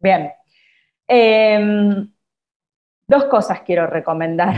Bien. 0.03 0.33
Em, 1.07 2.11
dos 3.07 3.23
cosas 3.25 3.61
quiero 3.61 3.87
recomendar. 3.87 4.53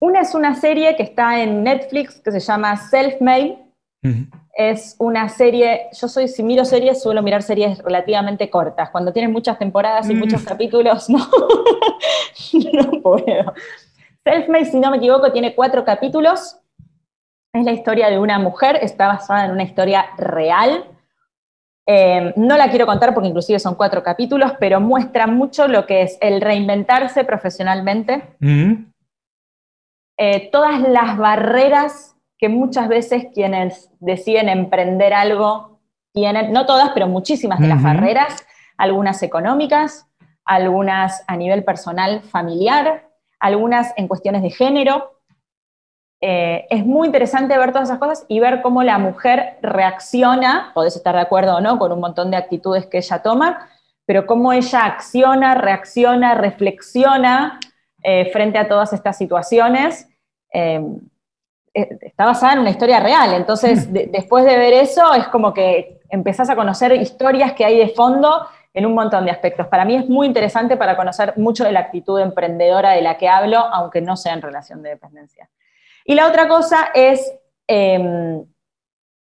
una 0.00 0.20
es 0.20 0.34
una 0.34 0.54
serie 0.56 0.96
que 0.96 1.04
está 1.04 1.40
en 1.40 1.62
Netflix 1.62 2.20
que 2.20 2.32
se 2.32 2.40
llama 2.40 2.76
Self-Made. 2.76 3.60
Es 4.56 4.96
una 4.98 5.30
serie, 5.30 5.86
yo 5.98 6.08
soy, 6.08 6.28
si 6.28 6.42
miro 6.42 6.66
series, 6.66 7.02
suelo 7.02 7.22
mirar 7.22 7.42
series 7.42 7.78
relativamente 7.78 8.50
cortas. 8.50 8.90
Cuando 8.90 9.12
tienen 9.12 9.32
muchas 9.32 9.58
temporadas 9.58 10.10
y 10.10 10.14
mm. 10.14 10.18
muchos 10.18 10.44
capítulos, 10.44 11.08
no, 11.08 11.26
no 12.72 13.00
puedo. 13.00 13.54
Self-Made, 14.24 14.64
si 14.66 14.78
no 14.78 14.90
me 14.90 14.98
equivoco, 14.98 15.32
tiene 15.32 15.54
cuatro 15.54 15.84
capítulos. 15.84 16.58
Es 17.52 17.64
la 17.64 17.72
historia 17.72 18.10
de 18.10 18.18
una 18.18 18.38
mujer, 18.38 18.78
está 18.82 19.06
basada 19.06 19.46
en 19.46 19.52
una 19.52 19.62
historia 19.62 20.06
real 20.18 20.93
eh, 21.86 22.32
no 22.36 22.56
la 22.56 22.70
quiero 22.70 22.86
contar 22.86 23.12
porque 23.12 23.28
inclusive 23.28 23.58
son 23.58 23.74
cuatro 23.74 24.02
capítulos, 24.02 24.52
pero 24.58 24.80
muestra 24.80 25.26
mucho 25.26 25.68
lo 25.68 25.86
que 25.86 26.02
es 26.02 26.16
el 26.20 26.40
reinventarse 26.40 27.24
profesionalmente, 27.24 28.22
mm. 28.40 28.72
eh, 30.18 30.48
todas 30.50 30.80
las 30.80 31.18
barreras 31.18 32.16
que 32.38 32.48
muchas 32.48 32.88
veces 32.88 33.26
quienes 33.34 33.90
deciden 34.00 34.48
emprender 34.48 35.12
algo 35.12 35.80
tienen, 36.12 36.52
no 36.52 36.64
todas, 36.64 36.90
pero 36.94 37.06
muchísimas 37.06 37.58
de 37.58 37.68
las 37.68 37.82
barreras, 37.82 38.46
algunas 38.76 39.22
económicas, 39.22 40.06
algunas 40.44 41.24
a 41.26 41.36
nivel 41.36 41.64
personal 41.64 42.22
familiar, 42.22 43.10
algunas 43.40 43.92
en 43.96 44.08
cuestiones 44.08 44.42
de 44.42 44.50
género, 44.50 45.13
eh, 46.20 46.66
es 46.70 46.86
muy 46.86 47.06
interesante 47.06 47.56
ver 47.58 47.72
todas 47.72 47.88
esas 47.88 47.98
cosas 47.98 48.24
y 48.28 48.40
ver 48.40 48.62
cómo 48.62 48.82
la 48.82 48.98
mujer 48.98 49.58
reacciona, 49.62 50.70
podés 50.74 50.96
estar 50.96 51.14
de 51.14 51.20
acuerdo 51.20 51.56
o 51.56 51.60
no 51.60 51.78
con 51.78 51.92
un 51.92 52.00
montón 52.00 52.30
de 52.30 52.36
actitudes 52.36 52.86
que 52.86 52.98
ella 52.98 53.22
toma, 53.22 53.68
pero 54.06 54.26
cómo 54.26 54.52
ella 54.52 54.84
acciona, 54.84 55.54
reacciona, 55.54 56.34
reflexiona 56.34 57.60
eh, 58.02 58.30
frente 58.32 58.58
a 58.58 58.68
todas 58.68 58.92
estas 58.92 59.16
situaciones. 59.16 60.08
Eh, 60.52 60.82
está 61.72 62.24
basada 62.24 62.52
en 62.52 62.60
una 62.60 62.70
historia 62.70 63.00
real, 63.00 63.34
entonces 63.34 63.88
mm. 63.88 64.10
después 64.12 64.44
de 64.44 64.56
ver 64.56 64.72
eso 64.74 65.12
es 65.14 65.26
como 65.28 65.52
que 65.52 66.00
empezás 66.08 66.48
a 66.48 66.56
conocer 66.56 66.92
historias 66.92 67.52
que 67.52 67.64
hay 67.64 67.78
de 67.78 67.88
fondo 67.88 68.46
en 68.72 68.86
un 68.86 68.94
montón 68.94 69.24
de 69.24 69.30
aspectos. 69.30 69.66
Para 69.68 69.84
mí 69.84 69.94
es 69.94 70.08
muy 70.08 70.26
interesante 70.26 70.76
para 70.76 70.96
conocer 70.96 71.34
mucho 71.36 71.64
de 71.64 71.72
la 71.72 71.80
actitud 71.80 72.18
emprendedora 72.20 72.90
de 72.92 73.02
la 73.02 73.16
que 73.16 73.28
hablo, 73.28 73.58
aunque 73.58 74.00
no 74.00 74.16
sea 74.16 74.34
en 74.34 74.42
relación 74.42 74.82
de 74.82 74.90
dependencia. 74.90 75.48
Y 76.04 76.14
la 76.14 76.28
otra 76.28 76.46
cosa 76.46 76.90
es, 76.94 77.32
em, 77.66 78.44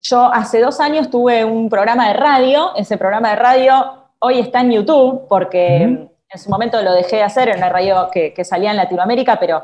yo 0.02 0.24
hace 0.32 0.60
dos 0.60 0.80
años 0.80 1.10
tuve 1.10 1.44
un 1.44 1.68
programa 1.68 2.08
de 2.08 2.14
radio, 2.14 2.74
ese 2.76 2.98
programa 2.98 3.30
de 3.30 3.36
radio 3.36 3.98
hoy 4.20 4.40
está 4.40 4.60
en 4.60 4.72
YouTube 4.72 5.26
porque 5.28 5.82
en 6.30 6.38
su 6.38 6.50
momento 6.50 6.82
lo 6.82 6.92
dejé 6.92 7.16
de 7.16 7.22
hacer, 7.22 7.48
en 7.48 7.58
una 7.58 7.68
radio 7.68 8.08
que, 8.12 8.44
salía 8.44 8.70
en 8.70 8.76
Latinoamérica, 8.76 9.38
pero 9.38 9.62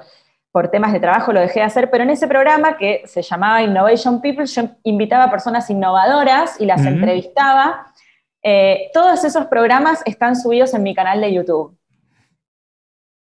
por 0.52 0.70
temas 0.70 0.92
de 0.92 1.00
trabajo 1.00 1.32
lo 1.32 1.40
dejé 1.40 1.60
de 1.60 1.66
hacer, 1.66 1.90
pero 1.90 2.04
en 2.04 2.10
ese 2.10 2.28
programa 2.28 2.76
que 2.76 3.02
se 3.06 3.22
llamaba 3.22 3.62
Innovation 3.62 4.20
People, 4.20 4.46
yo 4.46 4.62
invitaba 4.84 5.24
a 5.24 5.30
personas 5.30 5.68
innovadoras 5.68 6.60
y 6.60 6.66
las 6.66 6.84
entrevistaba. 6.86 7.92
Eh, 8.42 8.90
todos 8.92 9.24
esos 9.24 9.46
programas 9.46 10.02
están 10.04 10.36
subidos 10.36 10.72
en 10.74 10.82
mi 10.84 10.94
canal 10.94 11.20
de 11.20 11.32
YouTube. 11.32 11.76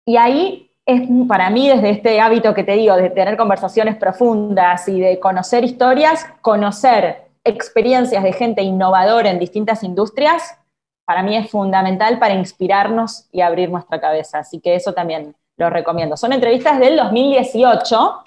Y 0.05 0.17
ahí 0.17 0.72
es 0.86 1.01
para 1.27 1.49
mí 1.49 1.69
desde 1.69 1.89
este 1.91 2.19
hábito 2.19 2.53
que 2.53 2.63
te 2.63 2.73
digo, 2.73 2.95
de 2.95 3.09
tener 3.09 3.38
conversaciones 3.38 3.95
profundas 3.95 4.88
y 4.88 4.99
de 4.99 5.19
conocer 5.19 5.63
historias, 5.63 6.25
conocer 6.41 7.23
experiencias 7.43 8.23
de 8.23 8.34
gente 8.34 8.61
innovadora 8.61 9.29
en 9.29 9.39
distintas 9.39 9.84
industrias, 9.84 10.57
para 11.05 11.23
mí 11.23 11.36
es 11.36 11.49
fundamental 11.49 12.19
para 12.19 12.34
inspirarnos 12.34 13.27
y 13.31 13.41
abrir 13.41 13.69
nuestra 13.69 13.99
cabeza. 13.99 14.39
Así 14.39 14.59
que 14.59 14.75
eso 14.75 14.93
también 14.93 15.36
lo 15.57 15.69
recomiendo. 15.69 16.17
Son 16.17 16.31
entrevistas 16.31 16.79
del 16.79 16.97
2018, 16.97 18.23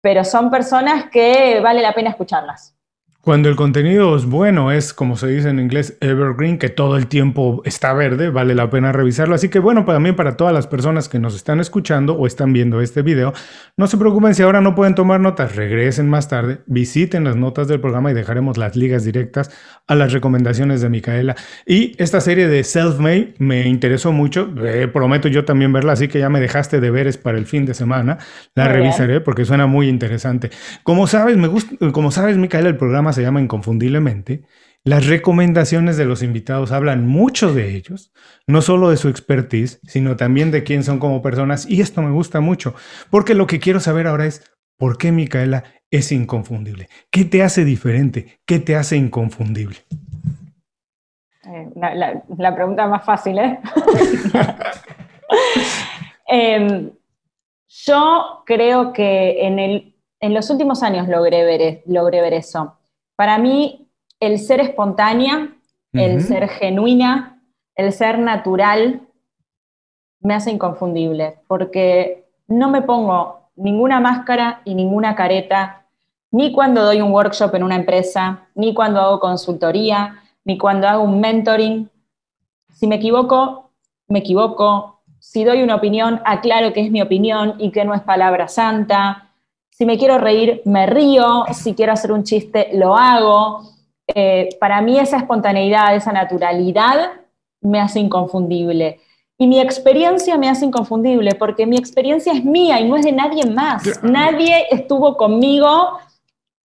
pero 0.00 0.24
son 0.24 0.50
personas 0.50 1.10
que 1.10 1.60
vale 1.60 1.80
la 1.80 1.92
pena 1.92 2.10
escucharlas. 2.10 2.77
Cuando 3.28 3.50
el 3.50 3.56
contenido 3.56 4.16
es 4.16 4.24
bueno, 4.24 4.72
es 4.72 4.94
como 4.94 5.18
se 5.18 5.26
dice 5.26 5.50
en 5.50 5.60
inglés 5.60 5.98
evergreen, 6.00 6.56
que 6.56 6.70
todo 6.70 6.96
el 6.96 7.08
tiempo 7.08 7.60
está 7.66 7.92
verde, 7.92 8.30
vale 8.30 8.54
la 8.54 8.70
pena 8.70 8.90
revisarlo. 8.90 9.34
Así 9.34 9.50
que 9.50 9.58
bueno, 9.58 9.84
también 9.84 10.16
para 10.16 10.38
todas 10.38 10.54
las 10.54 10.66
personas 10.66 11.10
que 11.10 11.18
nos 11.18 11.36
están 11.36 11.60
escuchando 11.60 12.14
o 12.14 12.26
están 12.26 12.54
viendo 12.54 12.80
este 12.80 13.02
video, 13.02 13.34
no 13.76 13.86
se 13.86 13.98
preocupen 13.98 14.34
si 14.34 14.42
ahora 14.42 14.62
no 14.62 14.74
pueden 14.74 14.94
tomar 14.94 15.20
notas, 15.20 15.56
regresen 15.56 16.08
más 16.08 16.28
tarde, 16.28 16.60
visiten 16.64 17.24
las 17.24 17.36
notas 17.36 17.68
del 17.68 17.80
programa 17.80 18.10
y 18.10 18.14
dejaremos 18.14 18.56
las 18.56 18.76
ligas 18.76 19.04
directas 19.04 19.50
a 19.86 19.94
las 19.94 20.14
recomendaciones 20.14 20.80
de 20.80 20.88
Micaela. 20.88 21.36
Y 21.66 21.92
esta 22.02 22.22
serie 22.22 22.48
de 22.48 22.64
Self-Made 22.64 23.34
me 23.40 23.68
interesó 23.68 24.10
mucho, 24.10 24.48
eh, 24.64 24.88
prometo 24.90 25.28
yo 25.28 25.44
también 25.44 25.70
verla, 25.74 25.92
así 25.92 26.08
que 26.08 26.18
ya 26.18 26.30
me 26.30 26.40
dejaste 26.40 26.80
deberes 26.80 27.18
para 27.18 27.36
el 27.36 27.44
fin 27.44 27.66
de 27.66 27.74
semana, 27.74 28.16
la 28.54 28.68
revisaré 28.68 29.20
porque 29.20 29.44
suena 29.44 29.66
muy 29.66 29.90
interesante. 29.90 30.48
Como 30.82 31.06
sabes, 31.06 31.36
me 31.36 31.48
gusta, 31.48 31.76
como 31.92 32.10
sabes, 32.10 32.38
Micaela, 32.38 32.70
el 32.70 32.78
programa 32.78 33.12
se 33.18 33.24
llama 33.24 33.40
Inconfundiblemente, 33.40 34.44
las 34.84 35.06
recomendaciones 35.06 35.96
de 35.96 36.04
los 36.04 36.22
invitados 36.22 36.72
hablan 36.72 37.06
mucho 37.06 37.52
de 37.52 37.74
ellos, 37.74 38.12
no 38.46 38.62
solo 38.62 38.90
de 38.90 38.96
su 38.96 39.08
expertise, 39.08 39.80
sino 39.82 40.16
también 40.16 40.50
de 40.50 40.62
quién 40.62 40.84
son 40.84 40.98
como 40.98 41.20
personas. 41.20 41.68
Y 41.68 41.80
esto 41.80 42.00
me 42.00 42.10
gusta 42.10 42.40
mucho, 42.40 42.74
porque 43.10 43.34
lo 43.34 43.46
que 43.46 43.58
quiero 43.58 43.80
saber 43.80 44.06
ahora 44.06 44.26
es 44.26 44.50
por 44.78 44.96
qué 44.96 45.12
Micaela 45.12 45.64
es 45.90 46.12
inconfundible. 46.12 46.88
¿Qué 47.10 47.24
te 47.24 47.42
hace 47.42 47.64
diferente? 47.64 48.38
¿Qué 48.46 48.60
te 48.60 48.76
hace 48.76 48.96
inconfundible? 48.96 49.78
Eh, 51.44 51.68
la, 51.74 52.54
pregunta 52.54 52.86
más 52.86 53.04
fácil, 53.04 53.38
¿eh? 53.38 53.58
Em, 56.30 56.90
yo 57.68 58.42
creo 58.44 58.92
que 58.92 59.46
en, 59.46 59.58
el, 59.58 59.94
en 60.20 60.34
los 60.34 60.50
últimos 60.50 60.82
años 60.82 61.08
logré 61.08 61.42
ver, 61.42 61.82
logré 61.86 62.20
ver 62.20 62.34
eso. 62.34 62.77
Para 63.18 63.36
mí, 63.36 63.90
el 64.20 64.38
ser 64.38 64.60
espontánea, 64.60 65.56
el 65.92 66.22
ser 66.22 66.48
genuina, 66.48 67.42
el 67.74 67.92
ser 67.92 68.20
natural, 68.20 69.00
me 70.20 70.34
hace 70.34 70.52
inconfundible, 70.52 71.40
porque 71.48 72.28
no 72.46 72.70
me 72.70 72.80
pongo 72.82 73.50
ninguna 73.56 73.98
máscara 73.98 74.62
y 74.64 74.76
ninguna 74.76 75.16
careta, 75.16 75.84
ni 76.30 76.52
cuando 76.52 76.84
doy 76.84 77.00
un 77.00 77.10
workshop 77.10 77.56
en 77.56 77.64
una 77.64 77.74
empresa, 77.74 78.46
ni 78.54 78.72
cuando 78.72 79.00
hago 79.00 79.18
consultoría, 79.18 80.22
ni 80.44 80.56
cuando 80.56 80.86
hago 80.86 81.02
un 81.02 81.18
mentoring. 81.18 81.90
Si 82.72 82.86
me 82.86 82.94
equivoco, 82.94 83.72
me 84.06 84.20
equivoco. 84.20 85.02
Si 85.18 85.42
doy 85.42 85.64
una 85.64 85.74
opinión, 85.74 86.22
aclaro 86.24 86.72
que 86.72 86.82
es 86.82 86.92
mi 86.92 87.02
opinión 87.02 87.56
y 87.58 87.72
que 87.72 87.84
no 87.84 87.94
es 87.94 88.02
palabra 88.02 88.46
santa. 88.46 89.27
Si 89.78 89.86
me 89.86 89.96
quiero 89.96 90.18
reír, 90.18 90.60
me 90.64 90.86
río. 90.86 91.44
Si 91.52 91.72
quiero 91.74 91.92
hacer 91.92 92.10
un 92.10 92.24
chiste, 92.24 92.70
lo 92.72 92.96
hago. 92.96 93.62
Eh, 94.08 94.48
para 94.58 94.82
mí 94.82 94.98
esa 94.98 95.18
espontaneidad, 95.18 95.94
esa 95.94 96.10
naturalidad 96.10 97.12
me 97.60 97.80
hace 97.80 98.00
inconfundible. 98.00 98.98
Y 99.38 99.46
mi 99.46 99.60
experiencia 99.60 100.36
me 100.36 100.48
hace 100.48 100.64
inconfundible 100.64 101.36
porque 101.36 101.64
mi 101.64 101.76
experiencia 101.76 102.32
es 102.32 102.44
mía 102.44 102.80
y 102.80 102.88
no 102.88 102.96
es 102.96 103.04
de 103.04 103.12
nadie 103.12 103.46
más. 103.46 104.02
Nadie 104.02 104.66
estuvo 104.68 105.16
conmigo 105.16 106.00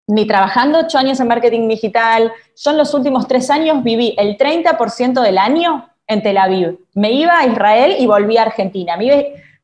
ni 0.07 0.25
trabajando 0.25 0.79
ocho 0.79 0.97
años 0.97 1.19
en 1.19 1.27
marketing 1.27 1.67
digital. 1.67 2.31
Yo 2.57 2.71
en 2.71 2.77
los 2.77 2.95
últimos 2.95 3.27
tres 3.27 3.51
años 3.51 3.83
viví 3.83 4.15
el 4.19 4.39
30% 4.39 5.21
del 5.21 5.39
año 5.39 5.89
en 6.07 6.23
Tel 6.23 6.39
Aviv. 6.39 6.79
Me 6.95 7.11
iba 7.11 7.41
a 7.41 7.47
Israel 7.47 7.97
y 7.99 8.07
volví 8.07 8.37
a 8.37 8.43
Argentina. 8.43 8.97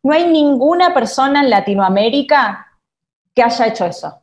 No 0.02 0.12
hay 0.12 0.26
ninguna 0.26 0.92
persona 0.92 1.42
en 1.42 1.50
Latinoamérica 1.50 2.65
que 3.36 3.42
haya 3.42 3.66
hecho 3.66 3.84
eso. 3.84 4.22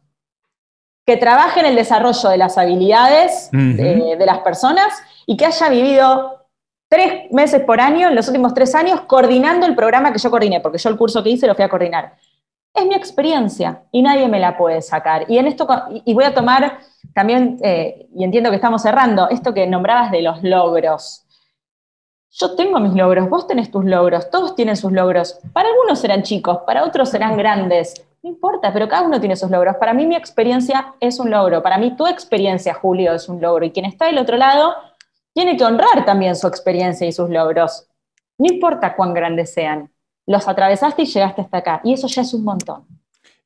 Que 1.06 1.18
trabaje 1.18 1.60
en 1.60 1.68
el 1.68 1.76
desarrollo 1.76 2.30
de 2.30 2.38
las 2.38 2.58
habilidades 2.58 3.50
de, 3.52 4.18
las 4.26 4.40
personas 4.40 4.92
y 5.28 5.38
que 5.38 5.46
haya 5.46 5.70
vivido 5.70 6.48
tres 6.90 7.32
meses 7.32 7.62
por 7.62 7.80
año, 7.80 8.08
en 8.08 8.16
los 8.16 8.28
últimos 8.28 8.54
tres 8.54 8.74
años, 8.74 9.02
coordinando 9.02 9.66
el 9.68 9.76
programa 9.76 10.12
que 10.12 10.20
yo 10.20 10.32
coordiné, 10.32 10.62
porque 10.62 10.80
yo 10.80 10.90
el 10.90 10.98
curso 10.98 11.24
que 11.24 11.30
hice 11.30 11.48
lo 11.48 11.56
fui 11.56 11.64
a 11.64 11.70
coordinar. 11.70 12.14
Es 12.74 12.86
mi 12.88 12.96
experiencia 12.96 13.84
y 13.92 14.02
nadie 14.02 14.28
me 14.28 14.40
la 14.40 14.58
puede 14.58 14.82
sacar. 14.82 15.26
Y 15.30 15.38
en 15.38 15.46
esto, 15.46 15.68
y 16.06 16.14
voy 16.14 16.24
a 16.24 16.34
tomar 16.34 16.80
también, 17.14 17.60
eh, 17.62 18.08
y 18.16 18.24
entiendo 18.24 18.50
que 18.50 18.56
estamos 18.56 18.82
cerrando, 18.82 19.30
esto 19.30 19.54
que 19.54 19.68
nombrabas 19.68 20.12
de 20.12 20.24
los 20.24 20.42
logros. 20.42 21.26
Yo 22.32 22.56
tengo 22.56 22.80
mis 22.80 22.94
logros, 22.94 23.30
vos 23.30 23.46
tenés 23.46 23.70
tus 23.70 23.86
logros, 23.86 24.32
todos 24.32 24.56
tienen 24.56 24.76
sus 24.76 24.92
logros. 24.92 25.40
Para 25.52 25.70
algunos 25.70 26.00
serán 26.00 26.24
chicos, 26.24 26.60
para 26.66 26.84
otros 26.84 27.10
serán 27.10 27.38
grandes, 27.38 27.94
no 28.24 28.30
importa, 28.30 28.72
pero 28.72 28.88
cada 28.88 29.06
uno 29.06 29.20
tiene 29.20 29.36
sus 29.36 29.52
logros. 29.52 29.76
Para 29.76 29.94
mí 29.94 30.06
mi 30.08 30.16
experiencia 30.16 30.96
es 31.02 31.20
un 31.20 31.30
logro. 31.30 31.62
Para 31.62 31.78
mí 31.78 31.96
tu 31.98 32.08
experiencia, 32.08 32.74
Julio, 32.74 33.14
es 33.14 33.28
un 33.28 33.42
logro. 33.42 33.66
Y 33.66 33.72
quien 33.72 33.86
está 33.86 34.06
del 34.06 34.18
otro 34.18 34.38
lado 34.38 34.76
tiene 35.34 35.58
que 35.58 35.66
honrar 35.66 36.06
también 36.06 36.36
su 36.38 36.48
experiencia 36.48 37.06
y 37.06 37.12
sus 37.12 37.30
logros. 37.30 37.90
No 38.38 38.52
importa 38.52 38.96
cuán 38.96 39.14
grandes 39.14 39.54
sean. 39.54 39.92
Los 40.26 40.48
atravesaste 40.48 41.02
y 41.02 41.06
llegaste 41.06 41.42
hasta 41.42 41.58
acá. 41.58 41.82
Y 41.84 41.94
eso 41.94 42.08
ya 42.08 42.22
es 42.22 42.34
un 42.34 42.46
montón. 42.46 42.86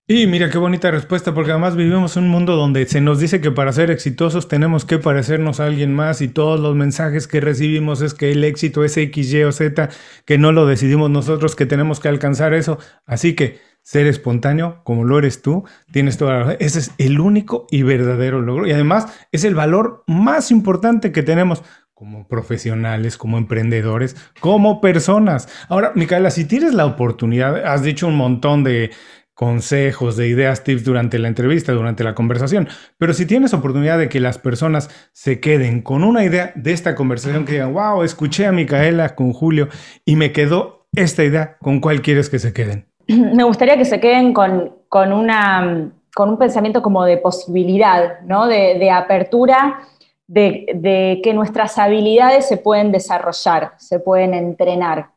Y 0.10 0.26
mira 0.28 0.50
qué 0.50 0.58
bonita 0.58 0.90
respuesta, 0.90 1.34
porque 1.34 1.52
además 1.52 1.76
vivimos 1.76 2.16
un 2.16 2.30
mundo 2.30 2.56
donde 2.56 2.86
se 2.86 3.02
nos 3.02 3.20
dice 3.20 3.42
que 3.42 3.52
para 3.52 3.74
ser 3.74 3.92
exitosos 3.92 4.48
tenemos 4.48 4.86
que 4.86 5.00
parecernos 5.00 5.60
a 5.60 5.66
alguien 5.66 5.94
más 5.94 6.22
y 6.22 6.30
todos 6.30 6.62
los 6.62 6.76
mensajes 6.76 7.28
que 7.28 7.42
recibimos 7.42 8.02
es 8.02 8.14
que 8.14 8.32
el 8.32 8.46
éxito 8.46 8.86
es 8.86 8.96
X, 8.96 9.34
Y 9.34 9.44
o 9.44 9.52
Z, 9.52 9.90
que 10.24 10.38
no 10.38 10.54
lo 10.54 10.66
decidimos 10.66 11.10
nosotros, 11.10 11.58
que 11.58 11.66
tenemos 11.66 12.00
que 12.00 12.08
alcanzar 12.08 12.54
eso. 12.54 12.78
Así 13.06 13.36
que 13.36 13.60
ser 13.88 14.06
espontáneo 14.06 14.82
como 14.84 15.06
lo 15.06 15.18
eres 15.18 15.42
tú, 15.42 15.64
tienes 15.94 16.18
toda 16.18 16.40
la 16.40 16.54
Ese 16.56 16.80
es 16.80 16.92
el 16.98 17.22
único 17.22 17.68
y 17.72 17.84
verdadero 17.84 18.42
logro. 18.42 18.68
Y 18.68 18.74
además 18.74 19.08
es 19.32 19.46
el 19.46 19.56
valor 19.56 20.04
más 20.08 20.52
importante 20.52 21.14
que 21.14 21.24
tenemos 21.24 21.64
como 21.94 22.28
profesionales, 22.28 23.18
como 23.18 23.38
emprendedores, 23.38 24.18
como 24.42 24.82
personas. 24.82 25.48
Ahora, 25.70 25.94
Micaela, 25.96 26.32
si 26.32 26.44
tienes 26.44 26.74
la 26.74 26.86
oportunidad, 26.86 27.66
has 27.66 27.82
dicho 27.82 28.08
un 28.08 28.18
montón 28.18 28.66
de 28.66 28.92
consejos, 29.34 30.18
de 30.18 30.28
ideas, 30.28 30.66
tips 30.66 30.84
durante 30.84 31.18
la 31.18 31.30
entrevista, 31.30 31.72
durante 31.72 32.04
la 32.04 32.14
conversación, 32.14 32.68
pero 32.98 33.14
si 33.14 33.26
tienes 33.26 33.54
oportunidad 33.54 33.98
de 33.98 34.10
que 34.10 34.20
las 34.20 34.38
personas 34.38 34.90
se 35.14 35.40
queden 35.40 35.82
con 35.82 36.04
una 36.04 36.26
idea 36.26 36.52
de 36.56 36.74
esta 36.74 36.94
conversación, 36.94 37.46
que 37.46 37.54
digan, 37.54 37.72
wow, 37.72 38.04
escuché 38.04 38.48
a 38.48 38.52
Micaela 38.52 39.16
con 39.16 39.32
Julio 39.32 39.70
y 40.04 40.18
me 40.18 40.34
quedó 40.34 40.90
esta 40.92 41.24
idea, 41.24 41.58
¿con 41.60 41.80
cuál 41.80 42.02
quieres 42.02 42.30
que 42.30 42.40
se 42.40 42.52
queden? 42.52 42.97
me 43.34 43.44
gustaría 43.44 43.78
que 43.78 43.86
se 43.86 44.00
queden 44.00 44.34
con, 44.34 44.74
una, 44.92 45.92
con 46.14 46.30
un 46.30 46.38
pensamiento 46.38 46.82
como 46.82 47.06
de 47.06 47.18
posibilidad, 47.18 48.22
¿no? 48.22 48.48
de, 48.48 48.92
apertura, 48.92 49.82
de, 50.28 51.22
que 51.24 51.34
nuestras 51.34 51.78
habilidades 51.78 52.48
se 52.48 52.58
pueden 52.58 52.92
desarrollar, 52.92 53.74
se 53.78 54.00
pueden 54.00 54.34
entrenar. 54.34 55.12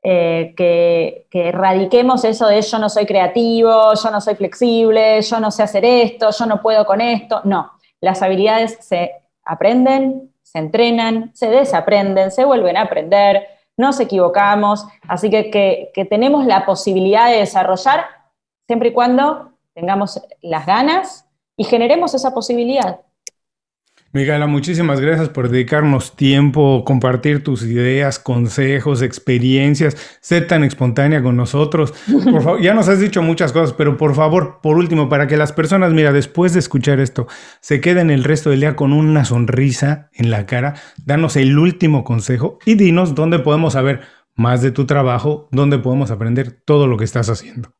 Eh, 0.00 0.54
que, 0.56 1.26
que, 1.28 1.48
erradiquemos 1.48 2.24
eso 2.24 2.46
de 2.46 2.62
yo 2.62 2.78
no 2.78 2.88
soy 2.88 3.04
creativo, 3.04 3.92
yo 3.94 4.10
no 4.12 4.20
soy 4.20 4.36
flexible, 4.36 5.20
yo 5.20 5.40
no 5.40 5.50
sé 5.50 5.64
hacer 5.64 5.84
esto, 5.84 6.30
yo 6.30 6.46
no 6.46 6.62
puedo 6.62 6.86
con 6.86 7.00
esto. 7.00 7.40
No, 7.44 7.72
las 8.00 8.22
habilidades 8.22 8.78
se 8.80 9.10
aprenden, 9.44 10.32
se 10.42 10.58
entrenan, 10.60 11.32
se 11.34 11.50
desaprenden, 11.50 12.30
se 12.30 12.44
vuelven 12.44 12.76
a 12.76 12.82
aprender 12.82 13.57
nos 13.78 13.98
equivocamos, 14.00 14.86
así 15.08 15.30
que, 15.30 15.50
que, 15.94 16.04
tenemos 16.04 16.44
la 16.44 16.66
posibilidad 16.66 17.30
de 17.30 17.38
desarrollar 17.38 18.04
siempre 18.66 18.90
y 18.90 18.92
cuando 18.92 19.52
tengamos 19.72 20.20
las 20.42 20.66
ganas 20.66 21.26
y 21.56 21.64
generemos 21.64 22.12
esa 22.12 22.34
posibilidad. 22.34 23.00
Miguela, 24.10 24.46
muchísimas 24.46 25.02
gracias 25.02 25.28
por 25.28 25.50
dedicarnos 25.50 26.16
tiempo, 26.16 26.82
compartir 26.86 27.44
tus 27.44 27.62
ideas, 27.64 28.18
consejos, 28.18 29.02
experiencias, 29.02 30.18
ser 30.22 30.46
tan 30.46 30.64
espontánea 30.64 31.22
con 31.22 31.36
nosotros. 31.36 31.92
Ya 32.62 32.72
nos 32.72 32.88
has 32.88 33.00
dicho 33.00 33.20
muchas 33.20 33.52
cosas, 33.52 33.74
pero 33.74 33.98
por 33.98 34.14
favor, 34.14 34.60
por 34.62 34.78
último, 34.78 35.10
para 35.10 35.26
que 35.26 35.36
las 35.36 35.52
personas, 35.52 35.92
mira, 35.92 36.10
después 36.10 36.54
de 36.54 36.60
escuchar 36.60 37.00
esto, 37.00 37.26
se 37.60 37.82
queden 37.82 38.10
el 38.10 38.24
resto 38.24 38.48
del 38.48 38.60
día 38.60 38.76
con 38.76 38.94
una 38.94 39.26
sonrisa 39.26 40.08
en 40.14 40.30
la 40.30 40.46
cara, 40.46 40.76
danos 41.04 41.36
el 41.36 41.58
último 41.58 42.02
consejo 42.02 42.58
y 42.64 42.76
dinos 42.76 43.14
dónde 43.14 43.40
podemos 43.40 43.74
saber 43.74 44.00
más 44.34 44.62
de 44.62 44.70
tu 44.70 44.86
trabajo, 44.86 45.48
dónde 45.50 45.78
podemos 45.78 46.10
aprender 46.10 46.50
todo 46.64 46.86
lo 46.86 46.96
que 46.96 47.04
estás 47.04 47.28
haciendo. 47.28 47.74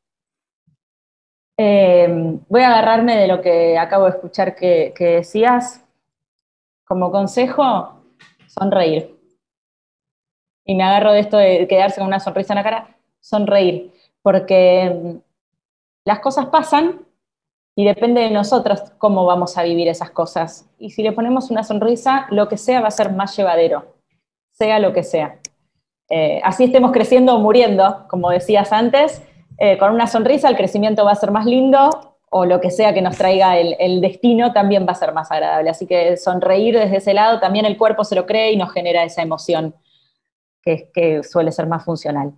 Eh, 1.56 2.38
voy 2.50 2.60
a 2.60 2.68
agarrarme 2.68 3.16
de 3.16 3.28
lo 3.28 3.40
que 3.40 3.78
acabo 3.78 4.04
de 4.04 4.10
escuchar 4.10 4.54
que 4.54 4.92
decías 4.98 5.87
como 6.88 7.12
consejo, 7.12 8.02
sonreír. 8.46 9.14
Y 10.64 10.74
me 10.74 10.82
agarro 10.82 11.12
de 11.12 11.20
esto 11.20 11.36
de 11.36 11.66
quedarse 11.68 12.00
con 12.00 12.08
una 12.08 12.20
sonrisa 12.20 12.54
en 12.54 12.56
la 12.56 12.62
cara, 12.62 12.96
sonreír, 13.20 13.92
porque 14.22 14.90
mm, 14.90 15.18
las 16.04 16.20
cosas 16.20 16.46
pasan 16.46 17.06
y 17.76 17.84
depende 17.84 18.22
de 18.22 18.30
nosotros 18.30 18.80
cómo 18.98 19.24
vamos 19.24 19.56
a 19.56 19.62
vivir 19.62 19.86
esas 19.88 20.10
cosas. 20.10 20.68
Y 20.78 20.90
si 20.90 21.02
le 21.02 21.12
ponemos 21.12 21.50
una 21.50 21.62
sonrisa, 21.62 22.26
lo 22.30 22.48
que 22.48 22.56
sea 22.56 22.80
va 22.80 22.88
a 22.88 22.90
ser 22.90 23.12
más 23.12 23.36
llevadero, 23.36 23.94
sea 24.50 24.78
lo 24.78 24.92
que 24.92 25.04
sea. 25.04 25.38
eh, 26.10 26.40
así 26.42 26.64
estemos 26.64 26.92
creciendo 26.92 27.34
o 27.34 27.38
muriendo, 27.38 28.06
como 28.08 28.30
decías 28.30 28.72
antes, 28.72 29.22
eh, 29.58 29.76
con 29.76 29.92
una 29.92 30.06
sonrisa 30.06 30.48
el 30.48 30.56
crecimiento 30.56 31.04
va 31.04 31.12
a 31.12 31.16
ser 31.16 31.30
más 31.30 31.44
lindo 31.44 32.17
o 32.30 32.44
lo 32.44 32.60
que 32.60 32.70
sea 32.70 32.94
que 32.94 33.02
nos 33.02 33.16
traiga 33.16 33.58
el, 33.58 34.00
destino 34.00 34.52
también 34.52 34.86
va 34.86 34.92
a 34.92 34.96
ser 34.96 35.12
más 35.12 35.30
agradable. 35.30 35.70
Así 35.70 35.86
que 35.86 36.16
sonreír 36.16 36.78
desde 36.78 36.98
ese 36.98 37.14
lado, 37.14 37.40
también 37.40 37.64
el 37.64 37.76
cuerpo 37.76 38.04
se 38.04 38.14
lo 38.14 38.26
cree 38.26 38.52
y 38.52 38.56
nos 38.56 38.72
genera 38.72 39.04
esa 39.04 39.22
emoción 39.22 39.74
que, 40.62 40.90
que 40.92 41.22
suele 41.22 41.52
ser 41.52 41.66
más 41.66 41.84
funcional. 41.84 42.32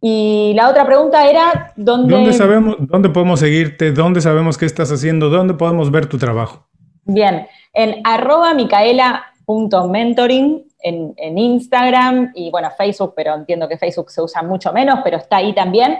Y 0.00 0.52
la 0.54 0.68
otra 0.68 0.86
pregunta 0.86 1.28
era, 1.28 1.72
¿dónde... 1.76 2.14
¿Dónde, 2.14 2.32
sabemos, 2.32 2.76
¿Dónde 2.78 3.08
podemos 3.08 3.40
seguirte? 3.40 3.90
¿Dónde 3.92 4.20
sabemos 4.20 4.56
qué 4.58 4.66
estás 4.66 4.92
haciendo? 4.92 5.30
¿Dónde 5.30 5.54
podemos 5.54 5.90
ver 5.90 6.06
tu 6.06 6.18
trabajo? 6.18 6.68
Bien, 7.04 7.48
en 7.72 8.00
arroba 8.04 8.54
micaela.mentoring 8.54 10.64
en, 10.80 11.14
en 11.16 11.38
Instagram 11.38 12.32
y 12.34 12.50
bueno, 12.50 12.70
Facebook, 12.76 13.14
pero 13.16 13.34
entiendo 13.34 13.66
que 13.68 13.78
Facebook 13.78 14.10
se 14.10 14.20
usa 14.22 14.42
mucho 14.42 14.70
menos, 14.72 15.00
pero 15.02 15.16
está 15.16 15.38
ahí 15.38 15.54
también. 15.54 15.98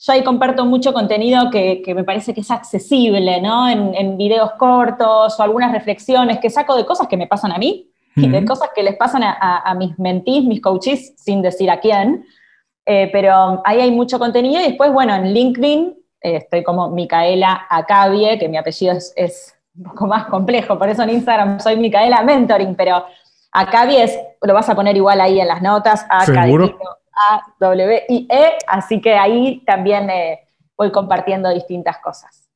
Yo 0.00 0.12
ahí 0.12 0.22
comparto 0.22 0.64
mucho 0.64 0.92
contenido 0.92 1.50
que, 1.50 1.82
me 1.94 2.04
parece 2.04 2.32
que 2.32 2.42
es 2.42 2.50
accesible, 2.50 3.40
¿no? 3.40 3.68
En, 3.68 4.16
videos 4.16 4.52
cortos 4.52 5.38
o 5.38 5.42
algunas 5.42 5.72
reflexiones 5.72 6.38
que 6.38 6.50
saco 6.50 6.76
de 6.76 6.86
cosas 6.86 7.08
que 7.08 7.16
me 7.16 7.26
pasan 7.26 7.52
a 7.52 7.58
mí 7.58 7.90
y 8.14 8.28
de 8.28 8.44
cosas 8.44 8.70
que 8.74 8.82
les 8.82 8.96
pasan 8.96 9.22
a, 9.24 9.74
mis 9.76 9.98
mentís, 9.98 10.44
mis 10.44 10.60
coaches, 10.60 11.14
sin 11.16 11.42
decir 11.42 11.70
a 11.70 11.80
quién. 11.80 12.24
Eh, 12.86 13.10
pero 13.12 13.60
ahí 13.64 13.80
hay 13.80 13.90
mucho 13.90 14.18
contenido 14.18 14.60
y 14.60 14.64
después, 14.68 14.92
bueno, 14.92 15.14
en 15.14 15.34
LinkedIn 15.34 15.94
eh, 16.20 16.36
estoy 16.36 16.62
como 16.62 16.90
Micaela 16.90 17.66
Acabie, 17.68 18.38
que 18.38 18.48
mi 18.48 18.56
apellido 18.56 18.94
es, 18.94 19.54
un 19.76 19.84
poco 19.84 20.06
más 20.06 20.24
complejo, 20.26 20.78
por 20.78 20.88
eso 20.88 21.02
en 21.02 21.10
Instagram 21.10 21.60
soy 21.60 21.76
Micaela 21.76 22.22
Mentoring, 22.22 22.74
pero 22.74 23.04
Acabie 23.52 24.02
es, 24.02 24.18
lo 24.42 24.54
vas 24.54 24.68
a 24.68 24.74
poner 24.74 24.96
igual 24.96 25.20
ahí 25.20 25.40
en 25.40 25.48
las 25.48 25.62
notas, 25.62 26.06
¿Seguro? 26.24 26.78
A-W-I-E, 27.30 28.58
así 28.66 29.00
que 29.00 29.14
ahí 29.14 29.62
también 29.66 30.08
eh, 30.10 30.40
voy 30.76 30.92
compartiendo 30.92 31.52
distintas 31.52 31.98
cosas. 31.98 32.48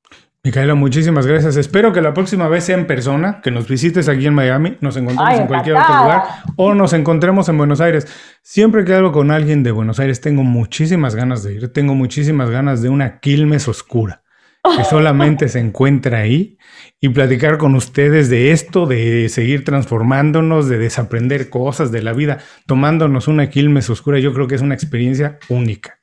Micaela, 0.45 0.75
muchísimas 0.75 1.25
gracias. 1.25 1.57
Espero 1.57 1.93
que 1.93 2.01
la 2.01 2.15
próxima 2.15 2.49
vez 2.49 2.65
sea 2.65 2.77
en 2.77 2.89
persona, 2.89 3.41
que 3.43 3.53
nos 3.53 3.69
visites 3.69 4.09
aquí 4.09 4.27
en 4.27 4.35
Miami, 4.35 4.77
nos 4.81 4.97
encontremos 4.97 5.39
en 5.39 5.47
cualquier 5.47 5.77
otro 5.77 5.97
lugar 5.97 6.25
o 6.57 6.75
nos 6.75 6.93
encontremos 6.95 7.49
en 7.49 7.59
Buenos 7.59 7.81
Aires. 7.81 8.09
Siempre 8.43 8.85
que 8.85 8.93
hablo 8.93 9.13
con 9.13 9.31
alguien 9.31 9.63
de 9.63 9.71
Buenos 9.71 10.01
Aires 10.01 10.21
tengo 10.21 10.43
muchísimas 10.43 11.15
ganas 11.15 11.45
de 11.45 11.55
ir, 11.55 11.73
tengo 11.73 11.95
muchísimas 11.95 12.51
ganas 12.51 12.83
de 12.83 12.89
una 12.89 13.21
Quilmes 13.21 13.69
oscura 13.69 14.22
que 14.63 14.85
solamente 14.85 15.49
se 15.49 15.59
encuentra 15.59 16.19
ahí 16.19 16.57
y 17.01 17.09
platicar 17.09 17.59
con 17.59 17.75
ustedes 17.75 18.31
de 18.31 18.53
esto, 18.53 18.87
de 18.87 19.29
seguir 19.29 19.65
transformándonos, 19.65 20.69
de 20.69 20.79
desaprender 20.79 21.51
cosas 21.51 21.91
de 21.91 22.03
la 22.03 22.13
vida, 22.13 22.39
tomándonos 22.67 23.27
una 23.27 23.51
Quilmes 23.51 23.91
oscura. 23.91 24.21
Yo 24.21 24.33
creo 24.33 24.47
que 24.47 24.55
es 24.55 24.63
una 24.63 24.75
experiencia 24.75 25.39
única. 25.49 25.99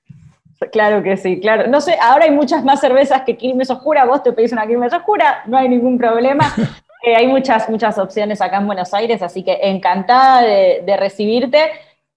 Claro 0.74 1.02
que 1.02 1.16
sí, 1.16 1.40
claro. 1.40 1.68
No 1.68 1.80
sé, 1.80 1.98
ahora 2.02 2.26
hay 2.26 2.32
muchas 2.32 2.66
más 2.66 2.82
cervezas 2.82 3.22
que 3.26 3.38
Quilmes 3.38 3.70
Oscura. 3.70 4.04
Vos 4.04 4.24
te 4.24 4.34
pedís 4.34 4.52
una 4.52 4.68
Quilmes 4.68 4.92
Oscura, 4.92 5.44
no 5.48 5.58
hay 5.58 5.70
ningún 5.70 5.98
problema. 5.98 6.54
Eh, 7.02 7.16
hay 7.16 7.28
muchas, 7.28 7.70
muchas 7.70 7.98
opciones 7.98 8.42
acá 8.42 8.58
en 8.58 8.66
Buenos 8.66 8.94
Aires, 8.94 9.22
así 9.22 9.42
que 9.42 9.58
encantada 9.62 10.42
de 10.42 10.98
recibirte. 10.98 11.72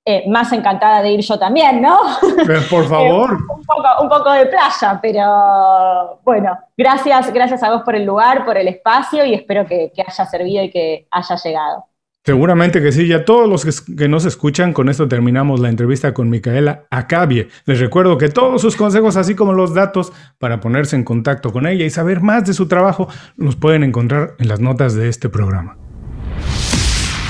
Eh, 0.05 0.25
más 0.29 0.53
encantada 0.53 1.01
de 1.01 1.13
ir 1.13 1.21
yo 1.21 1.39
también, 1.39 1.81
¿no? 1.81 1.97
por 2.71 2.89
favor. 2.89 3.39
un, 4.01 4.09
poco, 4.09 4.33
de 4.33 4.47
playa, 4.47 4.99
pero 5.01 6.19
bueno, 6.25 6.59
gracias, 6.77 7.33
gracias 7.33 7.63
a 7.63 7.71
vos 7.71 7.83
por 7.83 7.95
el 7.95 8.05
lugar, 8.05 8.45
por 8.45 8.57
el 8.57 8.67
espacio 8.67 9.25
y 9.25 9.33
espero 9.33 9.65
que, 9.65 9.93
haya 10.05 10.27
servido 10.27 10.65
y 10.65 10.71
que 10.71 11.07
haya 11.09 11.37
llegado. 11.37 11.85
Seguramente 12.25 12.83
que 12.83 12.91
sí, 12.91 13.07
ya 13.07 13.25
todos 13.25 13.49
los 13.49 13.65
que, 13.65 13.95
que, 13.95 14.09
nos 14.09 14.25
escuchan, 14.25 14.73
con 14.73 14.89
esto 14.89 15.07
terminamos 15.07 15.61
la 15.61 15.69
entrevista 15.69 16.13
con 16.13 16.31
Micaela 16.31 16.85
Acabie. 16.91 17.49
Les 17.67 17.79
recuerdo 17.79 18.19
que 18.19 18.29
todos 18.29 18.61
sus 18.61 18.75
consejos, 18.75 19.17
así 19.17 19.37
como 19.37 19.53
los 19.53 19.73
datos 19.73 20.13
para 20.39 20.59
ponerse 20.59 20.97
en 20.97 21.05
contacto 21.05 21.53
con 21.53 21.69
ella 21.69 21.85
y 21.85 21.91
saber 21.91 22.23
más 22.23 22.45
de 22.45 22.55
su 22.55 22.67
trabajo, 22.67 23.07
los 23.37 23.55
pueden 23.55 23.85
encontrar 23.85 24.35
en 24.41 24.49
las 24.49 24.59
notas 24.59 24.95
de 24.97 25.09
este 25.09 25.29
programa. 25.29 25.77